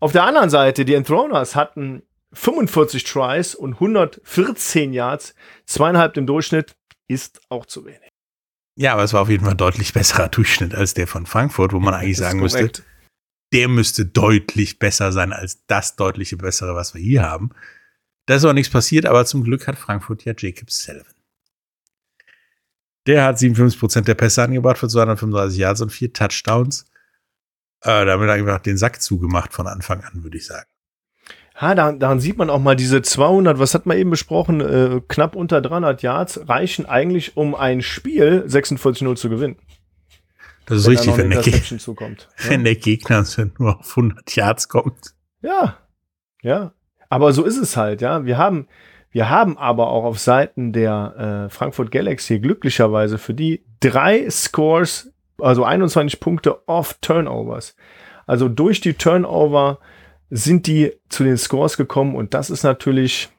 Auf 0.01 0.13
der 0.13 0.25
anderen 0.25 0.51
Seite, 0.51 0.85
die 0.85 0.95
Enthroners 0.95 1.57
hatten 1.57 2.03
45 2.35 3.05
Tries 3.05 3.55
und 3.55 3.75
114 3.75 4.93
Yards, 4.93 5.35
zweieinhalb 5.65 6.17
im 6.17 6.27
Durchschnitt, 6.27 6.77
ist 7.09 7.41
auch 7.49 7.67
zu 7.67 7.87
wenig. 7.87 8.09
Ja, 8.77 8.93
aber 8.93 9.03
es 9.03 9.13
war 9.13 9.23
auf 9.23 9.29
jeden 9.29 9.45
Fall 9.45 9.55
ein 9.55 9.59
deutlich 9.59 9.93
besserer 9.93 10.29
Durchschnitt 10.29 10.75
als 10.75 10.95
der 10.95 11.09
von 11.09 11.27
Frankfurt, 11.27 11.73
wo 11.73 11.81
man 11.81 11.95
eigentlich 11.95 12.19
sagen 12.19 12.41
müsste, 12.41 12.71
der 13.53 13.69
müsste 13.69 14.07
deutlich 14.07 14.79
besser 14.79 15.11
sein 15.11 15.33
als 15.33 15.65
das 15.67 15.97
deutliche 15.97 16.37
bessere, 16.37 16.75
was 16.75 16.95
wir 16.95 17.01
hier 17.01 17.23
haben. 17.23 17.51
Da 18.29 18.35
ist 18.35 18.45
auch 18.45 18.53
nichts 18.53 18.71
passiert, 18.71 19.07
aber 19.07 19.25
zum 19.25 19.43
Glück 19.43 19.67
hat 19.67 19.79
Frankfurt 19.79 20.27
ja 20.27 20.35
Jacob 20.37 20.71
Sullivan. 20.71 21.15
Der 23.07 23.25
hat 23.25 23.39
57% 23.39 24.03
der 24.03 24.15
Pässe 24.15 24.43
angebracht 24.43 24.77
für 24.77 24.87
235 24.87 25.59
Yards 25.59 25.81
und 25.81 25.91
vier 25.91 26.13
Touchdowns. 26.13 26.85
Äh, 27.81 28.05
damit 28.05 28.29
einfach 28.29 28.59
den 28.59 28.77
Sack 28.77 29.01
zugemacht 29.01 29.55
von 29.55 29.67
Anfang 29.67 30.03
an, 30.03 30.25
würde 30.25 30.37
ich 30.37 30.45
sagen. 30.45 30.67
Ha, 31.59 31.75
daran, 31.75 32.01
daran 32.01 32.21
sieht 32.21 32.37
man 32.37 32.51
auch 32.51 32.59
mal 32.59 32.77
diese 32.77 33.01
200, 33.01 33.59
was 33.59 33.73
hat 33.73 33.87
man 33.87 33.97
eben 33.97 34.11
besprochen, 34.11 34.61
äh, 34.61 35.01
knapp 35.09 35.35
unter 35.35 35.63
300 35.63 36.03
Yards 36.03 36.47
reichen 36.51 36.85
eigentlich, 36.85 37.35
um 37.35 37.55
ein 37.55 37.81
Spiel 37.81 38.45
46-0 38.47 39.17
zu 39.17 39.31
gewinnen. 39.31 39.57
Das 40.67 40.81
ist 40.81 40.85
wenn 40.85 40.93
richtig, 40.93 41.17
wenn 41.17 41.31
der, 41.31 41.41
Gegner, 41.41 41.79
zukommt, 41.79 42.29
ja? 42.45 42.51
wenn 42.51 42.65
der 42.65 42.77
Gegner 42.77 43.25
nur 43.59 43.81
auf 43.81 43.89
100 43.89 44.37
Yards 44.37 44.69
kommt. 44.69 45.15
Ja, 45.41 45.79
ja. 46.43 46.75
Aber 47.09 47.33
so 47.33 47.45
ist 47.45 47.57
es 47.57 47.77
halt, 47.77 48.01
ja. 48.01 48.25
Wir 48.25 48.39
haben, 48.39 48.69
wir 49.11 49.31
haben 49.31 49.57
aber 49.57 49.89
auch 49.89 50.05
auf 50.05 50.19
Seiten 50.19 50.73
der 50.73 51.47
äh, 51.47 51.51
Frankfurt 51.51 51.91
Galaxy 51.91 52.39
glücklicherweise 52.39 53.19
für 53.19 53.35
die 53.35 53.65
drei 53.81 54.29
Scores, 54.31 55.13
also 55.39 55.65
21 55.65 56.21
Punkte 56.21 56.69
off 56.69 56.99
Turnovers. 57.01 57.75
Also 58.27 58.49
durch 58.49 58.81
die 58.81 58.95
Turnover 58.95 59.79
sind 60.31 60.67
die 60.67 60.93
zu 61.09 61.25
den 61.25 61.39
Scores 61.39 61.77
gekommen 61.79 62.15
und 62.15 62.35
das 62.35 62.51
ist 62.51 62.63
natürlich, 62.63 63.31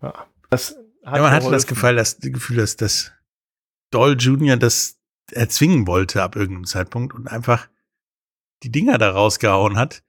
ja, 0.00 0.14
das 0.50 0.76
hat 1.04 1.16
ja, 1.16 1.22
man 1.22 1.32
hatte 1.32 1.50
das 1.50 1.66
Gefühl, 1.66 1.96
dass, 1.96 2.18
das 2.18 2.32
Gefühl, 2.32 2.56
dass 2.58 2.76
das 2.76 3.12
Doll 3.90 4.16
Junior 4.18 4.56
das 4.56 4.98
erzwingen 5.32 5.86
wollte 5.86 6.22
ab 6.22 6.36
irgendeinem 6.36 6.66
Zeitpunkt 6.66 7.14
und 7.14 7.26
einfach 7.26 7.68
die 8.62 8.70
Dinger 8.70 8.98
da 8.98 9.10
rausgehauen 9.10 9.76
hat 9.76 10.02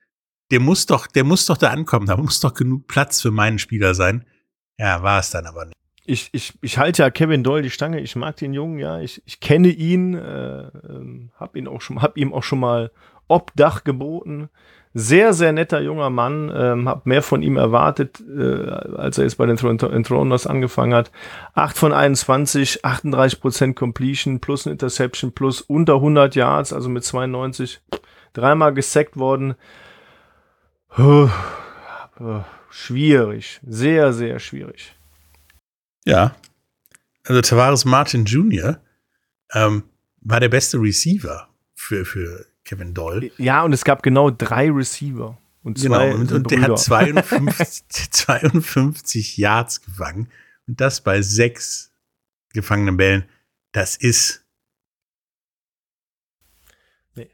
der 0.50 0.60
muss 0.60 0.86
doch, 0.86 1.06
der 1.06 1.24
muss 1.24 1.46
doch 1.46 1.56
da 1.56 1.70
ankommen. 1.70 2.06
Da 2.06 2.16
muss 2.16 2.40
doch 2.40 2.54
genug 2.54 2.86
Platz 2.86 3.20
für 3.22 3.30
meinen 3.30 3.58
Spieler 3.58 3.94
sein. 3.94 4.24
Ja, 4.78 5.02
war 5.02 5.20
es 5.20 5.30
dann 5.30 5.46
aber 5.46 5.66
nicht. 5.66 5.76
Ich, 6.06 6.30
ich, 6.32 6.54
ich 6.62 6.78
halte 6.78 7.02
ja 7.02 7.10
Kevin 7.10 7.44
Doyle 7.44 7.62
die 7.62 7.70
Stange. 7.70 8.00
Ich 8.00 8.16
mag 8.16 8.36
den 8.36 8.52
Jungen, 8.52 8.78
ja. 8.78 9.00
Ich, 9.00 9.22
ich 9.26 9.38
kenne 9.38 9.68
ihn, 9.68 10.14
äh, 10.14 10.62
ähm, 10.88 11.30
hab 11.38 11.54
ihn 11.54 11.68
auch 11.68 11.80
schon, 11.80 12.02
hab 12.02 12.16
ihm 12.16 12.32
auch 12.32 12.42
schon 12.42 12.60
mal 12.60 12.90
Obdach 13.28 13.84
geboten. 13.84 14.48
Sehr, 14.92 15.34
sehr 15.34 15.52
netter 15.52 15.80
junger 15.80 16.10
Mann. 16.10 16.50
Ähm, 16.52 16.88
hab 16.88 17.06
mehr 17.06 17.22
von 17.22 17.42
ihm 17.42 17.56
erwartet, 17.56 18.20
äh, 18.20 18.70
als 18.96 19.18
er 19.18 19.24
jetzt 19.24 19.36
bei 19.36 19.46
den 19.46 19.56
Throners 19.56 20.48
angefangen 20.48 20.94
hat. 20.94 21.12
8 21.54 21.78
von 21.78 21.92
21, 21.92 22.84
38 22.84 23.40
Prozent 23.40 23.76
Completion 23.76 24.40
plus 24.40 24.66
ein 24.66 24.72
Interception 24.72 25.30
plus 25.30 25.60
unter 25.60 25.96
100 25.96 26.34
Yards, 26.34 26.72
also 26.72 26.88
mit 26.88 27.04
92. 27.04 27.80
Dreimal 28.32 28.74
gesackt 28.74 29.16
worden. 29.16 29.54
Schwierig. 32.70 33.60
Sehr, 33.66 34.12
sehr 34.12 34.38
schwierig. 34.38 34.94
Ja. 36.04 36.34
Also 37.24 37.40
Tavares 37.42 37.84
Martin 37.84 38.24
Jr. 38.24 38.80
Ähm, 39.52 39.84
war 40.20 40.40
der 40.40 40.48
beste 40.48 40.78
Receiver 40.78 41.48
für, 41.74 42.04
für 42.04 42.46
Kevin 42.64 42.94
Doll. 42.94 43.30
Ja, 43.38 43.62
und 43.64 43.72
es 43.72 43.84
gab 43.84 44.02
genau 44.02 44.30
drei 44.30 44.70
Receiver. 44.70 45.38
Und 45.62 45.78
zwei 45.78 46.08
genau, 46.08 46.20
und, 46.20 46.32
und 46.32 46.50
der 46.50 46.62
hat 46.62 46.78
52, 46.78 48.10
52 48.10 49.36
Yards 49.36 49.82
gefangen. 49.82 50.28
Und 50.66 50.80
das 50.80 51.02
bei 51.02 51.20
sechs 51.22 51.92
gefangenen 52.52 52.96
Bällen. 52.96 53.24
Das 53.72 53.96
ist 53.96 54.39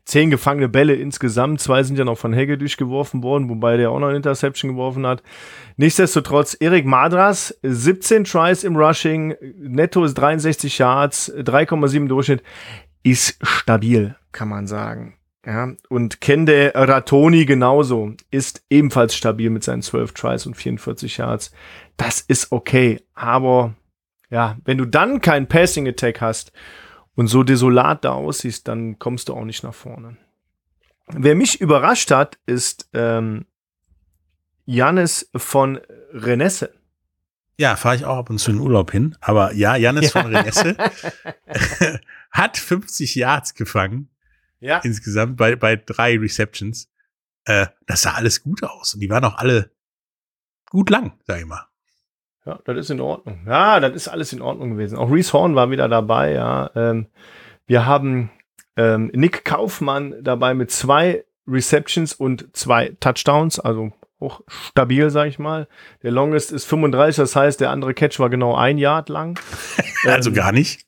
Zehn 0.05 0.31
gefangene 0.31 0.69
Bälle 0.69 0.95
insgesamt. 0.95 1.61
Zwei 1.61 1.83
sind 1.83 1.99
ja 1.99 2.05
noch 2.05 2.17
von 2.19 2.33
Hegedüsch 2.33 2.77
geworfen 2.77 3.23
worden, 3.23 3.49
wobei 3.51 3.77
der 3.77 3.91
auch 3.91 3.99
noch 3.99 4.09
eine 4.09 4.17
Interception 4.17 4.71
geworfen 4.71 5.07
hat. 5.07 5.23
Nichtsdestotrotz, 5.77 6.57
Erik 6.59 6.87
Madras, 6.87 7.57
17 7.63 8.25
Tries 8.25 8.65
im 8.65 8.77
Rushing, 8.77 9.35
netto 9.59 10.03
ist 10.05 10.15
63 10.15 10.79
Yards, 10.79 11.33
3,7 11.37 12.09
Durchschnitt, 12.09 12.43
ist 13.03 13.39
stabil, 13.43 14.17
kann 14.33 14.49
man 14.49 14.67
sagen. 14.67 15.15
Ja, 15.45 15.75
und 15.89 16.21
Kende 16.21 16.73
Ratoni 16.75 17.45
genauso, 17.45 18.15
ist 18.33 18.65
ebenfalls 18.69 19.15
stabil 19.15 19.51
mit 19.51 19.63
seinen 19.63 19.83
12 19.83 20.13
Tries 20.13 20.47
und 20.47 20.57
44 20.57 21.19
Yards. 21.19 21.53
Das 21.97 22.21
ist 22.21 22.51
okay, 22.51 23.01
aber 23.15 23.75
ja, 24.29 24.57
wenn 24.65 24.79
du 24.79 24.87
dann 24.87 25.21
keinen 25.21 25.47
Passing 25.47 25.87
Attack 25.87 26.21
hast 26.21 26.51
und 27.17 27.27
so 27.27 27.43
desolat 27.43 28.05
da 28.05 28.13
aussiehst, 28.13 28.69
dann 28.69 28.99
kommst 28.99 29.29
du 29.29 29.35
auch 29.35 29.45
nicht 29.45 29.65
nach 29.65 29.75
vorne. 29.75 30.17
Wer 31.09 31.35
mich 31.35 31.61
überrascht 31.61 32.11
hat, 32.11 32.39
ist 32.47 32.89
ähm, 32.93 33.47
Janis 34.65 35.31
von 35.35 35.81
Renesse. 36.13 36.75
Ja, 37.59 37.77
fahre 37.77 37.97
ich 37.97 38.05
auch 38.05 38.19
ab 38.19 38.31
und 38.31 38.39
zu 38.39 38.51
in 38.51 38.61
Urlaub 38.61 38.91
hin. 38.91 39.17
Aber 39.21 39.53
ja, 39.55 39.77
Janis 39.77 40.13
von 40.13 40.27
Renesse 40.27 40.77
hat 42.31 42.59
50 42.59 43.15
Yards 43.15 43.55
gefangen. 43.55 44.11
Ja. 44.61 44.79
Insgesamt 44.79 45.37
bei, 45.37 45.57
bei 45.57 45.77
drei 45.77 46.19
Receptions. 46.19 46.91
Äh, 47.45 47.69
das 47.87 48.03
sah 48.03 48.13
alles 48.13 48.43
gut 48.43 48.63
aus. 48.63 48.95
Und 48.95 49.01
die 49.01 49.09
waren 49.09 49.25
auch 49.25 49.37
alle 49.39 49.71
gut 50.69 50.91
lang, 50.91 51.19
sag 51.27 51.39
ich 51.39 51.47
mal. 51.47 51.67
Ja, 52.47 52.61
das 52.65 52.77
ist 52.79 52.91
in 52.91 53.01
Ordnung. 53.01 53.41
Ja, 53.47 53.81
das 53.81 53.95
ist 53.95 54.09
alles 54.09 54.33
in 54.33 54.41
Ordnung 54.41 54.71
gewesen. 54.71 54.97
Auch 54.97 55.11
Reese 55.11 55.33
Horn 55.33 55.57
war 55.57 55.71
wieder 55.71 55.89
dabei, 55.89 56.33
ja. 56.33 56.71
Ähm, 56.77 57.07
wir 57.67 57.87
haben 57.87 58.31
ähm, 58.77 59.11
Nick 59.13 59.45
Kaufmann 59.45 60.15
dabei 60.23 60.55
mit 60.55 60.71
zwei 60.71 61.25
Receptions 61.49 62.13
und 62.13 62.57
zwei 62.57 62.97
Touchdowns, 63.01 63.59
also 63.59 63.93
auch 64.27 64.41
stabil, 64.49 65.11
sag 65.11 65.29
ich 65.29 65.39
mal. 65.39 65.69
Der 66.03 66.11
Longest 66.11 66.53
ist 66.53 66.65
35, 66.65 67.17
das 67.17 67.37
heißt, 67.37 67.61
der 67.61 67.71
andere 67.71 67.95
Catch 67.95 68.19
war 68.19 68.29
genau 68.29 68.57
ein 68.57 68.79
Yard 68.79 69.09
lang. 69.09 69.39
also 70.07 70.33
gar 70.33 70.53
nicht. 70.53 70.85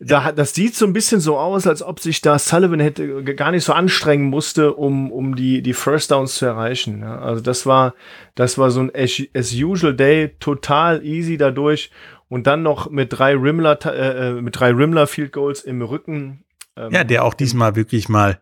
da, 0.00 0.32
das 0.32 0.54
sieht 0.54 0.74
so 0.74 0.86
ein 0.86 0.92
bisschen 0.92 1.20
so 1.20 1.38
aus, 1.38 1.66
als 1.66 1.82
ob 1.82 2.00
sich 2.00 2.20
da 2.20 2.38
Sullivan 2.38 2.80
hätte 2.80 3.22
gar 3.22 3.52
nicht 3.52 3.64
so 3.64 3.72
anstrengen 3.72 4.24
musste, 4.24 4.74
um, 4.74 5.12
um 5.12 5.36
die, 5.36 5.62
die 5.62 5.74
First 5.74 6.10
Downs 6.10 6.34
zu 6.34 6.46
erreichen. 6.46 7.00
Ja, 7.02 7.20
also 7.20 7.40
das 7.40 7.66
war, 7.66 7.94
das 8.34 8.58
war 8.58 8.70
so 8.70 8.80
ein 8.80 8.90
as, 8.94 9.22
as 9.34 9.54
usual 9.54 9.94
day, 9.94 10.34
total 10.40 11.04
easy 11.04 11.36
dadurch. 11.36 11.90
Und 12.28 12.46
dann 12.46 12.62
noch 12.62 12.90
mit 12.90 13.12
drei 13.12 13.34
Rimmler, 13.34 13.78
äh, 13.86 14.28
äh, 14.28 14.40
mit 14.40 14.58
drei 14.58 14.70
Rimmler 14.70 15.06
Field 15.06 15.32
Goals 15.32 15.62
im 15.62 15.82
Rücken. 15.82 16.44
Ähm, 16.76 16.92
ja, 16.92 17.04
der 17.04 17.24
auch 17.24 17.34
diesmal 17.34 17.76
wirklich 17.76 18.08
mal 18.08 18.40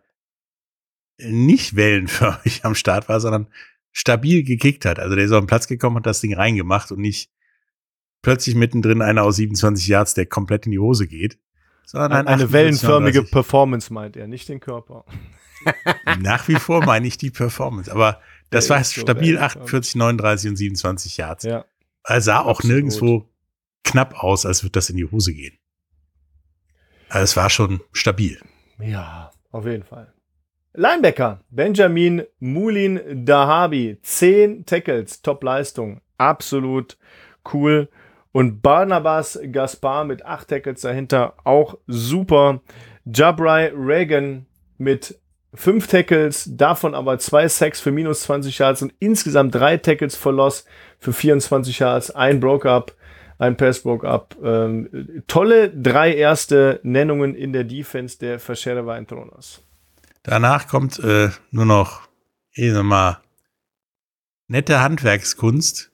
nicht 1.19 1.75
wellenförmig 1.75 2.61
am 2.63 2.75
Start 2.75 3.09
war, 3.09 3.19
sondern 3.19 3.47
stabil 3.99 4.43
gekickt 4.43 4.85
hat. 4.85 4.97
Also 4.97 5.15
der 5.15 5.25
ist 5.25 5.31
auf 5.33 5.41
den 5.41 5.47
Platz 5.47 5.67
gekommen 5.67 5.97
und 5.97 6.05
das 6.05 6.21
Ding 6.21 6.33
reingemacht 6.33 6.89
und 6.91 7.01
nicht 7.01 7.29
plötzlich 8.21 8.55
mittendrin 8.55 9.01
einer 9.01 9.23
aus 9.23 9.35
27 9.35 9.87
Yards, 9.87 10.13
der 10.13 10.25
komplett 10.25 10.65
in 10.65 10.71
die 10.71 10.79
Hose 10.79 11.05
geht. 11.05 11.37
Sondern 11.85 12.13
ein 12.13 12.27
eine 12.27 12.53
wellenförmige 12.53 13.23
Performance 13.23 13.91
meint 13.91 14.15
er, 14.15 14.27
nicht 14.27 14.47
den 14.47 14.61
Körper. 14.61 15.03
Nach 16.19 16.47
wie 16.47 16.55
vor 16.55 16.85
meine 16.85 17.07
ich 17.07 17.17
die 17.17 17.31
Performance, 17.31 17.91
aber 17.91 18.21
das 18.51 18.67
der 18.67 18.77
war 18.77 18.83
so 18.85 19.01
stabil 19.01 19.37
48, 19.37 19.95
39 19.95 20.49
und 20.51 20.55
27 20.55 21.17
Yards. 21.17 21.43
Ja. 21.43 21.65
Er 22.05 22.21
sah 22.21 22.39
auch 22.39 22.59
Absolut. 22.59 22.75
nirgendwo 22.75 23.29
knapp 23.83 24.23
aus, 24.23 24.45
als 24.45 24.63
würde 24.63 24.73
das 24.73 24.89
in 24.89 24.95
die 24.95 25.05
Hose 25.05 25.33
gehen. 25.33 25.57
Also 27.09 27.23
es 27.23 27.35
war 27.35 27.49
schon 27.49 27.81
stabil. 27.91 28.39
Ja, 28.79 29.31
auf 29.51 29.65
jeden 29.65 29.83
Fall. 29.83 30.13
Linebacker 30.73 31.41
Benjamin 31.49 32.23
Mulin 32.39 33.25
Dahabi, 33.25 33.97
10 34.01 34.65
Tackles, 34.65 35.21
Top-Leistung, 35.21 36.01
absolut 36.17 36.97
cool. 37.53 37.89
Und 38.31 38.61
Barnabas 38.61 39.39
Gaspar 39.51 40.05
mit 40.05 40.25
8 40.25 40.47
Tackles 40.47 40.81
dahinter, 40.81 41.33
auch 41.43 41.77
super. 41.87 42.61
Jabrai 43.05 43.71
Reagan 43.75 44.45
mit 44.77 45.19
5 45.55 45.87
Tackles, 45.87 46.47
davon 46.55 46.93
aber 46.93 47.17
2 47.17 47.47
Sacks 47.47 47.81
für 47.81 47.91
minus 47.91 48.21
20 48.21 48.57
Yards 48.59 48.83
und 48.83 48.93
insgesamt 48.99 49.55
3 49.55 49.77
Tackles 49.77 50.15
for 50.15 50.31
Loss 50.31 50.65
für 50.99 51.13
24 51.13 51.79
Yards, 51.79 52.11
ein 52.11 52.39
Broke-Up. 52.39 52.95
ein 53.39 53.57
Pass 53.57 53.79
broke 53.79 54.07
up. 54.07 54.35
Ähm, 54.43 55.23
tolle 55.27 55.69
drei 55.69 56.13
erste 56.13 56.79
Nennungen 56.83 57.35
in 57.35 57.53
der 57.53 57.63
Defense 57.63 58.19
der 58.19 58.37
Verschere 58.37 58.85
Weintronas. 58.85 59.63
Danach 60.23 60.67
kommt 60.67 60.99
äh, 60.99 61.29
nur 61.51 61.65
noch, 61.65 62.07
ich 62.53 62.71
sag 62.71 62.83
mal, 62.83 63.21
nette 64.47 64.81
Handwerkskunst 64.81 65.91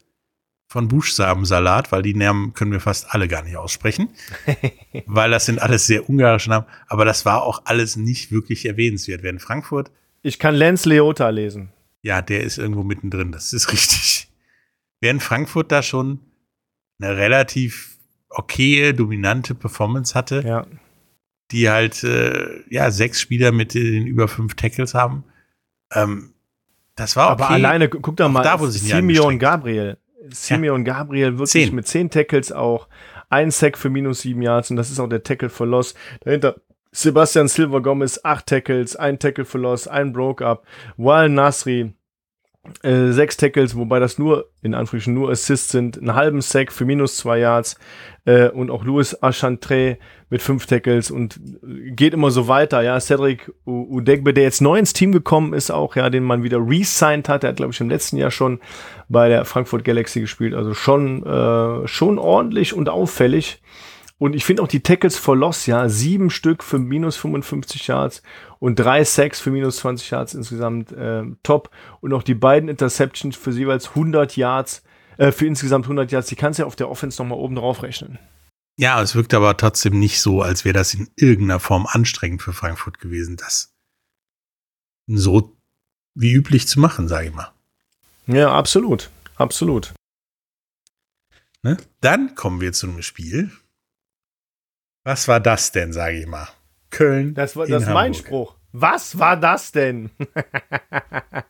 von 0.67 0.87
Buchstabensalat, 0.87 1.91
weil 1.91 2.01
die 2.01 2.15
Namen 2.15 2.53
können 2.53 2.71
wir 2.71 2.79
fast 2.79 3.13
alle 3.13 3.27
gar 3.27 3.43
nicht 3.43 3.55
aussprechen, 3.55 4.09
weil 5.05 5.31
das 5.31 5.45
sind 5.45 5.59
alles 5.61 5.85
sehr 5.87 6.09
ungarische 6.09 6.49
Namen, 6.49 6.65
aber 6.87 7.05
das 7.05 7.25
war 7.25 7.43
auch 7.43 7.61
alles 7.65 7.95
nicht 7.95 8.31
wirklich 8.31 8.65
erwähnenswert. 8.65 9.23
Wer 9.23 9.29
in 9.31 9.39
Frankfurt, 9.39 9.91
Ich 10.21 10.39
kann 10.39 10.55
Lance 10.55 10.89
Leota 10.89 11.29
lesen. 11.29 11.69
ja, 12.01 12.21
der 12.21 12.41
ist 12.43 12.57
irgendwo 12.57 12.83
mittendrin, 12.83 13.31
das 13.31 13.53
ist 13.53 13.71
richtig. 13.71 14.27
Wer 15.01 15.11
in 15.11 15.19
Frankfurt 15.19 15.71
da 15.71 15.81
schon 15.83 16.19
eine 16.99 17.15
relativ 17.15 17.97
okaye, 18.29 18.93
dominante 18.93 19.53
Performance 19.55 20.13
hatte, 20.15 20.41
Ja. 20.45 20.65
Die 21.51 21.69
halt 21.69 22.03
äh, 22.03 22.61
ja 22.69 22.91
sechs 22.91 23.21
Spieler 23.21 23.51
mit 23.51 23.73
den 23.73 24.07
über 24.07 24.27
fünf 24.27 24.55
Tackles 24.55 24.93
haben. 24.93 25.23
Ähm, 25.93 26.33
das 26.95 27.15
war 27.15 27.31
okay. 27.33 27.43
Aber 27.43 27.49
alleine, 27.51 27.89
gu- 27.89 27.99
guck 27.99 28.17
doch 28.17 28.29
mal, 28.29 28.41
da 28.41 28.57
nicht 28.57 28.73
Simeon. 28.73 29.37
Gabriel. 29.39 29.97
Simeon 30.29 30.83
Gabriel 30.83 31.33
wirklich 31.33 31.51
Zehn. 31.51 31.75
mit 31.75 31.87
zehn 31.87 32.09
Tackles 32.09 32.51
auch. 32.51 32.87
Ein 33.29 33.51
Sack 33.51 33.77
für 33.77 33.89
minus 33.89 34.21
sieben 34.21 34.41
Yards 34.41 34.71
und 34.71 34.77
das 34.77 34.89
ist 34.91 34.99
auch 34.99 35.07
der 35.09 35.23
Tackle 35.23 35.49
for 35.49 35.67
Loss. 35.67 35.93
Dahinter 36.21 36.55
Sebastian 36.91 37.47
Silva 37.47 37.79
Gomez, 37.79 38.19
acht 38.23 38.45
Tackles, 38.47 38.95
ein 38.95 39.19
Tackle 39.19 39.45
for 39.45 39.59
Loss, 39.59 39.87
ein 39.87 40.13
Broke-Up. 40.13 40.65
Wal 40.97 41.29
Nasri, 41.29 41.93
äh, 42.83 43.11
sechs 43.11 43.37
Tackles, 43.37 43.75
wobei 43.75 43.99
das 43.99 44.17
nur, 44.17 44.49
in 44.61 44.73
Anführungsstrichen, 44.73 45.13
nur 45.13 45.29
Assists 45.31 45.71
sind. 45.71 45.97
Einen 45.97 46.15
halben 46.15 46.41
Sack 46.41 46.71
für 46.71 46.85
minus 46.85 47.17
zwei 47.17 47.39
Yards. 47.39 47.77
Äh, 48.25 48.49
und 48.49 48.71
auch 48.71 48.83
Louis 48.83 49.21
Achantre 49.21 49.97
mit 50.29 50.41
fünf 50.41 50.65
Tackles 50.65 51.11
und 51.11 51.39
geht 51.61 52.13
immer 52.13 52.31
so 52.31 52.47
weiter. 52.47 52.81
Ja, 52.81 52.99
Cedric 52.99 53.51
Udegbe, 53.65 54.33
der 54.33 54.43
jetzt 54.43 54.61
neu 54.61 54.79
ins 54.79 54.93
Team 54.93 55.11
gekommen 55.11 55.53
ist, 55.53 55.69
auch, 55.69 55.95
ja, 55.95 56.09
den 56.09 56.23
man 56.23 56.43
wieder 56.43 56.57
re-signed 56.57 57.29
hat. 57.29 57.43
Der 57.43 57.51
hat, 57.51 57.57
glaube 57.57 57.73
ich, 57.73 57.79
im 57.79 57.89
letzten 57.89 58.17
Jahr 58.17 58.31
schon 58.31 58.59
bei 59.07 59.29
der 59.29 59.45
Frankfurt 59.45 59.83
Galaxy 59.83 60.21
gespielt. 60.21 60.55
Also 60.55 60.73
schon, 60.73 61.23
äh, 61.25 61.87
schon 61.87 62.17
ordentlich 62.17 62.73
und 62.73 62.89
auffällig. 62.89 63.61
Und 64.17 64.33
ich 64.33 64.45
finde 64.45 64.63
auch 64.63 64.67
die 64.67 64.81
Tackles 64.81 65.17
for 65.17 65.35
Loss, 65.35 65.65
ja, 65.65 65.89
sieben 65.89 66.29
Stück 66.29 66.63
für 66.63 66.79
minus 66.79 67.17
55 67.17 67.87
Yards 67.87 68.23
und 68.59 68.75
drei 68.75 69.03
Sacks 69.03 69.41
für 69.41 69.51
minus 69.51 69.77
20 69.77 70.09
Yards 70.09 70.33
insgesamt 70.33 70.93
äh, 70.93 71.23
top. 71.43 71.69
Und 71.99 72.13
auch 72.13 72.23
die 72.23 72.33
beiden 72.33 72.69
Interceptions 72.69 73.35
für 73.35 73.51
jeweils 73.51 73.89
100 73.89 74.37
Yards, 74.37 74.83
äh, 75.17 75.31
für 75.31 75.45
insgesamt 75.45 75.85
100 75.85 76.11
Yards, 76.11 76.27
die 76.27 76.35
kannst 76.35 76.59
du 76.59 76.63
ja 76.63 76.67
auf 76.67 76.77
der 76.77 76.89
Offense 76.89 77.21
nochmal 77.21 77.39
oben 77.39 77.55
drauf 77.55 77.83
rechnen. 77.83 78.17
Ja, 78.77 79.01
es 79.01 79.15
wirkt 79.15 79.33
aber 79.33 79.55
trotzdem 79.57 79.99
nicht 79.99 80.21
so, 80.21 80.41
als 80.41 80.65
wäre 80.65 80.73
das 80.73 80.93
in 80.93 81.09
irgendeiner 81.15 81.59
Form 81.59 81.85
anstrengend 81.85 82.41
für 82.41 82.53
Frankfurt 82.53 82.99
gewesen, 82.99 83.37
das 83.37 83.73
so 85.07 85.57
wie 86.13 86.33
üblich 86.33 86.67
zu 86.67 86.79
machen, 86.79 87.07
sage 87.07 87.27
ich 87.27 87.33
mal. 87.33 87.51
Ja, 88.27 88.53
absolut. 88.53 89.09
Absolut. 89.35 89.93
Ne? 91.61 91.77
Dann 92.01 92.35
kommen 92.35 92.61
wir 92.61 92.73
zu 92.73 92.87
einem 92.87 93.01
Spiel. 93.01 93.51
Was 95.05 95.27
war 95.29 95.39
das 95.39 95.71
denn, 95.71 95.93
sage 95.93 96.17
ich 96.19 96.27
mal? 96.27 96.49
Köln. 96.89 97.33
Das 97.33 97.55
war 97.55 97.67
das 97.67 97.83
ist 97.83 97.89
mein. 97.89 98.13
Spruch. 98.13 98.55
Was 98.73 99.17
war 99.17 99.39
das 99.39 99.71
denn? 99.71 100.09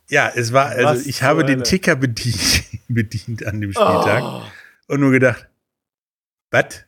Ja, 0.08 0.32
es 0.36 0.54
war, 0.54 0.68
also 0.68 0.84
Was 1.00 1.08
ich 1.08 1.24
habe 1.24 1.44
den 1.44 1.56
Hölle? 1.56 1.64
Ticker 1.64 1.96
bedient, 1.96 2.66
bedient 2.88 3.44
an 3.48 3.60
dem 3.60 3.72
Spieltag 3.72 4.22
Oh. 4.24 4.44
und 4.94 5.00
nur 5.00 5.10
gedacht, 5.12 5.50
was? 6.52 6.86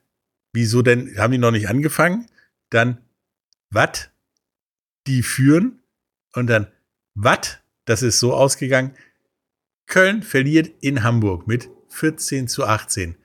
Wieso 0.53 0.83
denn? 0.83 1.17
Haben 1.17 1.31
die 1.31 1.39
noch 1.39 1.49
nicht 1.49 1.67
angefangen? 1.67 2.27
Dann, 2.69 2.99
was? 3.71 4.09
Die 5.07 5.23
führen 5.23 5.79
und 6.33 6.45
dann, 6.47 6.67
was? 7.15 7.57
Das 7.85 8.03
ist 8.03 8.19
so 8.19 8.35
ausgegangen. 8.35 8.95
Köln 9.87 10.21
verliert 10.21 10.69
in 10.81 11.01
Hamburg 11.03 11.47
mit 11.47 11.69
14 11.89 12.47
zu 12.47 12.65
18. 12.65 13.17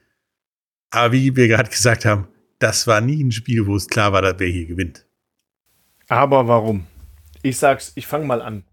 Aber 0.90 1.12
wie 1.12 1.36
wir 1.36 1.48
gerade 1.48 1.68
gesagt 1.68 2.06
haben, 2.06 2.28
das 2.62 2.86
war 2.86 3.00
nie 3.00 3.22
ein 3.22 3.32
Spiel, 3.32 3.66
wo 3.66 3.76
es 3.76 3.88
klar 3.88 4.12
war, 4.12 4.22
dass 4.22 4.38
wer 4.38 4.48
hier 4.48 4.66
gewinnt. 4.66 5.06
Aber 6.08 6.48
warum? 6.48 6.86
Ich 7.42 7.58
sag's, 7.58 7.92
ich 7.94 8.06
fange 8.06 8.26
mal 8.26 8.42
an. 8.42 8.64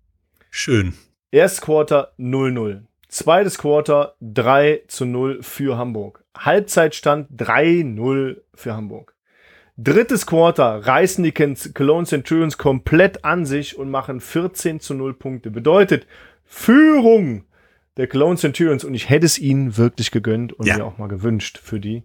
Schön. 0.51 0.93
Erstes 1.31 1.61
Quarter 1.61 2.13
0-0. 2.19 2.81
Zweites 3.07 3.57
Quarter 3.57 4.15
3 4.21 4.83
zu 4.87 5.05
0 5.05 5.41
für 5.41 5.77
Hamburg. 5.77 6.23
Halbzeitstand 6.37 7.29
3-0 7.41 8.37
für 8.53 8.73
Hamburg. 8.75 9.15
Drittes 9.77 10.25
Quarter 10.25 10.85
reißen 10.85 11.23
die 11.23 11.31
Cologne 11.31 12.05
Centurions 12.05 12.57
komplett 12.57 13.23
an 13.23 13.45
sich 13.45 13.77
und 13.77 13.89
machen 13.89 14.19
14 14.19 14.79
zu 14.79 14.93
0 14.93 15.13
Punkte. 15.13 15.51
Bedeutet 15.51 16.05
Führung 16.45 17.45
der 17.97 18.07
Cologne 18.07 18.37
Centurions 18.37 18.83
und 18.83 18.93
ich 18.93 19.09
hätte 19.09 19.25
es 19.25 19.39
ihnen 19.39 19.77
wirklich 19.77 20.11
gegönnt 20.11 20.53
und 20.53 20.67
Ja. 20.67 20.77
mir 20.77 20.85
auch 20.85 20.97
mal 20.97 21.07
gewünscht 21.07 21.57
für 21.57 21.79
die. 21.79 22.03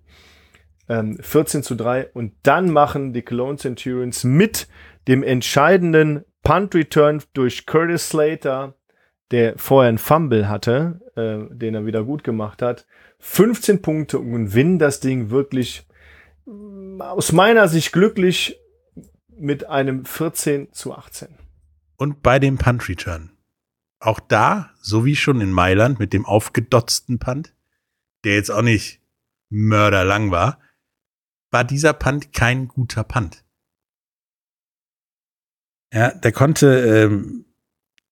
Ähm, 0.88 1.18
14 1.20 1.62
zu 1.62 1.74
3 1.76 2.10
und 2.12 2.34
dann 2.42 2.70
machen 2.70 3.12
die 3.12 3.22
Cologne 3.22 3.56
Centurions 3.56 4.22
mit 4.24 4.68
dem 5.08 5.22
entscheidenden 5.22 6.24
Punt 6.42 6.74
Return 6.74 7.22
durch 7.32 7.66
Curtis 7.66 8.10
Slater, 8.10 8.74
der 9.30 9.54
vorher 9.56 9.88
einen 9.88 9.98
Fumble 9.98 10.48
hatte, 10.48 11.00
äh, 11.16 11.54
den 11.54 11.74
er 11.74 11.86
wieder 11.86 12.04
gut 12.04 12.22
gemacht 12.22 12.62
hat, 12.62 12.86
15 13.18 13.80
Punkte 13.80 14.18
und 14.18 14.46
gewinnen 14.46 14.78
das 14.78 15.00
Ding 15.00 15.30
wirklich 15.30 15.88
mm, 16.44 17.00
aus 17.00 17.32
meiner 17.32 17.68
Sicht 17.68 17.92
glücklich 17.92 18.60
mit 19.36 19.66
einem 19.66 20.04
14 20.04 20.72
zu 20.72 20.94
18. 20.94 21.28
Und 21.96 22.22
bei 22.22 22.38
dem 22.38 22.58
Punt 22.58 22.88
Return. 22.88 23.30
Auch 23.98 24.20
da, 24.20 24.70
so 24.80 25.06
wie 25.06 25.16
schon 25.16 25.40
in 25.40 25.50
Mailand 25.50 25.98
mit 25.98 26.12
dem 26.12 26.26
aufgedotzten 26.26 27.18
Punt, 27.18 27.54
der 28.24 28.34
jetzt 28.34 28.50
auch 28.50 28.62
nicht 28.62 29.00
mörderlang 29.48 30.30
war, 30.30 30.58
war 31.54 31.62
dieser 31.62 31.92
Punt 31.92 32.32
kein 32.32 32.66
guter 32.66 33.04
Punt. 33.04 33.44
Ja, 35.92 36.12
der 36.12 36.32
konnte, 36.32 36.66
ähm, 36.66 37.44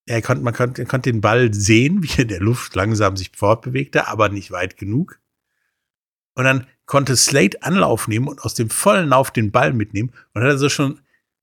er 0.07 0.23
konnte, 0.23 0.45
man 0.45 0.55
konnte, 0.55 0.83
er 0.83 0.87
konnte 0.87 1.11
den 1.11 1.21
Ball 1.21 1.53
sehen, 1.53 2.03
wie 2.05 2.13
er 2.13 2.21
in 2.21 2.29
der 2.29 2.41
Luft 2.41 2.77
langsam 2.77 3.17
sich 3.17 3.33
fortbewegte, 3.35 4.07
aber 4.07 4.29
nicht 4.29 4.53
weit 4.53 4.77
genug. 4.77 5.21
Und 6.35 6.45
dann 6.45 6.69
konnte 6.87 7.17
Slate 7.17 7.65
Anlauf 7.65 8.07
nehmen 8.07 8.29
und 8.29 8.41
aus 8.43 8.55
dem 8.55 8.71
vollen 8.71 9.09
Lauf 9.09 9.33
den 9.33 9.51
Ball 9.51 9.73
mitnehmen 9.73 10.13
und 10.33 10.43
hat 10.43 10.51
also 10.51 10.69
schon 10.69 11.01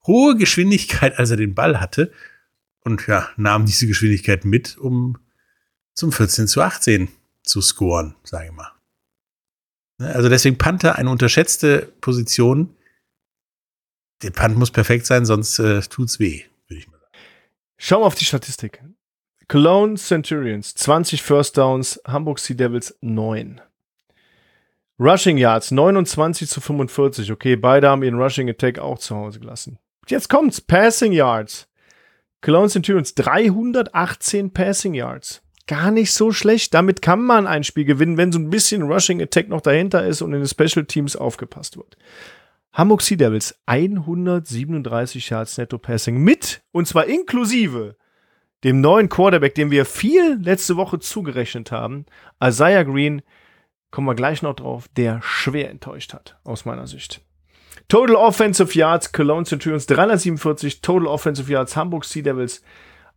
hohe 0.07 0.37
Geschwindigkeit, 0.37 1.19
als 1.19 1.31
er 1.31 1.37
den 1.37 1.53
Ball 1.53 1.81
hatte. 1.81 2.13
Und 2.79 3.07
ja, 3.07 3.29
nahm 3.35 3.65
diese 3.65 3.87
Geschwindigkeit 3.87 4.45
mit, 4.45 4.77
um 4.77 5.17
zum 5.93 6.13
14 6.13 6.47
zu 6.47 6.61
18 6.61 7.09
zu 7.43 7.61
scoren, 7.61 8.15
sage 8.23 8.45
ich 8.45 8.51
mal. 8.53 8.78
Ne, 9.99 10.13
Also 10.15 10.29
deswegen 10.29 10.57
Panther 10.57 10.95
eine 10.95 11.09
unterschätzte 11.09 11.91
Position. 12.01 12.75
Der 14.23 14.31
Punt 14.31 14.57
muss 14.57 14.71
perfekt 14.71 15.05
sein, 15.05 15.25
sonst 15.25 15.59
äh, 15.59 15.81
tut's 15.81 16.19
weh, 16.19 16.43
würde 16.67 16.79
ich 16.79 16.87
mal 16.87 16.99
sagen. 16.99 17.13
Schauen 17.77 18.01
wir 18.01 18.07
auf 18.07 18.15
die 18.15 18.25
Statistik. 18.25 18.83
Cologne 19.47 19.95
Centurions 19.95 20.75
20 20.75 21.21
First 21.21 21.57
Downs, 21.57 22.01
Hamburg 22.05 22.39
Sea 22.39 22.55
Devils 22.55 22.97
9. 23.01 23.61
Rushing 24.99 25.37
Yards 25.37 25.71
29 25.71 26.49
zu 26.49 26.59
45. 26.59 27.31
Okay, 27.31 27.55
beide 27.55 27.89
haben 27.89 28.03
ihren 28.03 28.19
Rushing 28.19 28.49
Attack 28.49 28.79
auch 28.79 28.99
zu 28.99 29.15
Hause 29.15 29.39
gelassen. 29.39 29.79
Jetzt 30.07 30.29
kommt's. 30.29 30.59
Passing 30.59 31.13
Yards. 31.13 31.67
Cologne 32.41 32.69
Centurions 32.69 33.15
318 33.15 34.51
Passing 34.51 34.93
Yards. 34.93 35.41
Gar 35.69 35.91
nicht 35.91 36.13
so 36.13 36.31
schlecht. 36.31 36.73
Damit 36.73 37.03
kann 37.03 37.21
man 37.21 37.45
ein 37.45 37.63
Spiel 37.63 37.85
gewinnen, 37.85 38.17
wenn 38.17 38.31
so 38.31 38.39
ein 38.39 38.49
bisschen 38.49 38.81
Rushing 38.81 39.21
Attack 39.21 39.49
noch 39.49 39.61
dahinter 39.61 40.03
ist 40.03 40.23
und 40.23 40.33
in 40.33 40.39
den 40.39 40.47
Special 40.47 40.83
Teams 40.83 41.15
aufgepasst 41.15 41.77
wird. 41.77 41.95
Hamburg 42.73 43.03
Sea 43.03 43.17
Devils 43.17 43.55
137 43.67 45.29
Yards 45.29 45.59
Netto 45.59 45.77
Passing 45.77 46.17
mit, 46.17 46.63
und 46.71 46.87
zwar 46.87 47.05
inklusive 47.05 47.97
dem 48.63 48.81
neuen 48.81 49.09
Quarterback, 49.09 49.53
dem 49.53 49.69
wir 49.69 49.85
viel 49.85 50.39
letzte 50.41 50.75
Woche 50.75 50.97
zugerechnet 50.97 51.71
haben, 51.71 52.07
Isaiah 52.43 52.83
Green, 52.83 53.21
kommen 53.91 54.07
wir 54.07 54.15
gleich 54.15 54.41
noch 54.41 54.55
drauf, 54.55 54.87
der 54.97 55.21
schwer 55.21 55.69
enttäuscht 55.69 56.15
hat, 56.15 56.39
aus 56.45 56.65
meiner 56.65 56.87
Sicht. 56.87 57.21
Total 57.89 58.15
Offensive 58.15 58.75
Yards, 58.75 59.11
Cologne 59.11 59.45
Centurions 59.45 59.85
347, 59.85 60.81
Total 60.81 61.05
Offensive 61.05 61.51
Yards, 61.51 61.75
Hamburg 61.75 62.05
Sea 62.05 62.23
Devils 62.23 62.63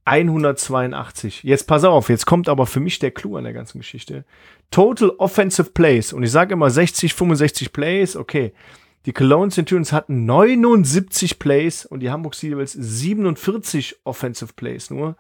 182. 0.05 1.43
Jetzt 1.43 1.67
pass 1.67 1.85
auf, 1.85 2.09
jetzt 2.09 2.27
kommt 2.27 2.49
aber 2.49 2.67
für 2.67 2.81
mich 2.81 2.99
der 2.99 3.13
Clou 3.13 3.37
an 3.37 3.45
der 3.45 3.53
ganzen 3.53 3.79
Geschichte. 3.79 4.25
Total 4.71 5.11
Offensive 5.19 5.71
Plays, 5.71 6.13
und 6.13 6.23
ich 6.23 6.31
sage 6.31 6.55
immer 6.55 6.71
60, 6.71 7.15
65 7.15 7.73
Plays, 7.73 8.17
okay. 8.17 8.53
Die 9.07 9.13
Cologne 9.13 9.51
Centurions 9.51 9.93
hatten 9.93 10.27
79 10.27 11.39
Plays 11.39 11.85
und 11.85 12.01
die 12.01 12.11
Hamburg 12.11 12.35
Sea 12.35 12.51
Devils 12.51 12.73
47 12.73 14.01
Offensive 14.05 14.53
Plays 14.55 14.91
nur. 14.91 15.17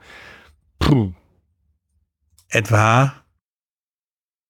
Puh. 0.78 1.12
Etwa 2.48 3.22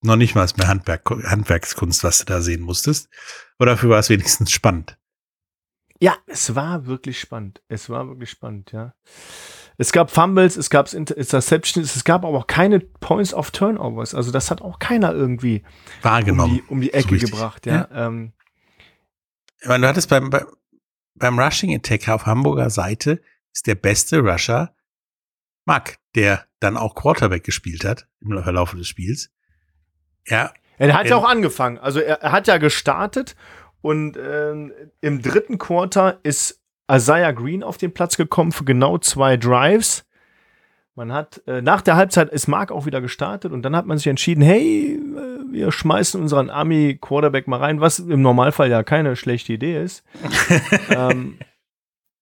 noch 0.02 0.16
nicht 0.16 0.34
mal 0.34 0.46
mehr 0.56 0.68
Handwerk, 0.68 1.08
Handwerkskunst, 1.10 2.04
was 2.04 2.18
du 2.18 2.24
da 2.26 2.40
sehen 2.40 2.60
musstest. 2.60 3.08
Aber 3.58 3.66
dafür 3.66 3.90
war 3.90 3.98
es 4.00 4.10
wenigstens 4.10 4.50
spannend. 4.50 4.98
Ja, 6.00 6.16
es 6.26 6.54
war 6.54 6.86
wirklich 6.86 7.20
spannend. 7.20 7.62
Es 7.68 7.88
war 7.88 8.08
wirklich 8.08 8.30
spannend, 8.30 8.72
ja. 8.72 8.92
Es 9.78 9.92
gab 9.92 10.10
Fumbles, 10.10 10.56
es 10.56 10.70
gab 10.70 10.92
Interceptions, 10.92 11.96
es 11.96 12.04
gab 12.04 12.24
aber 12.24 12.38
auch 12.38 12.46
keine 12.46 12.80
Points 12.80 13.34
of 13.34 13.50
Turnovers. 13.50 14.14
Also 14.14 14.30
das 14.30 14.50
hat 14.50 14.62
auch 14.62 14.78
keiner 14.78 15.12
irgendwie 15.12 15.62
wahrgenommen. 16.02 16.52
Um 16.52 16.56
die, 16.56 16.62
um 16.68 16.80
die 16.80 16.92
Ecke 16.94 17.18
so 17.18 17.26
gebracht, 17.26 17.66
ja. 17.66 17.88
ja. 17.90 18.06
Ähm, 18.06 18.32
ich 19.60 19.68
meine, 19.68 19.82
du 19.82 19.88
hattest 19.88 20.08
beim, 20.08 20.30
beim 21.14 21.38
Rushing 21.38 21.74
Attack 21.74 22.08
auf 22.08 22.26
Hamburger 22.26 22.70
Seite 22.70 23.20
ist 23.52 23.66
der 23.66 23.76
beste 23.76 24.18
Rusher 24.18 24.74
Mark, 25.64 25.98
der 26.14 26.46
dann 26.60 26.76
auch 26.76 26.94
Quarterback 26.94 27.44
gespielt 27.44 27.84
hat 27.84 28.08
im 28.20 28.42
Verlauf 28.42 28.72
des 28.72 28.88
Spiels. 28.88 29.30
Ja. 30.26 30.52
Er 30.78 30.94
hat 30.94 31.06
ja 31.06 31.16
auch 31.16 31.28
angefangen. 31.28 31.78
Also 31.78 32.00
er, 32.00 32.22
er 32.22 32.32
hat 32.32 32.48
ja 32.48 32.58
gestartet 32.58 33.36
und 33.80 34.16
ähm, 34.16 34.72
im 35.00 35.22
dritten 35.22 35.58
Quarter 35.58 36.18
ist 36.22 36.61
Isaiah 36.92 37.32
Green 37.32 37.62
auf 37.62 37.78
den 37.78 37.94
Platz 37.94 38.16
gekommen 38.16 38.52
für 38.52 38.64
genau 38.64 38.98
zwei 38.98 39.36
Drives. 39.36 40.04
Man 40.94 41.12
hat 41.12 41.40
äh, 41.46 41.62
nach 41.62 41.80
der 41.80 41.96
Halbzeit 41.96 42.28
ist 42.30 42.48
Mark 42.48 42.70
auch 42.70 42.84
wieder 42.84 43.00
gestartet 43.00 43.52
und 43.52 43.62
dann 43.62 43.74
hat 43.74 43.86
man 43.86 43.96
sich 43.96 44.08
entschieden, 44.08 44.42
hey, 44.42 44.96
äh, 44.96 45.52
wir 45.52 45.72
schmeißen 45.72 46.20
unseren 46.20 46.50
Army 46.50 46.98
Quarterback 47.00 47.48
mal 47.48 47.60
rein, 47.60 47.80
was 47.80 47.98
im 47.98 48.20
Normalfall 48.20 48.70
ja 48.70 48.82
keine 48.82 49.16
schlechte 49.16 49.54
Idee 49.54 49.82
ist. 49.82 50.04
ähm, 50.90 51.38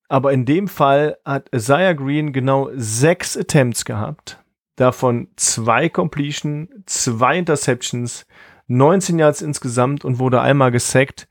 aber 0.09 0.33
in 0.33 0.45
dem 0.45 0.69
Fall 0.69 1.19
hat 1.25 1.49
Isaiah 1.55 1.95
Green 1.95 2.33
genau 2.33 2.71
sechs 2.75 3.37
Attempts 3.37 3.85
gehabt, 3.85 4.41
davon 4.77 5.29
zwei 5.37 5.89
Completion, 5.89 6.69
zwei 6.87 7.39
Interceptions, 7.39 8.27
19 8.69 9.19
Yards 9.19 9.43
insgesamt 9.43 10.05
und 10.05 10.21
wurde 10.21 10.41
einmal 10.41 10.71
gesackt. 10.71 11.29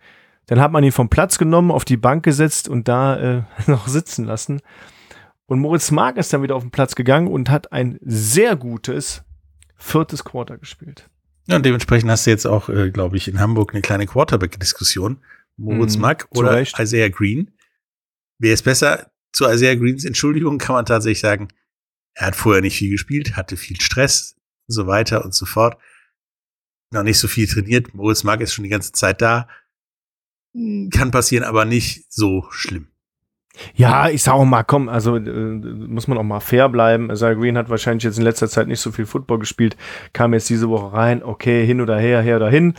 Dann 0.50 0.60
hat 0.60 0.72
man 0.72 0.84
ihn 0.84 0.92
vom 0.92 1.10
Platz 1.10 1.38
genommen, 1.38 1.70
auf 1.70 1.86
die 1.86 1.96
Bank 1.96 2.26
gesetzt 2.26 2.68
und 2.68 2.88
da 2.88 3.18
äh, 3.18 3.44
noch 3.68 3.88
sitzen 3.88 4.26
lassen. 4.26 4.62
Und 5.46 5.60
Moritz 5.60 5.92
Mark 5.92 6.18
ist 6.18 6.34
dann 6.34 6.42
wieder 6.42 6.56
auf 6.56 6.64
den 6.64 6.72
Platz 6.72 6.96
gegangen 6.96 7.28
und 7.28 7.52
hat 7.52 7.72
ein 7.72 8.00
sehr 8.02 8.56
gutes 8.56 9.24
viertes 9.76 10.24
Quarter 10.24 10.58
gespielt. 10.58 11.08
Ja, 11.46 11.58
und 11.58 11.66
dementsprechend 11.66 12.10
hast 12.10 12.26
du 12.26 12.32
jetzt 12.32 12.48
auch, 12.48 12.68
äh, 12.68 12.90
glaube 12.90 13.18
ich, 13.18 13.28
in 13.28 13.40
Hamburg 13.40 13.74
eine 13.74 13.82
kleine 13.82 14.08
Quarterback-Diskussion. 14.08 15.24
Moritz 15.56 15.98
mm, 15.98 16.02
Mack 16.02 16.28
oder 16.32 16.54
Recht. 16.54 16.80
Isaiah 16.80 17.10
Green. 17.10 17.52
Wer 18.40 18.56
ist 18.56 18.64
besser? 18.64 19.12
Zu 19.32 19.48
Isaiah 19.48 19.76
Greens 19.76 20.04
Entschuldigung 20.04 20.58
kann 20.58 20.76
man 20.76 20.86
tatsächlich 20.86 21.20
sagen, 21.20 21.50
er 22.16 22.28
hat 22.28 22.36
vorher 22.36 22.64
nicht 22.64 22.78
viel 22.78 22.90
gespielt, 22.90 23.36
hatte 23.36 23.56
viel 23.56 23.80
Stress 23.80 24.36
und 24.68 24.74
so 24.74 24.88
weiter 24.88 25.24
und 25.24 25.36
so 25.36 25.46
fort. 25.46 25.78
Noch 26.92 27.04
nicht 27.04 27.20
so 27.20 27.28
viel 27.28 27.46
trainiert. 27.46 27.94
Moritz 27.94 28.24
Mack 28.24 28.42
ist 28.42 28.54
schon 28.54 28.64
die 28.64 28.70
ganze 28.70 28.94
Zeit 28.94 29.22
da. 29.22 29.48
Hm, 30.54 30.90
kann 30.92 31.12
passieren, 31.12 31.44
aber 31.44 31.66
nicht 31.66 32.06
so 32.10 32.46
schlimm. 32.50 32.88
Ja, 33.76 34.10
ich 34.10 34.24
sag 34.24 34.34
auch 34.34 34.46
mal, 34.46 34.64
komm, 34.64 34.90
also 34.90 35.16
äh, 35.16 35.20
muss 35.20 36.08
man 36.08 36.18
auch 36.18 36.24
mal 36.24 36.40
fair 36.40 36.70
bleiben. 36.70 37.10
Isaiah 37.12 37.34
Green 37.34 37.58
hat 37.58 37.70
wahrscheinlich 37.70 38.04
jetzt 38.04 38.18
in 38.18 38.24
letzter 38.24 38.48
Zeit 38.48 38.68
nicht 38.68 38.80
so 38.80 38.92
viel 38.92 39.06
Football 39.06 39.40
gespielt, 39.40 39.76
kam 40.14 40.34
jetzt 40.34 40.50
diese 40.50 40.70
Woche 40.70 40.94
rein, 40.94 41.24
okay, 41.24 41.66
hin 41.66 41.82
oder 41.82 41.98
her, 41.98 42.22
her 42.22 42.38
oder 42.38 42.50
hin, 42.50 42.74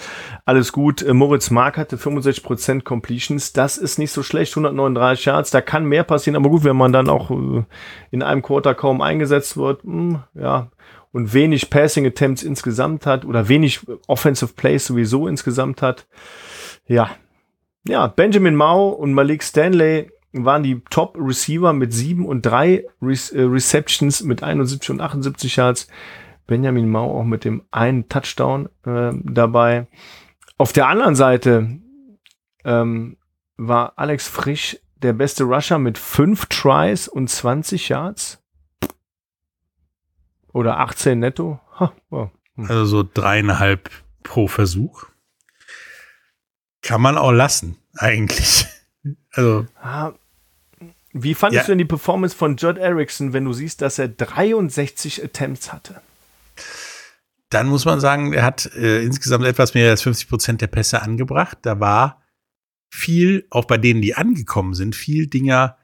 alles 0.45 0.73
gut. 0.73 1.03
Äh, 1.03 1.13
Moritz 1.13 1.51
Mark 1.51 1.77
hatte 1.77 1.97
65% 1.97 2.83
Completions, 2.83 3.53
das 3.53 3.79
ist 3.79 3.99
nicht 3.99 4.13
so 4.13 4.23
schlecht, 4.23 4.53
139 4.53 5.25
Yards, 5.27 5.51
da 5.51 5.61
kann 5.61 5.85
mehr 5.85 6.05
passieren, 6.05 6.37
aber 6.37 6.51
gut, 6.51 6.65
wenn 6.65 6.77
man 6.77 6.93
dann 6.93 7.09
auch 7.09 7.31
äh, 7.31 7.65
in 8.11 8.23
einem 8.23 8.43
Quarter 8.43 8.75
kaum 8.75 9.01
eingesetzt 9.01 9.57
wird, 9.57 9.85
mh, 9.85 9.93
hm, 9.93 10.43
ja, 10.43 10.71
und 11.13 11.35
wenig 11.35 11.71
Passing 11.71 12.07
Attempts 12.07 12.43
insgesamt 12.43 13.05
hat 13.05 13.25
oder 13.25 13.49
wenig 13.49 13.81
Offensive 14.07 14.53
Plays 14.55 14.87
sowieso 14.87 15.27
insgesamt 15.27 15.83
hat, 15.83 16.07
ja, 16.87 17.11
ja, 17.87 18.07
Benjamin 18.07 18.55
Mao 18.55 18.89
und 18.91 19.13
Malik 19.13 19.43
Stanley 19.43 20.11
waren 20.33 20.63
die 20.63 20.81
Top-Receiver 20.91 21.73
mit 21.73 21.93
7 21.93 22.27
und 22.27 22.43
3 22.43 22.85
Re 23.03 23.13
äh, 23.33 23.43
Receptions 23.43 24.23
mit 24.23 24.43
71 24.43 24.91
und 24.91 25.01
78 25.01 25.57
Yards. 25.57 25.89
Benjamin 26.47 26.89
Mao 26.89 27.19
auch 27.19 27.25
mit 27.25 27.45
dem 27.45 27.63
einen 27.71 28.09
Touchdown 28.09 28.69
äh, 28.85 29.13
dabei. 29.25 29.87
Auf 30.59 30.73
der 30.73 30.89
anderen 30.89 31.15
Seite 31.15 31.81
ähm, 32.65 33.17
war 33.57 33.95
Alex 33.97 34.29
Frisch 34.29 34.79
der 34.97 35.13
beste 35.13 35.45
Rusher 35.45 35.79
mit 35.79 35.97
5 35.97 36.47
Tries 36.47 37.09
und 37.09 37.29
20 37.29 37.89
Yards. 37.89 38.43
Oder 40.53 40.81
18 40.81 41.19
netto. 41.19 41.61
Ha, 41.79 41.93
oh. 42.11 42.29
Also 42.57 42.85
so 42.85 43.09
dreieinhalb 43.15 43.89
pro 44.23 44.49
Versuch. 44.49 45.07
Kann 46.83 47.01
man 47.01 47.19
auch 47.19 47.33
lassen, 47.33 47.77
eigentlich. 47.97 48.67
Also. 49.33 49.67
Ah, 49.81 50.13
wie 51.13 51.35
fandest 51.35 51.63
ja. 51.63 51.67
du 51.67 51.73
denn 51.73 51.79
die 51.79 51.85
Performance 51.85 52.37
von 52.37 52.57
Judd 52.57 52.79
Erickson, 52.79 53.33
wenn 53.33 53.45
du 53.45 53.53
siehst, 53.53 53.81
dass 53.81 53.99
er 53.99 54.09
63 54.09 55.25
Attempts 55.25 55.73
hatte? 55.73 56.03
Dann 57.49 57.67
muss 57.67 57.85
man 57.85 57.99
sagen, 57.99 58.33
er 58.33 58.45
hat 58.45 58.67
äh, 58.77 59.03
insgesamt 59.03 59.45
etwas 59.45 59.75
mehr 59.75 59.91
als 59.91 60.03
50 60.03 60.29
Prozent 60.29 60.61
der 60.61 60.69
Pässe 60.69 61.03
angebracht. 61.03 61.59
Da 61.63 61.81
war 61.81 62.23
viel, 62.91 63.47
auch 63.51 63.65
bei 63.65 63.79
denen, 63.79 64.03
die 64.03 64.15
angekommen 64.15 64.75
sind, 64.75 64.95
viel 64.95 65.27
Dinger 65.27 65.79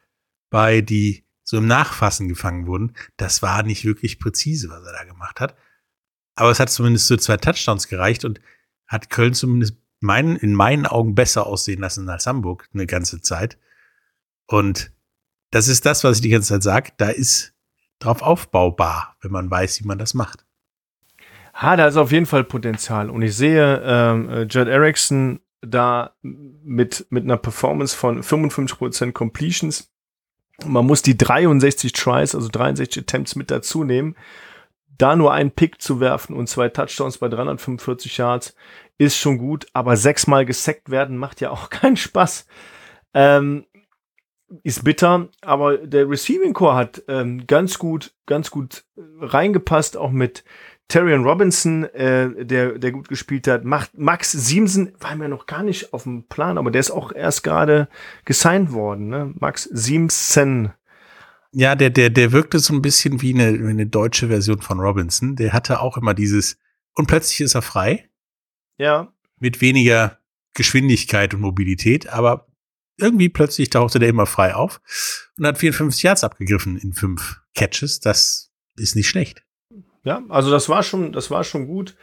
bei, 0.51 0.81
die 0.81 1.25
so 1.43 1.59
im 1.59 1.67
Nachfassen 1.67 2.29
gefangen 2.29 2.67
wurden. 2.67 2.95
Das 3.17 3.43
war 3.43 3.63
nicht 3.63 3.85
wirklich 3.85 4.19
präzise, 4.19 4.69
was 4.69 4.85
er 4.85 4.93
da 4.93 5.05
gemacht 5.05 5.41
hat. 5.41 5.57
Aber 6.37 6.51
es 6.51 6.61
hat 6.61 6.71
zumindest 6.71 7.07
zu 7.07 7.17
zwei 7.17 7.37
Touchdowns 7.37 7.89
gereicht 7.89 8.25
und 8.25 8.41
hat 8.87 9.11
Köln 9.11 9.35
zumindest 9.35 9.77
mein, 10.01 10.37
in 10.37 10.55
meinen 10.55 10.87
Augen 10.87 11.15
besser 11.15 11.47
aussehen 11.47 11.81
lassen 11.81 12.09
als 12.09 12.27
Hamburg 12.27 12.69
eine 12.73 12.87
ganze 12.87 13.21
Zeit. 13.21 13.59
Und 14.47 14.93
das 15.51 15.69
ist 15.69 15.87
das, 15.87 16.05
was 16.05 16.17
ich 16.17 16.23
die 16.23 16.29
ganze 16.29 16.55
Zeit 16.55 16.63
sage. 16.63 16.93
Da 16.97 17.09
ist 17.09 17.55
drauf 17.99 18.23
aufbaubar, 18.23 19.17
wenn 19.23 19.33
man 19.33 19.51
weiß, 19.51 19.81
wie 19.81 19.87
man 19.87 19.99
das 19.99 20.15
macht. 20.15 20.45
Ha, 21.55 21.77
da 21.77 21.87
ist 21.87 21.97
auf 21.97 22.13
jeden 22.13 22.27
Fall 22.27 22.45
Potenzial. 22.45 23.09
Und 23.09 23.23
ich 23.23 23.35
sehe 23.35 23.83
ähm, 23.85 24.29
äh, 24.29 24.43
Judd 24.43 24.69
Erickson 24.69 25.41
da 25.63 26.15
mit, 26.23 27.07
mit 27.11 27.25
einer 27.25 27.39
Performance 27.39 27.97
von 27.97 28.23
55% 28.23 29.13
Completions. 29.13 29.91
Man 30.65 30.87
muss 30.87 31.03
die 31.03 31.17
63 31.17 31.93
Tries, 31.93 32.35
also 32.35 32.49
63 32.49 33.03
Attempts 33.03 33.37
mit 33.37 33.51
dazu 33.51 33.85
nehmen. 33.85 34.17
Da 34.99 35.17
nur 35.17 35.33
einen 35.33 35.51
Pick 35.51 35.81
zu 35.81 36.01
werfen 36.01 36.35
und 36.35 36.49
zwei 36.49 36.69
Touchdowns 36.69 37.19
bei 37.19 37.29
345 37.29 38.17
Yards 38.17 38.55
ist 38.99 39.17
schon 39.17 39.39
gut, 39.39 39.67
aber 39.73 39.97
sechsmal 39.97 40.47
gesackt 40.47 40.91
werden 40.91 41.17
macht 41.17 41.41
ja 41.41 41.51
auch 41.51 41.71
keinen 41.71 41.97
Spaß. 41.97 42.47
Ähm, 43.15 43.67
ist 44.63 44.85
bitter, 44.85 45.29
aber 45.41 45.79
der 45.79 46.09
Receiving 46.09 46.53
Core 46.53 46.77
hat 46.77 47.03
ähm, 47.09 47.47
ganz 47.47 47.79
gut, 47.79 48.15
ganz 48.27 48.51
gut 48.51 48.85
reingepasst, 49.21 49.97
auch 49.97 50.13
mit 50.13 50.45
Terrian 50.89 51.25
Robinson, 51.25 51.85
äh, 51.85 52.45
der, 52.45 52.79
der 52.79 52.93
gut 52.93 53.09
gespielt 53.09 53.49
hat. 53.49 53.65
Macht, 53.65 53.99
Max 53.99 54.31
Siemsen 54.31 54.93
war 55.01 55.17
mir 55.17 55.29
noch 55.29 55.47
gar 55.47 55.65
nicht 55.65 55.93
auf 55.93 56.05
dem 56.05 56.29
Plan, 56.29 56.59
aber 56.59 56.71
der 56.71 56.81
ist 56.81 56.93
auch 56.93 57.13
erst 57.13 57.43
gerade 57.43 57.89
gesigned 58.25 58.73
worden, 58.73 59.09
ne? 59.09 59.35
Max 59.41 59.65
Siemsen. 59.65 60.73
Ja, 61.51 61.75
der, 61.75 61.91
der, 61.91 62.11
der 62.11 62.31
wirkte 62.33 62.61
so 62.61 62.73
ein 62.73 62.83
bisschen 62.83 63.23
wie 63.23 63.35
eine, 63.35 63.59
wie 63.59 63.71
eine 63.71 63.87
deutsche 63.87 64.29
Version 64.29 64.61
von 64.61 64.79
Robinson. 64.79 65.35
Der 65.35 65.53
hatte 65.53 65.81
auch 65.81 65.97
immer 65.97 66.15
dieses, 66.15 66.59
und 66.95 67.07
plötzlich 67.07 67.41
ist 67.41 67.55
er 67.55 67.63
frei. 67.63 68.09
Ja. 68.79 69.13
Mit 69.39 69.61
weniger 69.61 70.19
Geschwindigkeit 70.55 71.35
und 71.35 71.41
Mobilität, 71.41 72.09
aber 72.09 72.47
irgendwie 72.99 73.29
plötzlich 73.29 73.71
tauchte 73.71 73.99
der 73.99 74.09
immer 74.09 74.27
frei 74.27 74.55
auf 74.55 74.81
und 75.39 75.47
hat 75.47 75.59
54 75.59 76.03
Yards 76.03 76.25
abgegriffen 76.25 76.79
in 76.79 76.93
fünf 76.93 77.41
Catches. 77.55 78.01
Das 78.01 78.51
ist 78.77 78.97
nicht 78.97 79.09
schlecht. 79.09 79.43
Ja, 80.03 80.23
also 80.29 80.51
das 80.51 80.69
war 80.69 80.83
schon, 80.83 81.13
das 81.13 81.31
war 81.31 81.45
schon 81.45 81.67
gut. 81.67 81.97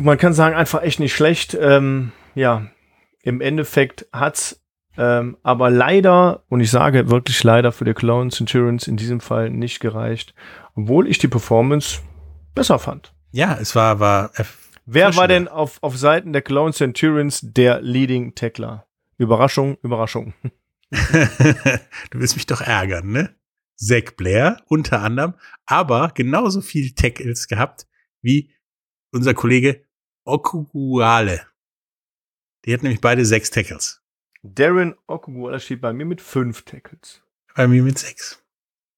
Man 0.00 0.18
kann 0.18 0.34
sagen, 0.34 0.54
einfach 0.54 0.82
echt 0.82 1.00
nicht 1.00 1.14
schlecht. 1.14 1.56
Ähm, 1.60 2.12
ja, 2.34 2.70
im 3.22 3.40
Endeffekt 3.40 4.06
hat's 4.12 4.60
ähm, 4.96 5.36
aber 5.42 5.70
leider, 5.70 6.44
und 6.48 6.60
ich 6.60 6.70
sage 6.70 7.10
wirklich 7.10 7.42
leider 7.44 7.72
für 7.72 7.84
die 7.84 7.94
Clown 7.94 8.30
Centurions 8.30 8.86
in 8.86 8.96
diesem 8.96 9.20
Fall 9.20 9.48
nicht 9.50 9.80
gereicht, 9.80 10.34
obwohl 10.74 11.08
ich 11.08 11.18
die 11.18 11.28
Performance 11.28 12.00
besser 12.54 12.78
fand. 12.78 13.14
Ja, 13.32 13.56
es 13.60 13.74
war, 13.74 14.00
war 14.00 14.32
Wer 14.86 15.14
war 15.14 15.28
denn 15.28 15.46
auf, 15.46 15.80
auf 15.82 15.96
Seiten 15.96 16.32
der 16.32 16.42
Clone 16.42 16.72
Centurions 16.72 17.40
der 17.42 17.80
Leading 17.80 18.34
Tackler? 18.34 18.88
Überraschung, 19.18 19.78
Überraschung. 19.82 20.34
du 20.90 22.18
willst 22.18 22.34
mich 22.34 22.46
doch 22.46 22.60
ärgern, 22.60 23.12
ne? 23.12 23.36
Zack 23.76 24.16
Blair 24.16 24.62
unter 24.66 25.00
anderem, 25.00 25.34
aber 25.64 26.10
genauso 26.14 26.60
viel 26.60 26.92
Tackles 26.92 27.46
gehabt 27.46 27.86
wie 28.20 28.52
unser 29.12 29.32
Kollege 29.32 29.86
Okuguale. 30.24 31.46
Die 32.64 32.74
hat 32.74 32.82
nämlich 32.82 33.00
beide 33.00 33.24
sechs 33.24 33.50
Tackles. 33.50 34.02
Darren 34.42 34.96
Okuguale 35.06 35.60
steht 35.60 35.80
bei 35.80 35.92
mir 35.92 36.04
mit 36.04 36.20
fünf 36.20 36.62
Tackles. 36.62 37.22
Bei 37.54 37.68
mir 37.68 37.82
mit 37.82 37.98
sechs. 37.98 38.42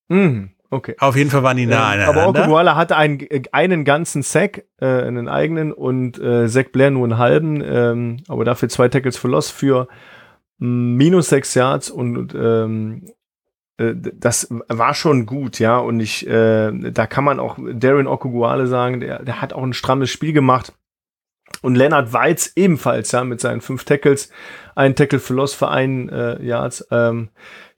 Mhm. 0.09 0.55
Okay. 0.73 0.97
Auf 1.01 1.17
jeden 1.17 1.29
Fall 1.29 1.43
waren 1.43 1.59
die 1.59 1.67
nah 1.67 1.93
Ähm, 1.93 2.01
aneinander. 2.01 2.23
aber 2.23 2.41
Okubuala 2.41 2.77
hatte 2.77 2.97
einen, 2.97 3.21
äh, 3.21 3.43
einen 3.53 3.85
ganzen 3.85 4.23
Sack, 4.23 4.65
äh, 4.81 4.87
einen 4.87 5.29
eigenen 5.29 5.71
und 5.71 6.19
äh, 6.19 6.49
Zach 6.49 6.73
Blair 6.73 6.91
nur 6.91 7.05
einen 7.05 7.19
halben, 7.19 7.63
ähm, 7.63 8.17
aber 8.27 8.47
dafür 8.47 8.71
zwei 8.71 8.89
Tackles 8.89 9.19
for 9.19 9.31
Loss 9.31 9.51
für 9.51 9.87
mm, 10.61 10.95
minus 10.97 11.29
sechs 11.29 11.55
Yards 11.55 11.91
und 11.91 12.35
ähm, 12.35 13.05
äh, 13.77 13.95
das 13.95 14.49
war 14.51 14.95
schon 14.95 15.27
gut, 15.27 15.59
ja. 15.59 15.77
Und 15.77 16.01
ich, 16.01 16.27
äh, 16.27 16.73
da 16.73 17.07
kann 17.07 17.25
man 17.25 17.39
auch 17.39 17.59
Darren 17.75 18.07
Okuguale 18.07 18.67
sagen, 18.67 19.01
der, 19.01 19.23
der 19.23 19.43
hat 19.43 19.53
auch 19.53 19.63
ein 19.63 19.75
strammes 19.75 20.09
Spiel 20.09 20.33
gemacht. 20.33 20.73
Und 21.61 21.75
Leonard 21.75 22.15
Weiz 22.15 22.53
ebenfalls, 22.57 23.13
ja, 23.13 23.25
mit 23.25 23.41
seinen 23.41 23.61
fünf 23.61 23.85
Tackles, 23.85 24.31
ein 24.75 24.97
Tackle 24.97 25.19
für 25.19 25.35
Loss 25.35 25.53
für 25.53 25.69
einen 25.69 26.09
äh, 26.09 26.43
Yards. 26.43 26.87
Ähm, 26.91 27.29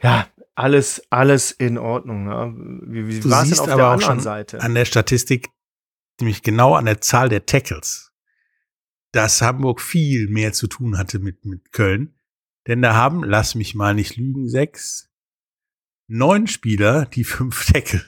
ja, 0.00 0.26
alles, 0.54 1.02
alles 1.10 1.50
in 1.50 1.78
Ordnung. 1.78 2.26
Ja. 2.26 2.52
Wie, 2.52 3.08
wie 3.08 3.20
du 3.20 3.30
war 3.30 3.42
es 3.42 3.48
denn 3.48 3.48
siehst 3.50 3.60
auf 3.60 3.66
der 3.66 3.74
aber 3.74 3.88
auch 3.88 3.92
anderen 3.92 4.16
schon 4.16 4.20
Seite? 4.20 4.60
an 4.60 4.74
der 4.74 4.84
Statistik, 4.84 5.50
nämlich 6.20 6.42
genau 6.42 6.74
an 6.74 6.84
der 6.84 7.00
Zahl 7.00 7.28
der 7.28 7.46
Tackles, 7.46 8.12
dass 9.12 9.42
Hamburg 9.42 9.80
viel 9.80 10.28
mehr 10.28 10.52
zu 10.52 10.66
tun 10.66 10.98
hatte 10.98 11.18
mit, 11.18 11.44
mit 11.44 11.72
Köln. 11.72 12.14
Denn 12.66 12.80
da 12.80 12.94
haben, 12.94 13.24
lass 13.24 13.54
mich 13.54 13.74
mal 13.74 13.94
nicht 13.94 14.16
lügen, 14.16 14.48
sechs, 14.48 15.10
neun 16.06 16.46
Spieler, 16.46 17.06
die 17.06 17.24
fünf 17.24 17.66
Tackle 17.66 18.02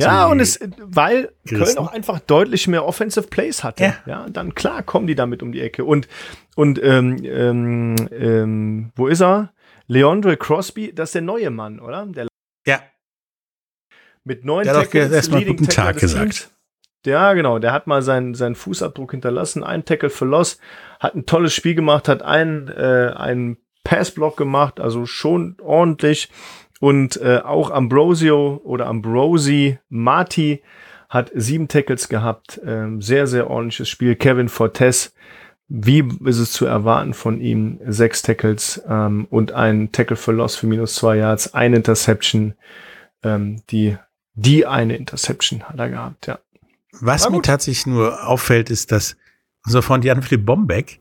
Ja, 0.00 0.26
und 0.26 0.40
es, 0.40 0.58
weil 0.78 1.32
Köln 1.48 1.78
auch 1.78 1.92
einfach 1.92 2.20
deutlich 2.20 2.66
mehr 2.68 2.84
Offensive 2.84 3.28
Plays 3.28 3.62
hatte. 3.62 3.84
Ja. 3.84 3.94
Ja, 4.06 4.28
dann 4.28 4.54
klar 4.54 4.82
kommen 4.82 5.06
die 5.06 5.14
damit 5.14 5.42
um 5.42 5.52
die 5.52 5.60
Ecke. 5.60 5.84
Und, 5.84 6.08
und 6.54 6.82
ähm, 6.82 7.18
ähm, 7.24 7.96
ähm, 8.10 8.92
wo 8.96 9.06
ist 9.06 9.22
er? 9.22 9.52
Leandre 9.86 10.36
Crosby, 10.36 10.92
das 10.94 11.10
ist 11.10 11.14
der 11.14 11.22
neue 11.22 11.50
Mann, 11.50 11.80
oder? 11.80 12.06
Der 12.06 12.26
ja, 12.66 12.80
mit 14.24 14.44
neun 14.44 14.64
Der 14.64 14.76
hat 14.76 14.94
erstmal 14.94 15.44
guten 15.44 15.68
Tag 15.68 15.98
gesagt. 15.98 16.32
Teams. 16.32 16.50
Ja, 17.06 17.32
genau. 17.34 17.60
Der 17.60 17.72
hat 17.72 17.86
mal 17.86 18.02
seinen, 18.02 18.34
seinen 18.34 18.56
Fußabdruck 18.56 19.12
hinterlassen. 19.12 19.62
Ein 19.62 19.84
Tackle 19.84 20.10
für 20.10 20.24
Loss. 20.24 20.58
Hat 20.98 21.14
ein 21.14 21.24
tolles 21.24 21.54
Spiel 21.54 21.76
gemacht, 21.76 22.08
hat 22.08 22.22
einen, 22.22 22.66
äh, 22.68 23.12
einen 23.14 23.58
Passblock 23.84 24.36
gemacht, 24.36 24.80
also 24.80 25.06
schon 25.06 25.56
ordentlich. 25.62 26.28
Und 26.80 27.16
äh, 27.22 27.38
auch 27.44 27.70
Ambrosio 27.70 28.60
oder 28.64 28.86
Ambrosi 28.86 29.78
Marti 29.88 30.62
hat 31.08 31.30
sieben 31.32 31.68
Tackles 31.68 32.08
gehabt. 32.08 32.60
Ähm, 32.66 33.00
sehr, 33.00 33.28
sehr 33.28 33.48
ordentliches 33.48 33.88
Spiel. 33.88 34.16
Kevin 34.16 34.48
Fortes, 34.48 35.14
wie 35.68 36.04
ist 36.24 36.38
es 36.38 36.52
zu 36.52 36.64
erwarten 36.64 37.12
von 37.12 37.40
ihm? 37.40 37.80
Sechs 37.86 38.22
Tackles 38.22 38.82
ähm, 38.88 39.26
und 39.30 39.52
ein 39.52 39.90
Tackle 39.92 40.16
für 40.16 40.32
Loss 40.32 40.56
für 40.56 40.66
minus 40.66 40.94
zwei 40.94 41.16
Yards, 41.16 41.54
eine 41.54 41.76
Interception. 41.76 42.54
Ähm, 43.22 43.62
die, 43.70 43.96
die 44.34 44.66
eine 44.66 44.96
Interception 44.96 45.64
hat 45.64 45.78
er 45.78 45.88
gehabt, 45.88 46.26
ja. 46.26 46.38
Was 47.00 47.28
mir 47.28 47.42
tatsächlich 47.42 47.86
nur 47.86 48.26
auffällt, 48.26 48.70
ist, 48.70 48.90
dass 48.90 49.16
unser 49.64 49.82
Freund 49.82 50.04
Jan-Philipp 50.04 50.46
Bombeck 50.46 51.00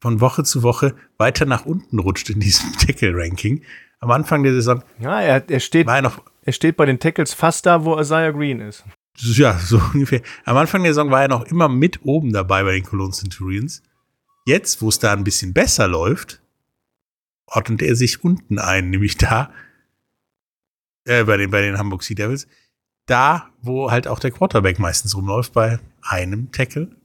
von 0.00 0.20
Woche 0.20 0.42
zu 0.42 0.62
Woche 0.62 0.94
weiter 1.16 1.46
nach 1.46 1.64
unten 1.64 1.98
rutscht 1.98 2.28
in 2.28 2.40
diesem 2.40 2.72
Tackle-Ranking. 2.78 3.62
Am 4.00 4.10
Anfang 4.10 4.42
der 4.42 4.52
Saison 4.52 4.82
Ja, 4.98 5.20
er, 5.20 5.48
er, 5.48 5.60
steht, 5.60 5.86
war 5.86 5.96
er 5.96 6.02
noch, 6.02 6.22
er 6.42 6.52
steht 6.52 6.76
bei 6.76 6.86
den 6.86 6.98
Tackles 6.98 7.32
fast 7.32 7.66
da, 7.66 7.84
wo 7.84 7.98
Isaiah 7.98 8.32
Green 8.32 8.60
ist. 8.60 8.84
ja, 9.16 9.56
so 9.58 9.80
ungefähr. 9.94 10.22
Am 10.44 10.56
Anfang 10.56 10.82
der 10.82 10.92
Saison 10.92 11.10
war 11.10 11.22
er 11.22 11.28
noch 11.28 11.44
immer 11.44 11.68
mit 11.68 12.04
oben 12.04 12.32
dabei 12.32 12.64
bei 12.64 12.72
den 12.72 12.84
Cologne 12.84 13.12
Centurions. 13.12 13.82
Jetzt, 14.44 14.82
wo 14.82 14.88
es 14.88 14.98
da 14.98 15.12
ein 15.12 15.24
bisschen 15.24 15.52
besser 15.52 15.88
läuft, 15.88 16.40
ordnet 17.46 17.82
er 17.82 17.96
sich 17.96 18.24
unten 18.24 18.58
ein, 18.58 18.90
nämlich 18.90 19.16
da, 19.16 19.52
äh, 21.04 21.24
bei 21.24 21.36
den, 21.36 21.50
bei 21.50 21.60
den 21.60 21.78
Hamburg 21.78 22.02
Sea 22.02 22.16
Devils, 22.16 22.46
da, 23.06 23.50
wo 23.60 23.90
halt 23.90 24.08
auch 24.08 24.18
der 24.18 24.30
Quarterback 24.30 24.78
meistens 24.78 25.16
rumläuft, 25.16 25.52
bei 25.52 25.78
einem 26.02 26.50
Tackle 26.52 26.96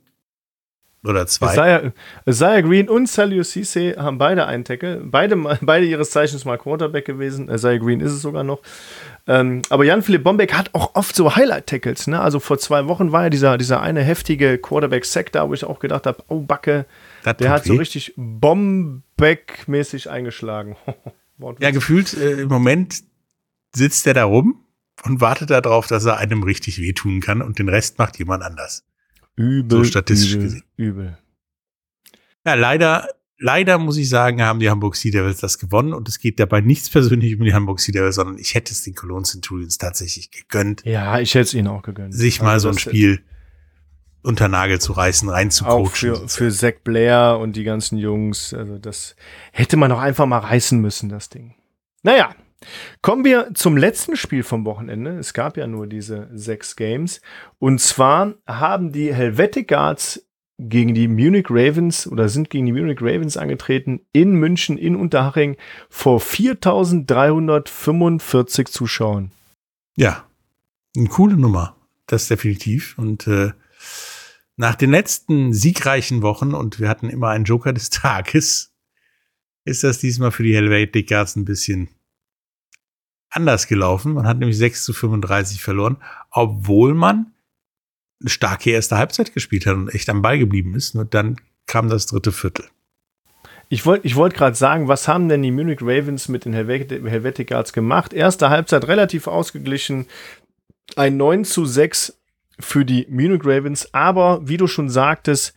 oder 1.03 1.27
zwei. 1.27 1.53
Isaiah, 1.53 1.93
Isaiah 2.25 2.61
Green 2.61 2.89
und 2.89 3.07
Salio 3.07 3.43
Cisse 3.43 3.95
haben 3.97 4.17
beide 4.17 4.45
einen 4.45 4.63
Tackle. 4.63 5.01
Beide, 5.03 5.35
beide 5.61 5.85
ihres 5.85 6.11
Zeichens 6.11 6.45
mal 6.45 6.57
Quarterback 6.57 7.05
gewesen. 7.05 7.49
Isaiah 7.49 7.77
Green 7.77 7.99
ist 7.99 8.11
es 8.11 8.21
sogar 8.21 8.43
noch. 8.43 8.59
Ähm, 9.27 9.61
aber 9.69 9.85
Jan-Philipp 9.85 10.23
Bombeck 10.23 10.53
hat 10.53 10.69
auch 10.73 10.95
oft 10.95 11.15
so 11.15 11.35
Highlight-Tackles. 11.35 12.07
Ne? 12.07 12.19
Also 12.19 12.39
vor 12.39 12.57
zwei 12.57 12.87
Wochen 12.87 13.11
war 13.11 13.23
ja 13.23 13.29
dieser, 13.29 13.57
dieser 13.57 13.81
eine 13.81 14.01
heftige 14.01 14.57
Quarterback-Sack 14.57 15.31
da, 15.31 15.47
wo 15.49 15.53
ich 15.53 15.65
auch 15.65 15.79
gedacht 15.79 16.05
habe, 16.05 16.23
oh 16.27 16.39
Backe, 16.41 16.85
Das 17.33 17.37
der 17.37 17.51
hat 17.51 17.65
so 17.65 17.73
weh. 17.73 17.77
richtig 17.79 18.13
Bombeck-mäßig 18.17 20.09
eingeschlagen. 20.09 20.75
Ja, 21.59 21.69
gefühlt 21.69 22.15
äh, 22.15 22.41
im 22.41 22.47
Moment 22.47 23.03
sitzt 23.75 24.07
er 24.07 24.15
da 24.15 24.23
rum 24.23 24.65
und 25.03 25.21
wartet 25.21 25.51
darauf, 25.51 25.85
dass 25.85 26.05
er 26.05 26.17
einem 26.17 26.41
richtig 26.41 26.81
wehtun 26.81 27.19
kann 27.21 27.43
und 27.43 27.59
den 27.59 27.69
Rest 27.69 27.99
macht 27.99 28.17
jemand 28.17 28.41
anders. 28.41 28.87
übel, 29.35 29.77
so 29.77 29.83
statistisch 29.83 30.33
übel, 30.33 30.43
gesehen. 30.45 30.63
Übel. 30.77 31.17
Ja, 32.43 32.55
leider, 32.55 33.07
leider 33.37 33.77
muss 33.77 33.97
ich 33.97 34.09
sagen, 34.09 34.41
haben 34.41 34.59
die 34.59 34.71
Hamburg 34.71 34.95
Sea 34.95 35.11
Devils 35.11 35.39
das 35.39 35.59
gewonnen 35.59 35.93
und 35.93 36.09
es 36.09 36.17
geht 36.17 36.39
dabei 36.39 36.61
nichts 36.61 36.89
persönlich 36.89 37.35
um 37.37 37.43
die 37.45 37.53
Hamburg 37.53 37.81
Sea 37.81 37.93
Devils, 37.93 38.15
sondern 38.15 38.39
ich 38.39 38.55
hätte 38.55 38.71
es 38.73 38.81
den 38.81 38.95
Cologne 38.95 39.21
Centurions 39.25 39.77
tatsächlich 39.77 40.31
gegönnt, 40.31 40.83
Ja, 40.85 41.19
ich 41.19 41.35
hätte 41.35 41.43
es 41.43 41.53
ihnen 41.53 41.67
auch 41.67 41.83
gegönnt. 41.83 42.15
sich 42.15 42.41
mal 42.41 42.53
Also 42.53 42.71
so 42.71 42.75
ein 42.75 42.79
Spiel 42.79 43.21
unter 44.27 44.47
Nagel 44.49 44.79
zu 44.79 44.91
reißen, 44.91 45.29
rein 45.29 45.49
zu 45.51 45.65
Auch 45.65 45.77
coachen. 45.77 45.93
für, 45.93 46.27
für 46.27 46.51
Zach 46.51 46.73
Blair 46.83 47.39
und 47.41 47.55
die 47.55 47.63
ganzen 47.63 47.97
Jungs. 47.97 48.53
Also 48.53 48.77
das 48.77 49.15
hätte 49.53 49.77
man 49.77 49.89
auch 49.91 49.99
einfach 49.99 50.25
mal 50.25 50.39
reißen 50.39 50.77
müssen, 50.79 51.07
das 51.09 51.29
Ding. 51.29 51.55
Naja, 52.03 52.35
kommen 53.01 53.23
wir 53.23 53.51
zum 53.53 53.77
letzten 53.77 54.17
Spiel 54.17 54.43
vom 54.43 54.65
Wochenende. 54.65 55.17
Es 55.17 55.33
gab 55.33 55.55
ja 55.55 55.65
nur 55.65 55.87
diese 55.87 56.27
sechs 56.33 56.75
Games. 56.75 57.21
Und 57.57 57.79
zwar 57.79 58.33
haben 58.45 58.91
die 58.91 59.13
Helvetic 59.13 59.69
Guards 59.69 60.25
gegen 60.59 60.93
die 60.93 61.07
Munich 61.07 61.45
Ravens 61.49 62.05
oder 62.07 62.27
sind 62.27 62.49
gegen 62.49 62.65
die 62.65 62.73
Munich 62.73 62.99
Ravens 62.99 63.37
angetreten 63.37 64.01
in 64.11 64.33
München, 64.33 64.77
in 64.77 64.97
Unterhaching 64.97 65.55
vor 65.89 66.19
4345 66.19 68.67
Zuschauern. 68.67 69.31
Ja, 69.95 70.25
eine 70.97 71.07
coole 71.07 71.37
Nummer, 71.37 71.77
das 72.07 72.27
definitiv. 72.27 72.97
Und 72.97 73.25
äh, 73.27 73.53
nach 74.57 74.75
den 74.75 74.91
letzten 74.91 75.53
siegreichen 75.53 76.21
Wochen, 76.21 76.53
und 76.53 76.79
wir 76.79 76.89
hatten 76.89 77.09
immer 77.09 77.29
einen 77.29 77.45
Joker 77.45 77.73
des 77.73 77.89
Tages, 77.91 78.73
ist 79.63 79.83
das 79.83 79.99
diesmal 79.99 80.31
für 80.31 80.43
die 80.43 80.55
Helvetic 80.55 81.07
Guards 81.07 81.35
ein 81.35 81.45
bisschen 81.45 81.89
anders 83.29 83.67
gelaufen. 83.67 84.13
Man 84.13 84.27
hat 84.27 84.39
nämlich 84.39 84.57
6 84.57 84.83
zu 84.83 84.93
35 84.93 85.61
verloren, 85.61 85.97
obwohl 86.31 86.93
man 86.93 87.33
eine 88.19 88.29
starke 88.29 88.71
erste 88.71 88.97
Halbzeit 88.97 89.33
gespielt 89.33 89.65
hat 89.65 89.75
und 89.75 89.93
echt 89.93 90.09
am 90.09 90.21
Ball 90.21 90.39
geblieben 90.39 90.73
ist. 90.73 90.95
Nur 90.95 91.05
dann 91.05 91.39
kam 91.67 91.89
das 91.89 92.07
dritte 92.07 92.31
Viertel. 92.31 92.65
Ich 93.69 93.85
wollte 93.85 94.07
ich 94.07 94.15
wollt 94.15 94.33
gerade 94.33 94.55
sagen, 94.55 94.87
was 94.87 95.07
haben 95.07 95.27
denn 95.27 95.43
die 95.43 95.51
Munich 95.51 95.81
Ravens 95.81 96.29
mit 96.29 96.45
den 96.45 96.53
Helvet 96.53 96.89
Helvetic 96.89 97.49
Guards 97.49 97.73
gemacht? 97.73 98.13
Erste 98.13 98.49
Halbzeit 98.49 98.87
relativ 98.87 99.27
ausgeglichen. 99.27 100.07
Ein 100.95 101.17
9 101.17 101.43
zu 101.43 101.65
6 101.65 102.16
für 102.59 102.85
die 102.85 103.07
Munich 103.09 103.41
Ravens. 103.43 103.93
Aber 103.93 104.47
wie 104.47 104.57
du 104.57 104.67
schon 104.67 104.89
sagtest, 104.89 105.53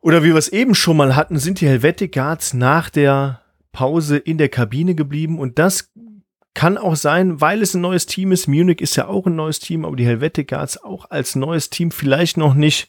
oder 0.00 0.22
wie 0.22 0.28
wir 0.28 0.36
es 0.36 0.48
eben 0.48 0.74
schon 0.74 0.96
mal 0.96 1.16
hatten, 1.16 1.38
sind 1.38 1.60
die 1.60 1.68
Helvetic 1.68 2.12
Guards 2.12 2.52
nach 2.52 2.90
der 2.90 3.40
Pause 3.72 4.18
in 4.18 4.38
der 4.38 4.48
Kabine 4.50 4.94
geblieben. 4.94 5.38
Und 5.38 5.58
das 5.58 5.90
kann 6.54 6.78
auch 6.78 6.96
sein, 6.96 7.40
weil 7.40 7.62
es 7.62 7.74
ein 7.74 7.80
neues 7.80 8.06
Team 8.06 8.30
ist. 8.30 8.46
Munich 8.46 8.80
ist 8.80 8.96
ja 8.96 9.08
auch 9.08 9.26
ein 9.26 9.34
neues 9.34 9.58
Team, 9.58 9.84
aber 9.84 9.96
die 9.96 10.06
Helvetic 10.06 10.48
Guards 10.48 10.82
auch 10.82 11.10
als 11.10 11.34
neues 11.34 11.70
Team 11.70 11.90
vielleicht 11.90 12.36
noch 12.36 12.54
nicht 12.54 12.88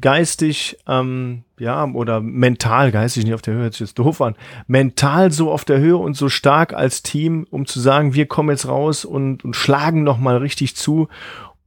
geistig, 0.00 0.78
ähm, 0.86 1.44
ja, 1.58 1.84
oder 1.84 2.20
mental, 2.20 2.92
geistig 2.92 3.24
nicht 3.24 3.34
auf 3.34 3.42
der 3.42 3.54
Höhe, 3.54 3.62
hört 3.62 3.74
sich 3.74 3.88
jetzt 3.88 3.98
doof 3.98 4.20
an, 4.20 4.36
mental 4.66 5.30
so 5.30 5.50
auf 5.50 5.64
der 5.64 5.78
Höhe 5.78 5.96
und 5.96 6.14
so 6.14 6.28
stark 6.28 6.72
als 6.72 7.02
Team, 7.02 7.46
um 7.50 7.66
zu 7.66 7.78
sagen, 7.80 8.14
wir 8.14 8.26
kommen 8.26 8.50
jetzt 8.50 8.66
raus 8.66 9.04
und, 9.04 9.44
und 9.44 9.54
schlagen 9.54 10.02
nochmal 10.02 10.38
richtig 10.38 10.76
zu. 10.76 11.08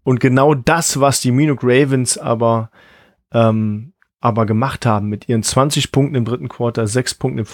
Und 0.05 0.19
genau 0.19 0.53
das, 0.53 0.99
was 0.99 1.19
die 1.19 1.31
Munich 1.31 1.57
Ravens 1.63 2.19
aber, 2.19 2.69
ähm, 3.33 3.93
aber 4.21 4.45
gemacht 4.45 4.85
haben 4.85 5.09
mit 5.09 5.27
ihren 5.27 5.41
20 5.41 5.91
Punkten 5.91 6.15
im 6.15 6.25
dritten 6.25 6.47
Quarter, 6.47 6.85
6 6.85 7.15
Punkten 7.15 7.39
im, 7.39 7.45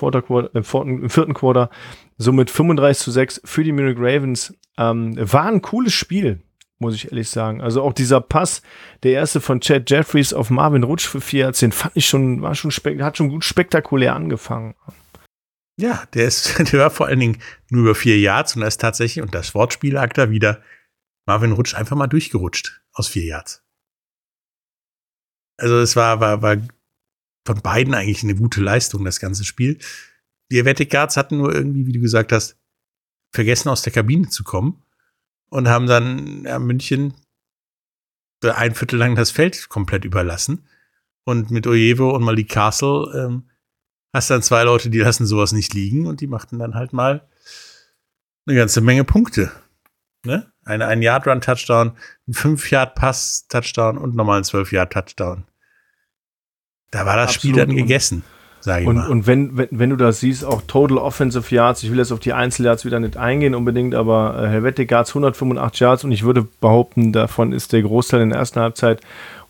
im, 0.53 0.63
vierten, 0.63 1.03
im 1.03 1.09
vierten 1.09 1.33
Quarter, 1.33 1.69
somit 2.17 2.49
35 2.49 3.03
zu 3.03 3.11
6 3.11 3.41
für 3.45 3.63
die 3.63 3.71
Munich 3.71 3.95
Ravens, 3.97 4.53
ähm, 4.77 5.15
war 5.17 5.45
ein 5.45 5.61
cooles 5.61 5.93
Spiel, 5.93 6.41
muss 6.77 6.93
ich 6.93 7.05
ehrlich 7.05 7.29
sagen. 7.29 7.61
Also 7.61 7.81
auch 7.83 7.93
dieser 7.93 8.19
Pass, 8.19 8.61
der 9.03 9.13
erste 9.13 9.39
von 9.39 9.61
Chad 9.61 9.89
Jeffries 9.89 10.33
auf 10.33 10.49
Marvin 10.49 10.83
Rutsch 10.83 11.07
für 11.07 11.21
4 11.21 11.53
den 11.53 11.71
fand 11.71 11.95
ich 11.95 12.05
schon, 12.05 12.41
war 12.41 12.53
schon, 12.53 12.71
hat 13.01 13.15
schon 13.15 13.29
gut 13.29 13.45
spektakulär 13.45 14.13
angefangen. 14.13 14.75
Ja, 15.77 16.03
der 16.13 16.25
ist, 16.25 16.59
der 16.73 16.79
war 16.81 16.89
vor 16.89 17.07
allen 17.07 17.21
Dingen 17.21 17.37
nur 17.69 17.83
über 17.83 17.95
vier 17.95 18.19
Yards 18.19 18.57
und 18.57 18.61
da 18.61 18.67
ist 18.67 18.81
tatsächlich, 18.81 19.23
und 19.23 19.33
das 19.33 19.55
Wortspiel 19.55 19.93
lag 19.93 20.11
da 20.11 20.29
wieder, 20.29 20.61
Marvin 21.26 21.51
Rutsch 21.51 21.76
einfach 21.76 21.95
mal 21.95 22.07
durchgerutscht 22.07 22.82
aus 22.93 23.07
vier 23.07 23.24
Yards. 23.24 23.63
Also 25.57 25.80
es 25.80 25.95
war, 25.95 26.19
war, 26.19 26.41
war 26.41 26.57
von 27.45 27.61
beiden 27.61 27.93
eigentlich 27.93 28.24
eine 28.24 28.36
gute 28.36 28.61
Leistung, 28.61 29.05
das 29.05 29.19
ganze 29.19 29.43
Spiel. 29.43 29.80
Die 30.51 30.57
Helvetic 30.57 30.89
Guards 30.89 31.17
hatten 31.17 31.38
nur 31.38 31.53
irgendwie, 31.53 31.86
wie 31.86 31.93
du 31.93 31.99
gesagt 31.99 32.32
hast, 32.32 32.57
vergessen 33.32 33.69
aus 33.69 33.82
der 33.82 33.93
Kabine 33.93 34.30
zu 34.30 34.43
kommen. 34.43 34.84
und 35.49 35.67
haben 35.67 35.86
dann 35.86 36.45
ja, 36.45 36.59
München 36.59 37.13
ein 38.43 38.74
Viertel 38.74 38.97
lang 38.97 39.15
das 39.15 39.32
Feld 39.32 39.69
komplett 39.69 40.05
überlassen. 40.05 40.67
Und 41.24 41.51
mit 41.51 41.67
Ojevo 41.67 42.15
und 42.15 42.24
Malik 42.24 42.49
Castle 42.49 43.11
ähm, 43.15 43.49
hast 44.13 44.30
dann 44.30 44.41
zwei 44.41 44.63
Leute, 44.63 44.89
die 44.89 44.99
lassen 44.99 45.28
sowas 45.28 45.51
nicht 45.51 45.74
liegen 45.74 46.07
und 46.07 46.22
die 46.22 46.28
machten 46.28 46.57
dann 46.57 46.74
halt 46.74 46.93
mal 46.93 47.30
eine 48.47 48.57
ganze 48.57 48.82
Menge 48.82 49.03
Punkte. 49.03 49.51
Ne? 50.26 50.50
Eine 50.64 50.86
ein 50.88 51.01
Yard 51.01 51.28
Run 51.28 51.41
Touchdown, 51.41 51.93
ein 52.28 52.34
5 52.34 52.70
Yard 52.72 52.95
Pass 52.95 53.47
Touchdown 53.47 53.97
und 53.97 54.16
nochmal 54.16 54.39
ein 54.39 54.43
12 54.43 54.72
Yard 54.72 54.93
Touchdown. 54.93 55.45
Da 56.91 57.05
war 57.05 57.16
das 57.16 57.36
Absolut. 57.36 57.55
Spiel 57.55 57.66
dann 57.66 57.76
gegessen, 57.76 58.24
sage 58.59 58.84
ich 58.84 58.88
und, 58.88 58.97
mal. 58.97 59.09
Und 59.09 59.26
wenn, 59.26 59.57
wenn, 59.57 59.70
wenn 59.72 59.89
du 59.89 59.95
das 59.95 60.20
siehst, 60.20 60.45
auch 60.45 60.62
Total 60.68 60.97
Offensive 60.97 61.53
Yards, 61.53 61.82
ich 61.84 61.89
will 61.89 61.97
jetzt 61.97 62.12
auf 62.12 62.20
die 62.20 62.34
Einzelyards 62.34 62.86
wieder 62.86 62.99
nicht 62.99 63.18
eingehen 63.18 63.55
unbedingt, 63.55 63.95
aber 63.95 64.43
äh, 64.43 64.47
Helvetic 64.49 64.91
Yards 64.91 65.12
185 65.12 65.80
Yards 65.80 66.03
und 66.03 66.12
ich 66.12 66.24
würde 66.24 66.47
behaupten, 66.59 67.12
davon 67.12 67.53
ist 67.53 67.74
der 67.74 67.82
Großteil 67.82 68.22
in 68.22 68.30
der 68.30 68.39
ersten 68.39 68.59
Halbzeit 68.59 69.01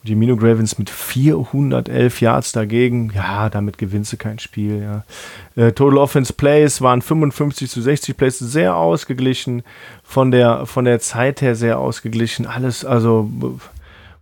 die 0.03 0.15
Mino 0.15 0.33
Ravens 0.35 0.77
mit 0.79 0.89
411 0.89 2.21
Yards 2.21 2.51
dagegen, 2.51 3.11
ja, 3.13 3.49
damit 3.49 3.77
gewinnst 3.77 4.13
du 4.13 4.17
kein 4.17 4.39
Spiel. 4.39 4.81
Ja. 4.81 5.03
Äh, 5.61 5.73
Total 5.73 5.99
Offense 5.99 6.33
Plays 6.33 6.81
waren 6.81 7.01
55 7.01 7.69
zu 7.69 7.81
60 7.81 8.17
Plays, 8.17 8.39
sehr 8.39 8.75
ausgeglichen, 8.75 9.63
von 10.03 10.31
der, 10.31 10.65
von 10.65 10.85
der 10.85 10.99
Zeit 10.99 11.41
her 11.41 11.55
sehr 11.55 11.77
ausgeglichen. 11.77 12.47
Alles, 12.47 12.83
also 12.83 13.29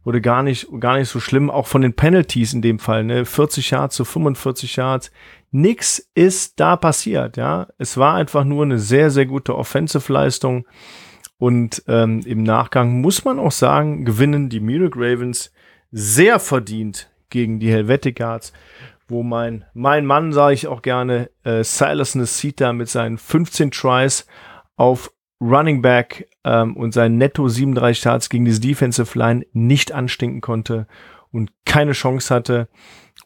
wurde 0.03 0.21
gar 0.21 0.43
nicht, 0.43 0.67
gar 0.80 0.97
nicht 0.97 1.09
so 1.09 1.19
schlimm. 1.19 1.49
Auch 1.49 1.67
von 1.67 1.82
den 1.82 1.93
Penalties 1.93 2.53
in 2.53 2.61
dem 2.61 2.80
Fall, 2.80 3.03
ne? 3.05 3.25
40 3.25 3.71
Yards 3.71 3.95
zu 3.95 4.03
45 4.03 4.75
Yards. 4.75 5.11
Nix 5.51 6.09
ist 6.13 6.59
da 6.59 6.75
passiert, 6.75 7.38
ja. 7.38 7.67
Es 7.77 7.97
war 7.97 8.15
einfach 8.15 8.43
nur 8.43 8.63
eine 8.63 8.80
sehr, 8.80 9.11
sehr 9.11 9.25
gute 9.25 9.55
Offensive-Leistung. 9.55 10.65
Und 11.38 11.84
ähm, 11.88 12.21
im 12.25 12.43
Nachgang 12.43 12.99
muss 12.99 13.23
man 13.23 13.39
auch 13.39 13.53
sagen, 13.53 14.03
gewinnen 14.03 14.49
die 14.49 14.59
Munich 14.59 14.91
Ravens 14.95 15.51
sehr 15.92 16.40
verdient 16.40 17.10
gegen 17.30 17.60
die 17.60 17.72
Helvetic 17.72 18.18
Guards, 18.18 18.54
wo 19.08 19.24
mein, 19.24 19.66
mein 19.74 20.06
Mann, 20.06 20.34
sage 20.34 20.54
ich 20.54 20.68
auch 20.68 20.82
gerne, 20.82 21.30
äh, 21.44 21.64
Silas 21.64 22.16
Nasita 22.16 22.74
mit 22.74 22.90
seinen 22.90 23.18
15 23.18 23.72
Tries 23.72 24.26
auf 24.76 25.12
Running 25.42 25.82
Back 25.82 26.30
ähm, 26.44 26.76
und 26.76 26.94
seinen 26.94 27.18
Netto 27.18 27.48
37 27.48 27.98
Starts 27.98 28.30
gegen 28.30 28.46
diese 28.46 28.62
Defensive 28.62 29.18
Line 29.18 29.46
nicht 29.54 29.92
anstinken 29.92 30.42
konnte 30.42 30.88
und 31.32 31.52
keine 31.66 31.94
Chance 31.94 32.34
hatte. 32.34 32.68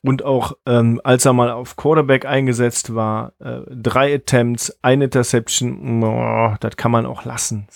Und 0.01 0.23
auch 0.23 0.53
ähm, 0.65 0.99
als 1.03 1.25
er 1.25 1.33
mal 1.33 1.49
auf 1.49 1.75
Quarterback 1.75 2.25
eingesetzt 2.25 2.93
war, 2.93 3.33
äh, 3.39 3.61
drei 3.69 4.13
Attempts, 4.13 4.77
ein 4.81 5.01
Interception, 5.01 6.03
oh, 6.03 6.55
das 6.59 6.75
kann 6.75 6.91
man 6.91 7.05
auch 7.05 7.25
lassen. 7.25 7.67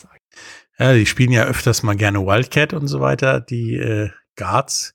Ja, 0.77 0.93
die 0.93 1.05
spielen 1.05 1.31
ja 1.31 1.45
öfters 1.45 1.83
mal 1.83 1.95
gerne 1.95 2.25
Wildcat 2.25 2.73
und 2.73 2.87
so 2.87 2.99
weiter, 2.99 3.39
die 3.39 3.75
äh, 3.75 4.09
Guards. 4.37 4.93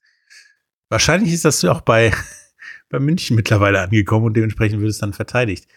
Wahrscheinlich 0.89 1.33
ist 1.33 1.45
das 1.45 1.63
auch 1.65 1.81
bei, 1.81 2.11
bei 2.89 2.99
München 2.99 3.35
mittlerweile 3.35 3.81
angekommen 3.81 4.25
und 4.25 4.33
dementsprechend 4.33 4.81
wird 4.81 4.89
es 4.89 4.97
dann 4.97 5.13
verteidigt. 5.13 5.67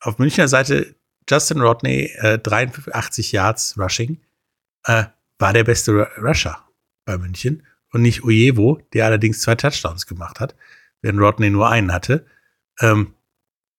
Auf 0.00 0.18
Münchner 0.18 0.48
Seite 0.48 0.96
Justin 1.28 1.60
Rodney, 1.60 2.10
äh, 2.16 2.38
83 2.38 3.32
Yards 3.32 3.78
Rushing, 3.78 4.20
äh, 4.84 5.04
war 5.38 5.52
der 5.52 5.64
beste 5.64 6.08
Rusher 6.18 6.68
bei 7.04 7.16
München 7.16 7.62
und 7.92 8.02
nicht 8.02 8.24
Ojevo, 8.24 8.80
der 8.92 9.06
allerdings 9.06 9.40
zwei 9.40 9.54
Touchdowns 9.54 10.06
gemacht 10.06 10.40
hat, 10.40 10.54
während 11.00 11.20
Rodney 11.20 11.50
nur 11.50 11.68
einen 11.68 11.92
hatte. 11.92 12.26
Ähm, 12.80 13.14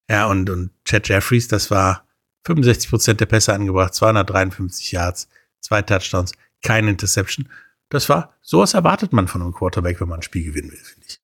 ja, 0.10 0.28
und, 0.28 0.50
und 0.50 0.72
Chad 0.86 1.08
Jeffries, 1.08 1.48
das 1.48 1.70
war 1.72 2.08
65 2.46 2.90
Prozent 2.90 3.20
der 3.20 3.26
Pässe 3.26 3.54
angebracht, 3.54 3.94
253 3.94 4.92
Yards, 4.92 5.28
zwei 5.62 5.82
Touchdowns, 5.82 6.34
keine 6.62 6.92
Interception 6.92 7.50
das 7.90 8.10
war, 8.10 8.34
sowas 8.42 8.74
erwartet 8.74 9.14
man 9.14 9.28
von 9.28 9.42
einem 9.42 9.54
Quarterback, 9.54 10.02
wenn 10.02 10.10
man 10.10 10.20
ein 10.20 10.24
Spiel 10.24 10.44
gewinnen 10.44 10.72
will, 10.72 10.78
finde 10.78 11.08
ich. 11.08 11.20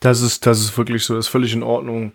Das 0.00 0.20
ist, 0.20 0.46
das 0.46 0.60
ist 0.60 0.76
wirklich 0.76 1.04
so, 1.04 1.14
das 1.14 1.26
ist 1.26 1.30
völlig 1.30 1.54
in 1.54 1.62
Ordnung. 1.62 2.12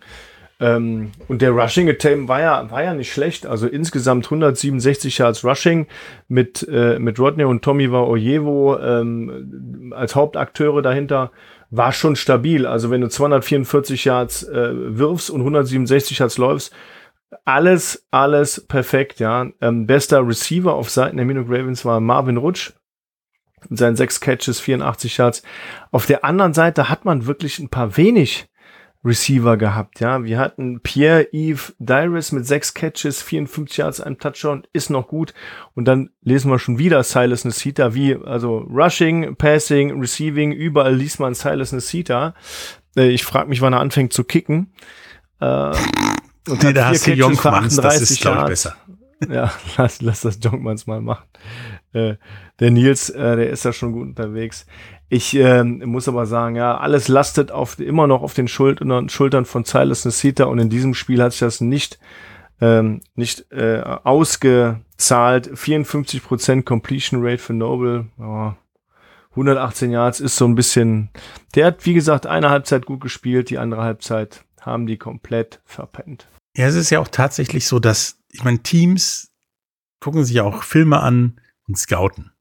Ähm, 0.60 1.12
und 1.26 1.42
der 1.42 1.50
Rushing 1.52 1.88
Attempt 1.88 2.28
war 2.28 2.40
ja, 2.40 2.70
war 2.70 2.84
ja 2.84 2.94
nicht 2.94 3.12
schlecht. 3.12 3.46
Also 3.46 3.66
insgesamt 3.66 4.26
167 4.26 5.18
Yards 5.18 5.44
Rushing 5.44 5.86
mit, 6.28 6.66
äh, 6.70 6.98
mit 6.98 7.18
Rodney 7.18 7.44
und 7.44 7.62
Tommy 7.62 7.90
war 7.90 8.06
Ojevo 8.06 8.78
ähm, 8.78 9.92
als 9.96 10.14
Hauptakteure 10.14 10.82
dahinter. 10.82 11.32
War 11.70 11.92
schon 11.92 12.14
stabil. 12.14 12.66
Also 12.66 12.90
wenn 12.90 13.00
du 13.00 13.08
244 13.08 14.04
Yards 14.04 14.42
äh, 14.44 14.70
wirfst 14.72 15.30
und 15.30 15.40
167 15.40 16.18
Yards 16.18 16.36
läufst, 16.36 16.74
alles, 17.44 18.06
alles 18.10 18.66
perfekt, 18.66 19.20
ja. 19.20 19.46
Ähm, 19.60 19.86
bester 19.86 20.26
Receiver 20.26 20.74
auf 20.74 20.90
Seiten 20.90 21.16
der 21.16 21.26
Minute 21.26 21.48
Ravens 21.48 21.84
war 21.84 22.00
Marvin 22.00 22.36
Rutsch 22.36 22.72
mit 23.68 23.78
seinen 23.78 23.96
sechs 23.96 24.20
Catches, 24.20 24.60
84 24.60 25.16
Yards. 25.16 25.42
Auf 25.90 26.06
der 26.06 26.24
anderen 26.24 26.54
Seite 26.54 26.88
hat 26.88 27.04
man 27.04 27.26
wirklich 27.26 27.58
ein 27.58 27.68
paar 27.68 27.96
wenig 27.96 28.50
Receiver 29.02 29.56
gehabt, 29.56 30.00
ja. 30.00 30.24
Wir 30.24 30.38
hatten 30.38 30.80
Pierre-Yves 30.80 31.74
Dyrus 31.78 32.32
mit 32.32 32.46
sechs 32.46 32.74
Catches, 32.74 33.22
54 33.22 33.78
Yards, 33.78 34.00
einem 34.00 34.18
Touchdown, 34.18 34.66
ist 34.74 34.90
noch 34.90 35.08
gut. 35.08 35.32
Und 35.74 35.86
dann 35.86 36.10
lesen 36.20 36.50
wir 36.50 36.58
schon 36.58 36.78
wieder 36.78 37.02
Silas 37.02 37.46
Nasita, 37.46 37.94
wie, 37.94 38.14
also 38.14 38.58
Rushing, 38.58 39.36
Passing, 39.36 39.98
Receiving, 39.98 40.52
überall 40.52 40.94
liest 40.94 41.18
man 41.18 41.34
Silas 41.34 41.72
Nasita. 41.72 42.34
Äh, 42.94 43.08
ich 43.08 43.24
frage 43.24 43.48
mich, 43.48 43.62
wann 43.62 43.72
er 43.72 43.80
anfängt 43.80 44.12
zu 44.12 44.22
kicken. 44.22 44.74
Äh, 45.40 45.70
und 46.48 46.62
nee, 46.62 46.72
da 46.74 46.88
hast 46.88 47.06
du 47.06 47.12
Jonkmans, 47.12 47.76
das 47.76 48.02
ist, 48.02 48.20
glaube 48.20 48.40
ich, 48.40 48.46
besser. 48.48 48.76
Ja, 49.30 49.50
lass, 49.78 50.02
lass 50.02 50.20
das 50.20 50.38
Jonkmans 50.42 50.86
mal 50.86 51.00
machen. 51.00 51.24
Äh, 51.92 52.14
der 52.60 52.70
Nils, 52.70 53.10
äh, 53.10 53.36
der 53.36 53.50
ist 53.50 53.64
ja 53.64 53.72
schon 53.72 53.92
gut 53.92 54.08
unterwegs. 54.08 54.66
Ich 55.08 55.34
äh, 55.34 55.64
muss 55.64 56.08
aber 56.08 56.26
sagen, 56.26 56.54
ja, 56.54 56.78
alles 56.78 57.08
lastet 57.08 57.50
auf, 57.50 57.80
immer 57.80 58.06
noch 58.06 58.22
auf 58.22 58.34
den 58.34 58.46
Schultern, 58.46 59.08
Schultern 59.08 59.44
von 59.44 59.64
Silas 59.64 60.04
Nasita 60.04 60.44
und 60.44 60.60
in 60.60 60.70
diesem 60.70 60.94
Spiel 60.94 61.20
hat 61.20 61.32
sich 61.32 61.40
das 61.40 61.60
nicht, 61.60 61.98
ähm, 62.60 63.00
nicht 63.16 63.50
äh, 63.50 63.80
ausgezahlt. 63.80 65.50
54% 65.50 66.62
Completion 66.62 67.20
Rate 67.24 67.42
für 67.42 67.54
Noble. 67.54 68.06
Oh, 68.20 68.52
118 69.30 69.90
Yards 69.90 70.20
ist 70.20 70.36
so 70.36 70.44
ein 70.44 70.54
bisschen. 70.54 71.10
Der 71.56 71.66
hat, 71.66 71.86
wie 71.86 71.94
gesagt, 71.94 72.26
eine 72.26 72.50
Halbzeit 72.50 72.86
gut 72.86 73.00
gespielt, 73.00 73.50
die 73.50 73.58
andere 73.58 73.82
Halbzeit 73.82 74.44
haben 74.60 74.86
die 74.86 74.96
komplett 74.96 75.60
verpennt. 75.64 76.28
Ja, 76.56 76.66
es 76.66 76.74
ist 76.74 76.90
ja 76.90 77.00
auch 77.00 77.08
tatsächlich 77.08 77.66
so, 77.66 77.78
dass, 77.78 78.18
ich 78.30 78.44
meine, 78.44 78.58
Teams 78.60 79.32
gucken 80.00 80.24
sich 80.24 80.40
auch 80.40 80.62
Filme 80.62 81.00
an 81.00 81.40
und 81.70 81.78
scouten. 81.78 82.32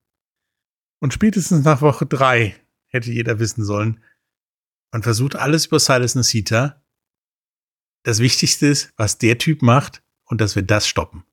Und 0.99 1.13
spätestens 1.13 1.63
nach 1.63 1.81
Woche 1.81 2.07
drei 2.07 2.55
hätte 2.87 3.11
jeder 3.11 3.37
wissen 3.37 3.63
sollen, 3.63 4.03
man 4.91 5.03
versucht 5.03 5.35
alles 5.35 5.67
über 5.67 5.79
Silas 5.79 6.15
Nasita. 6.15 6.81
Das 8.03 8.19
Wichtigste 8.19 8.65
ist, 8.65 8.91
was 8.97 9.19
der 9.19 9.37
Typ 9.37 9.61
macht 9.61 10.01
und 10.25 10.41
dass 10.41 10.55
wir 10.55 10.63
das 10.63 10.87
stoppen. 10.87 11.23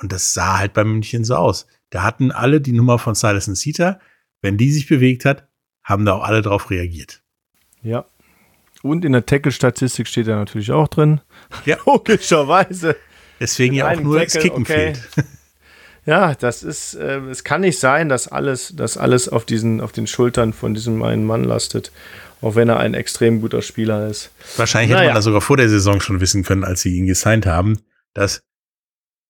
Und 0.00 0.12
das 0.12 0.32
sah 0.32 0.58
halt 0.58 0.72
bei 0.72 0.82
München 0.82 1.24
so 1.24 1.36
aus. 1.36 1.66
Da 1.90 2.02
hatten 2.02 2.32
alle 2.32 2.62
die 2.62 2.72
Nummer 2.72 2.98
von 2.98 3.14
Silas 3.14 3.48
Nasita. 3.48 4.00
Wenn 4.40 4.56
die 4.56 4.72
sich 4.72 4.88
bewegt 4.88 5.26
hat, 5.26 5.46
haben 5.84 6.06
da 6.06 6.14
auch 6.14 6.24
alle 6.24 6.40
drauf 6.40 6.70
reagiert. 6.70 7.22
Ja. 7.82 8.06
Und 8.82 9.04
in 9.04 9.12
der 9.12 9.26
Tackle-Statistik 9.26 10.08
steht 10.08 10.26
er 10.26 10.36
natürlich 10.36 10.72
auch 10.72 10.88
drin. 10.88 11.20
Ja. 11.66 11.76
Logischerweise. 11.86 12.96
Deswegen 13.38 13.74
ja 13.74 13.90
auch 13.90 14.00
nur 14.00 14.18
Tackle, 14.18 14.32
das 14.34 14.42
Kicken 14.42 14.62
okay. 14.62 14.94
fehlt. 14.94 15.26
Ja, 16.04 16.34
das 16.34 16.62
ist, 16.62 16.94
äh, 16.94 17.20
es 17.30 17.44
kann 17.44 17.60
nicht 17.60 17.78
sein, 17.78 18.08
dass 18.08 18.26
alles, 18.26 18.74
dass 18.74 18.96
alles 18.96 19.28
auf 19.28 19.44
diesen, 19.44 19.80
auf 19.80 19.92
den 19.92 20.06
Schultern 20.06 20.52
von 20.52 20.74
diesem 20.74 21.02
einen 21.02 21.24
Mann 21.24 21.44
lastet, 21.44 21.92
auch 22.40 22.56
wenn 22.56 22.68
er 22.68 22.80
ein 22.80 22.94
extrem 22.94 23.40
guter 23.40 23.62
Spieler 23.62 24.08
ist. 24.08 24.30
Wahrscheinlich 24.56 24.90
naja. 24.90 25.00
hätte 25.00 25.08
man 25.10 25.16
das 25.16 25.24
sogar 25.24 25.40
vor 25.40 25.56
der 25.56 25.68
Saison 25.68 26.00
schon 26.00 26.20
wissen 26.20 26.42
können, 26.42 26.64
als 26.64 26.80
sie 26.80 26.96
ihn 26.96 27.06
gesigned 27.06 27.46
haben, 27.46 27.78
dass 28.14 28.42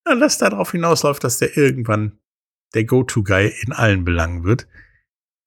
ja, 0.07 0.15
das 0.15 0.39
darauf 0.39 0.71
hinausläuft, 0.71 1.23
dass 1.23 1.37
der 1.37 1.55
irgendwann 1.55 2.17
der 2.73 2.85
Go-To-Guy 2.85 3.53
in 3.61 3.71
allen 3.71 4.03
Belangen 4.03 4.43
wird. 4.43 4.67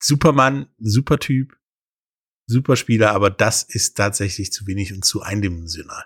Supermann, 0.01 0.68
super 0.79 1.18
Typ, 1.18 1.57
super 2.47 2.77
Spieler, 2.77 3.12
aber 3.12 3.31
das 3.31 3.64
ist 3.64 3.97
tatsächlich 3.97 4.53
zu 4.53 4.66
wenig 4.66 4.93
und 4.93 5.05
zu 5.05 5.22
eindimensional. 5.22 6.05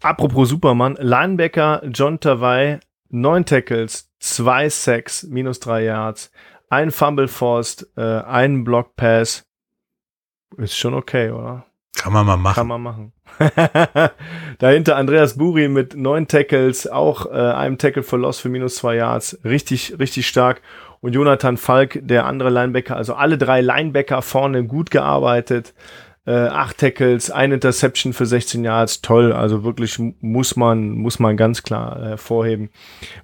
Apropos 0.00 0.50
Supermann, 0.50 0.96
Linebacker 1.00 1.82
John 1.92 2.20
Tawai, 2.20 2.78
neun 3.08 3.44
Tackles, 3.44 4.07
zwei 4.18 4.68
Sacks, 4.68 5.24
minus 5.24 5.60
drei 5.60 5.84
Yards, 5.84 6.30
ein 6.70 6.90
Fumble 6.90 7.28
Forced, 7.28 7.86
äh, 7.96 8.02
ein 8.02 8.64
Block 8.64 8.96
Pass. 8.96 9.44
Ist 10.56 10.76
schon 10.76 10.94
okay, 10.94 11.30
oder? 11.30 11.64
Kann 11.96 12.12
man 12.12 12.26
mal 12.26 12.36
machen. 12.36 12.54
Kann 12.54 12.68
man 12.68 12.82
machen. 12.82 13.12
Dahinter 14.58 14.96
Andreas 14.96 15.36
Buri 15.36 15.68
mit 15.68 15.96
neun 15.96 16.28
Tackles, 16.28 16.86
auch 16.86 17.26
äh, 17.26 17.30
einem 17.30 17.78
Tackle 17.78 18.02
for 18.02 18.18
Loss 18.18 18.38
für 18.38 18.48
minus 18.48 18.76
zwei 18.76 18.96
Yards. 18.96 19.38
Richtig, 19.44 19.98
richtig 19.98 20.28
stark. 20.28 20.62
Und 21.00 21.14
Jonathan 21.14 21.56
Falk, 21.56 22.00
der 22.02 22.26
andere 22.26 22.50
Linebacker, 22.50 22.96
also 22.96 23.14
alle 23.14 23.38
drei 23.38 23.60
Linebacker 23.60 24.22
vorne 24.22 24.64
gut 24.64 24.90
gearbeitet. 24.90 25.74
Äh, 26.28 26.48
acht 26.48 26.76
Tackles, 26.76 27.30
ein 27.30 27.52
Interception 27.52 28.12
für 28.12 28.26
16 28.26 28.62
Yards, 28.62 29.00
toll. 29.00 29.32
Also 29.32 29.64
wirklich 29.64 29.98
muss 30.20 30.56
man, 30.56 30.90
muss 30.90 31.18
man 31.18 31.38
ganz 31.38 31.62
klar 31.62 32.02
hervorheben. 32.02 32.68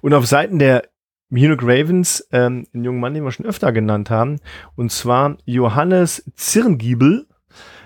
Und 0.01 0.15
auf 0.15 0.25
Seiten 0.25 0.57
der 0.57 0.87
Munich 1.29 1.59
Ravens 1.61 2.27
ähm, 2.31 2.65
einen 2.73 2.83
jungen 2.83 2.99
Mann, 2.99 3.13
den 3.13 3.23
wir 3.23 3.31
schon 3.31 3.45
öfter 3.45 3.71
genannt 3.71 4.09
haben, 4.09 4.39
und 4.75 4.91
zwar 4.91 5.37
Johannes 5.45 6.23
Zirngiebel 6.35 7.27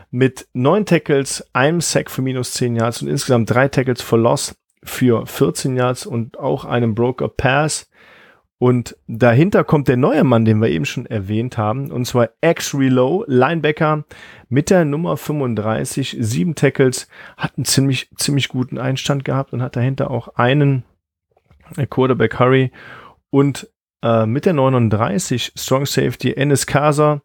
mit 0.09 0.47
neun 0.53 0.86
Tackles, 0.86 1.45
einem 1.51 1.82
Sack 1.82 2.09
für 2.09 2.22
minus 2.22 2.53
zehn 2.53 2.78
Yards 2.78 3.01
und 3.01 3.09
insgesamt 3.09 3.49
drei 3.49 3.67
Tackles 3.67 4.01
for 4.01 4.20
Loss 4.20 4.55
für 4.84 5.26
14 5.26 5.76
Yards 5.76 6.05
und 6.05 6.39
auch 6.39 6.63
einem 6.63 6.95
Broker 6.95 7.28
Pass. 7.28 7.89
Und 8.60 8.97
dahinter 9.07 9.64
kommt 9.64 9.88
der 9.88 9.95
neue 9.95 10.26
Mann, 10.26 10.43
den 10.43 10.62
wir 10.62 10.68
eben 10.68 10.84
schon 10.84 11.05
erwähnt 11.05 11.57
haben, 11.57 11.91
und 11.91 12.05
zwar 12.05 12.30
X 12.41 12.76
Relow, 12.76 13.24
Linebacker 13.26 14.03
mit 14.49 14.70
der 14.70 14.84
Nummer 14.84 15.16
35, 15.16 16.18
sieben 16.20 16.55
Tackles, 16.55 17.07
hat 17.38 17.57
einen 17.57 17.64
ziemlich, 17.64 18.10
ziemlich 18.18 18.49
guten 18.49 18.78
Einstand 18.78 19.24
gehabt 19.24 19.53
und 19.53 19.62
hat 19.62 19.78
dahinter 19.78 20.12
auch 20.12 20.36
einen 20.36 20.84
Quarterback 21.89 22.38
Hurry 22.38 22.72
und 23.30 23.70
äh, 24.03 24.26
mit 24.26 24.45
der 24.45 24.53
39 24.53 25.53
Strong 25.55 25.86
Safety 25.86 26.34
Ennis 26.34 26.68
Casa 26.68 27.22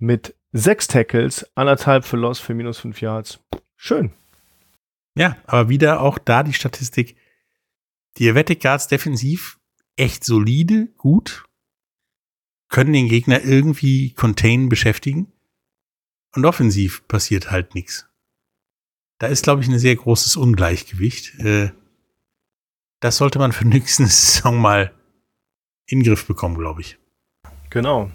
mit 0.00 0.34
sechs 0.50 0.88
Tackles, 0.88 1.48
anderthalb 1.54 2.04
für 2.04 2.16
Loss 2.16 2.40
für 2.40 2.54
minus 2.54 2.78
fünf 2.78 3.00
Yards. 3.00 3.38
Schön. 3.76 4.12
Ja, 5.14 5.36
aber 5.46 5.68
wieder 5.68 6.00
auch 6.00 6.18
da 6.18 6.42
die 6.42 6.54
Statistik. 6.54 7.16
Die 8.18 8.26
Helvetic 8.26 8.60
Guards 8.60 8.88
defensiv 8.88 9.58
echt 9.96 10.24
solide, 10.24 10.88
gut, 10.96 11.44
können 12.68 12.92
den 12.92 13.08
Gegner 13.08 13.44
irgendwie 13.44 14.12
containen, 14.14 14.68
beschäftigen. 14.68 15.30
Und 16.34 16.46
offensiv 16.46 17.06
passiert 17.08 17.50
halt 17.50 17.74
nichts. 17.74 18.08
Da 19.18 19.26
ist, 19.26 19.44
glaube 19.44 19.62
ich, 19.62 19.68
ein 19.68 19.78
sehr 19.78 19.94
großes 19.94 20.36
Ungleichgewicht. 20.36 21.38
Äh, 21.38 21.70
das 23.00 23.18
sollte 23.18 23.38
man 23.38 23.52
für 23.52 23.64
nächste 23.68 24.06
Saison 24.06 24.58
mal 24.58 24.94
in 25.86 26.00
den 26.00 26.06
Griff 26.06 26.26
bekommen, 26.26 26.56
glaube 26.56 26.80
ich. 26.80 26.98
Genau. 27.68 28.10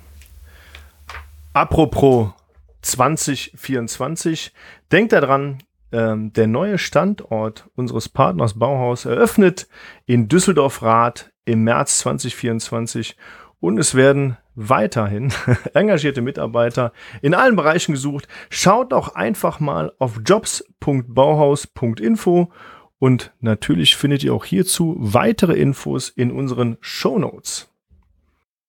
Apropos 1.53 2.33
2024, 2.81 4.53
denkt 4.91 5.11
daran, 5.11 5.63
ähm, 5.91 6.33
der 6.33 6.47
neue 6.47 6.77
Standort 6.77 7.69
unseres 7.75 8.09
Partners 8.09 8.57
Bauhaus 8.57 9.05
eröffnet 9.05 9.67
in 10.05 10.27
Düsseldorf-Rath 10.27 11.31
im 11.47 11.63
März 11.63 11.97
2024 11.99 13.15
und 13.59 13.77
es 13.79 13.95
werden 13.95 14.37
weiterhin 14.55 15.33
engagierte 15.73 16.21
Mitarbeiter 16.21 16.91
in 17.21 17.33
allen 17.33 17.55
Bereichen 17.55 17.93
gesucht. 17.93 18.27
Schaut 18.49 18.91
doch 18.91 19.15
einfach 19.15 19.59
mal 19.59 19.93
auf 19.99 20.19
jobs.bauhaus.info 20.25 22.51
und 22.99 23.31
natürlich 23.39 23.95
findet 23.95 24.23
ihr 24.23 24.33
auch 24.33 24.45
hierzu 24.45 24.95
weitere 24.99 25.53
Infos 25.53 26.09
in 26.09 26.31
unseren 26.31 26.77
Show 26.81 27.19
Notes. 27.19 27.69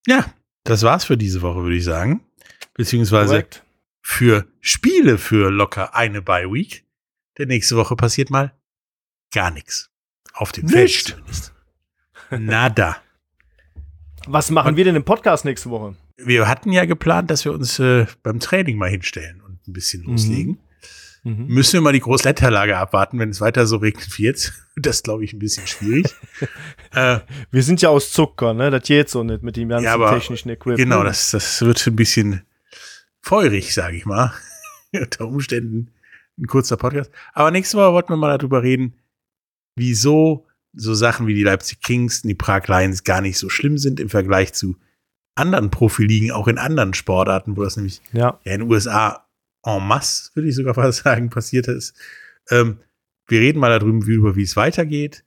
Ja, 0.07 0.27
das 0.65 0.83
war's 0.83 1.05
für 1.05 1.17
diese 1.17 1.43
Woche, 1.43 1.63
würde 1.63 1.77
ich 1.77 1.85
sagen. 1.85 2.25
Beziehungsweise 2.75 3.31
Korrekt. 3.31 3.65
für 4.03 4.47
Spiele 4.61 5.19
für 5.19 5.51
locker 5.51 5.95
eine 5.95 6.23
Bye 6.23 6.53
Week. 6.53 6.85
Denn 7.39 7.49
nächste 7.49 7.77
Woche 7.77 7.97
passiert 7.97 8.31
mal 8.31 8.53
gar 9.33 9.51
nichts. 9.51 9.91
Auf 10.35 10.53
dem 10.53 10.69
Feld 10.69 10.85
Nicht. 10.85 11.09
zumindest. 11.09 11.53
Nada. 12.31 12.97
Was 14.27 14.51
machen 14.51 14.77
wir 14.77 14.85
denn 14.85 14.97
im 14.97 15.05
Podcast 15.05 15.45
nächste 15.45 15.71
Woche? 15.71 15.97
Wir 16.17 16.49
hatten 16.49 16.73
ja 16.73 16.85
geplant, 16.85 17.31
dass 17.31 17.45
wir 17.45 17.53
uns 17.53 17.79
äh, 17.79 18.07
beim 18.23 18.41
Training 18.41 18.77
mal 18.77 18.91
hinstellen 18.91 19.41
und 19.41 19.67
ein 19.67 19.73
bisschen 19.73 20.03
loslegen. 20.03 20.59
Mhm. 21.25 21.47
Müssen 21.47 21.75
wir 21.75 21.81
mal 21.81 21.93
die 21.93 22.01
Großletterlage 22.01 22.77
abwarten, 22.77 23.19
wenn 23.19 23.31
es 23.31 23.41
weiter 23.41 23.67
so 23.67 23.77
regnet 23.77 24.17
wie 24.19 24.25
jetzt. 24.25 24.53
Das 24.81 25.03
glaube 25.03 25.25
ich 25.25 25.33
ein 25.33 25.41
bisschen 25.41 25.67
schwierig. 25.67 26.07
äh, 26.93 27.19
Wir 27.51 27.63
sind 27.65 27.83
ja 27.83 27.89
aus 27.89 28.13
Zucker, 28.13 28.55
ne? 28.55 28.71
Das 28.71 28.85
geht 28.85 29.09
so 29.09 29.25
nicht 29.25 29.43
mit 29.43 29.57
dem 29.57 29.69
ganzen 29.71 29.87
Ja, 29.87 29.95
aber 29.95 30.13
technischen 30.13 30.51
Equipment. 30.51 30.79
genau, 30.79 31.03
das, 31.03 31.33
das 31.33 31.61
wird 31.63 31.85
ein 31.85 31.97
bisschen 31.97 32.43
feurig, 33.21 33.75
sage 33.75 33.97
ich 33.97 34.07
mal. 34.07 34.33
Unter 34.93 35.27
Umständen 35.27 35.91
ein 36.39 36.47
kurzer 36.47 36.77
Podcast. 36.77 37.11
Aber 37.33 37.51
nächste 37.51 37.77
Woche 37.77 37.93
wollten 37.93 38.11
wir 38.11 38.17
mal 38.17 38.39
darüber 38.39 38.63
reden, 38.63 38.95
wieso 39.75 40.47
so 40.73 40.95
Sachen 40.95 41.27
wie 41.27 41.35
die 41.35 41.43
Leipzig 41.43 41.81
Kings 41.81 42.23
und 42.23 42.29
die 42.29 42.35
Prag 42.35 42.67
Lions 42.69 43.05
gar 43.05 43.21
nicht 43.21 43.39
so 43.39 43.49
schlimm 43.49 43.79
sind 43.79 44.01
im 44.01 44.09
Vergleich 44.09 44.53
zu 44.53 44.77
anderen 45.35 45.71
Profiligen, 45.71 46.33
auch 46.33 46.49
in 46.49 46.59
anderen 46.59 46.95
Sportarten, 46.95 47.57
wo 47.57 47.63
das 47.63 47.77
nämlich 47.77 48.01
Ja, 48.13 48.39
ja 48.45 48.53
in 48.53 48.61
den 48.61 48.71
USA 48.71 49.27
en 49.65 49.87
masse, 49.87 50.31
würde 50.35 50.49
ich 50.49 50.55
sogar 50.55 50.75
fast 50.75 51.05
sagen, 51.05 51.31
passiert 51.31 51.69
ist. 51.69 51.95
Ähm, 52.51 52.79
wir 53.27 53.41
reden 53.41 53.61
mal 53.61 53.79
darüber, 53.79 54.07
wie, 54.07 54.15
über 54.15 54.37
wie 54.37 54.43
es 54.43 54.57
weitergeht, 54.57 55.25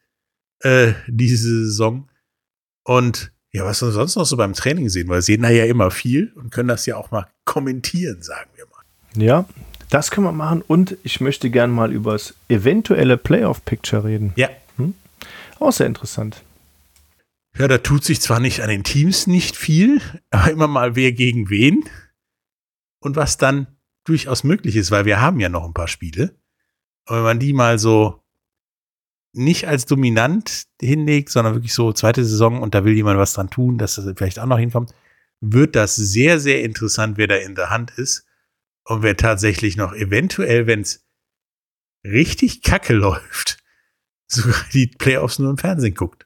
äh, 0.59 0.93
diese 1.07 1.65
Saison. 1.65 2.09
Und 2.83 3.31
ja, 3.51 3.65
was 3.65 3.81
wir 3.81 3.91
sonst 3.91 4.15
noch 4.15 4.25
so 4.25 4.37
beim 4.37 4.53
Training 4.53 4.89
sehen, 4.89 5.07
weil 5.07 5.17
wir 5.17 5.21
sehen 5.21 5.41
da 5.41 5.49
ja 5.49 5.65
immer 5.65 5.91
viel 5.91 6.31
und 6.35 6.51
können 6.51 6.69
das 6.69 6.85
ja 6.85 6.97
auch 6.97 7.11
mal 7.11 7.27
kommentieren, 7.45 8.21
sagen 8.21 8.49
wir 8.55 8.65
mal. 8.65 9.23
ja, 9.23 9.45
das 9.89 10.09
können 10.09 10.25
wir 10.25 10.31
machen. 10.31 10.63
Und 10.65 10.97
ich 11.03 11.19
möchte 11.19 11.49
gern 11.49 11.69
mal 11.69 11.91
über 11.91 12.13
das 12.13 12.33
eventuelle 12.47 13.17
Playoff-Picture 13.17 14.05
reden. 14.05 14.33
Ja. 14.35 14.49
Auch 15.61 15.71
sehr 15.71 15.85
interessant. 15.85 16.43
Ja, 17.55 17.67
da 17.67 17.77
tut 17.77 18.03
sich 18.03 18.19
zwar 18.19 18.39
nicht 18.39 18.61
an 18.61 18.69
den 18.69 18.83
Teams 18.83 19.27
nicht 19.27 19.55
viel, 19.55 20.01
aber 20.31 20.49
immer 20.49 20.67
mal 20.67 20.95
wer 20.95 21.11
gegen 21.11 21.51
wen. 21.51 21.87
Und 22.99 23.15
was 23.15 23.37
dann 23.37 23.67
durchaus 24.03 24.43
möglich 24.43 24.75
ist, 24.75 24.89
weil 24.89 25.05
wir 25.05 25.21
haben 25.21 25.39
ja 25.39 25.49
noch 25.49 25.63
ein 25.63 25.75
paar 25.75 25.87
Spiele. 25.87 26.35
Und 27.07 27.17
wenn 27.17 27.23
man 27.23 27.39
die 27.39 27.53
mal 27.53 27.77
so 27.77 28.23
nicht 29.33 29.67
als 29.67 29.85
dominant 29.85 30.65
hinlegt, 30.81 31.29
sondern 31.29 31.53
wirklich 31.53 31.75
so 31.75 31.93
zweite 31.93 32.25
Saison 32.25 32.63
und 32.63 32.73
da 32.73 32.83
will 32.83 32.93
jemand 32.93 33.19
was 33.19 33.33
dran 33.33 33.51
tun, 33.51 33.77
dass 33.77 33.95
das 33.95 34.05
vielleicht 34.17 34.39
auch 34.39 34.47
noch 34.47 34.57
hinkommt, 34.57 34.95
wird 35.41 35.75
das 35.75 35.95
sehr, 35.95 36.39
sehr 36.39 36.63
interessant, 36.63 37.17
wer 37.17 37.27
da 37.27 37.35
in 37.35 37.53
der 37.53 37.69
Hand 37.69 37.91
ist. 37.91 38.25
Und 38.83 39.03
wer 39.03 39.15
tatsächlich 39.15 39.77
noch 39.77 39.93
eventuell, 39.93 40.65
wenn 40.65 40.81
es 40.81 41.05
richtig 42.03 42.63
kacke 42.63 42.93
läuft, 42.95 43.60
sogar 44.31 44.55
die 44.73 44.87
Playoffs 44.87 45.39
nur 45.39 45.51
im 45.51 45.57
Fernsehen 45.57 45.95
guckt. 45.95 46.25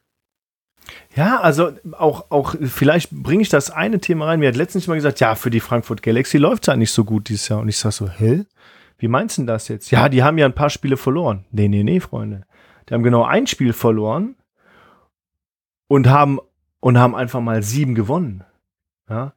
Ja, 1.16 1.40
also 1.40 1.72
auch, 1.94 2.30
auch 2.30 2.56
vielleicht 2.62 3.12
bringe 3.12 3.42
ich 3.42 3.50
das 3.50 3.72
eine 3.72 4.00
Thema 4.00 4.26
rein. 4.26 4.40
Mir 4.40 4.50
hat 4.50 4.56
letztens 4.56 4.88
mal 4.88 4.96
gesagt, 4.96 5.20
ja, 5.20 5.36
für 5.36 5.50
die 5.50 5.60
Frankfurt 5.60 6.04
Galaxy 6.04 6.38
läuft 6.38 6.64
es 6.64 6.68
ja 6.68 6.76
nicht 6.76 6.92
so 6.92 7.04
gut 7.06 7.30
dieses 7.30 7.48
Jahr. 7.48 7.60
Und 7.60 7.70
ich 7.70 7.78
sage 7.78 7.96
so, 7.96 8.10
hä? 8.10 8.46
Wie 8.98 9.08
meinst 9.08 9.38
du 9.38 9.42
denn 9.42 9.48
das 9.48 9.68
jetzt? 9.68 9.92
Ja, 9.92 10.10
die 10.10 10.24
haben 10.24 10.38
ja 10.38 10.46
ein 10.46 10.56
paar 10.56 10.70
Spiele 10.70 10.98
verloren. 10.98 11.46
Nee, 11.52 11.68
nee, 11.68 11.84
nee, 11.84 12.00
Freunde. 12.00 12.46
Die 12.88 12.94
haben 12.94 13.04
genau 13.04 13.24
ein 13.24 13.48
Spiel 13.48 13.74
verloren 13.74 14.36
und 15.88 16.08
haben, 16.08 16.40
und 16.80 16.98
haben 16.98 17.16
einfach 17.16 17.42
mal 17.42 17.64
sieben 17.64 17.96
gewonnen. 17.96 18.44
Ja. 19.10 19.34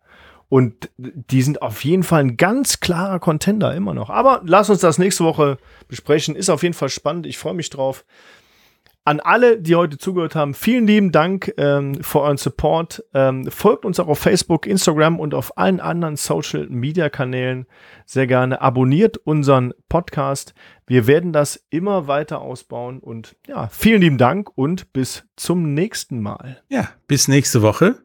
Und 0.48 0.90
die 0.96 1.42
sind 1.42 1.60
auf 1.60 1.84
jeden 1.84 2.02
Fall 2.02 2.20
ein 2.20 2.36
ganz 2.36 2.80
klarer 2.80 3.18
Contender 3.18 3.74
immer 3.74 3.94
noch. 3.94 4.10
Aber 4.10 4.40
lass 4.44 4.70
uns 4.70 4.80
das 4.80 4.98
nächste 4.98 5.24
Woche 5.24 5.58
besprechen. 5.88 6.36
Ist 6.36 6.50
auf 6.50 6.62
jeden 6.62 6.74
Fall 6.74 6.88
spannend. 6.88 7.26
Ich 7.26 7.36
freue 7.36 7.54
mich 7.54 7.68
drauf. 7.68 8.04
An 9.08 9.20
alle, 9.20 9.58
die 9.58 9.74
heute 9.74 9.96
zugehört 9.96 10.34
haben, 10.34 10.52
vielen 10.52 10.86
lieben 10.86 11.12
Dank 11.12 11.54
ähm, 11.56 11.94
für 12.02 12.20
euren 12.20 12.36
Support. 12.36 13.02
Ähm, 13.14 13.50
folgt 13.50 13.86
uns 13.86 13.98
auch 14.00 14.08
auf 14.08 14.18
Facebook, 14.18 14.66
Instagram 14.66 15.18
und 15.18 15.32
auf 15.32 15.56
allen 15.56 15.80
anderen 15.80 16.16
Social 16.16 16.66
Media 16.68 17.08
Kanälen 17.08 17.64
sehr 18.04 18.26
gerne. 18.26 18.60
Abonniert 18.60 19.16
unseren 19.16 19.72
Podcast. 19.88 20.52
Wir 20.86 21.06
werden 21.06 21.32
das 21.32 21.64
immer 21.70 22.06
weiter 22.06 22.42
ausbauen. 22.42 22.98
Und 22.98 23.34
ja, 23.46 23.68
vielen 23.68 24.02
lieben 24.02 24.18
Dank 24.18 24.50
und 24.58 24.92
bis 24.92 25.24
zum 25.36 25.72
nächsten 25.72 26.20
Mal. 26.20 26.62
Ja, 26.68 26.90
bis 27.06 27.28
nächste 27.28 27.62
Woche. 27.62 28.02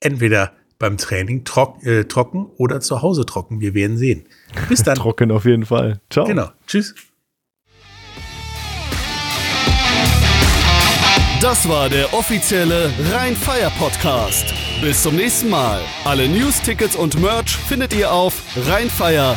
Entweder 0.00 0.52
beim 0.78 0.98
Training 0.98 1.44
trock, 1.44 1.82
äh, 1.86 2.04
trocken 2.04 2.44
oder 2.58 2.80
zu 2.80 3.00
Hause 3.00 3.24
trocken. 3.24 3.62
Wir 3.62 3.72
werden 3.72 3.96
sehen. 3.96 4.28
Bis 4.68 4.82
dann. 4.82 4.96
Trocken 4.98 5.30
auf 5.30 5.46
jeden 5.46 5.64
Fall. 5.64 6.02
Ciao. 6.10 6.26
genau. 6.26 6.50
Tschüss. 6.66 6.94
Das 11.42 11.68
war 11.68 11.88
der 11.88 12.14
offizielle 12.14 12.92
Rhein-Fire 13.10 13.72
Podcast. 13.76 14.54
Bis 14.80 15.02
zum 15.02 15.16
nächsten 15.16 15.50
Mal. 15.50 15.80
Alle 16.04 16.28
News, 16.28 16.60
Tickets 16.60 16.94
und 16.94 17.20
Merch 17.20 17.56
findet 17.56 17.92
ihr 17.94 18.12
auf 18.12 18.44
rheinfire.de. 18.68 19.34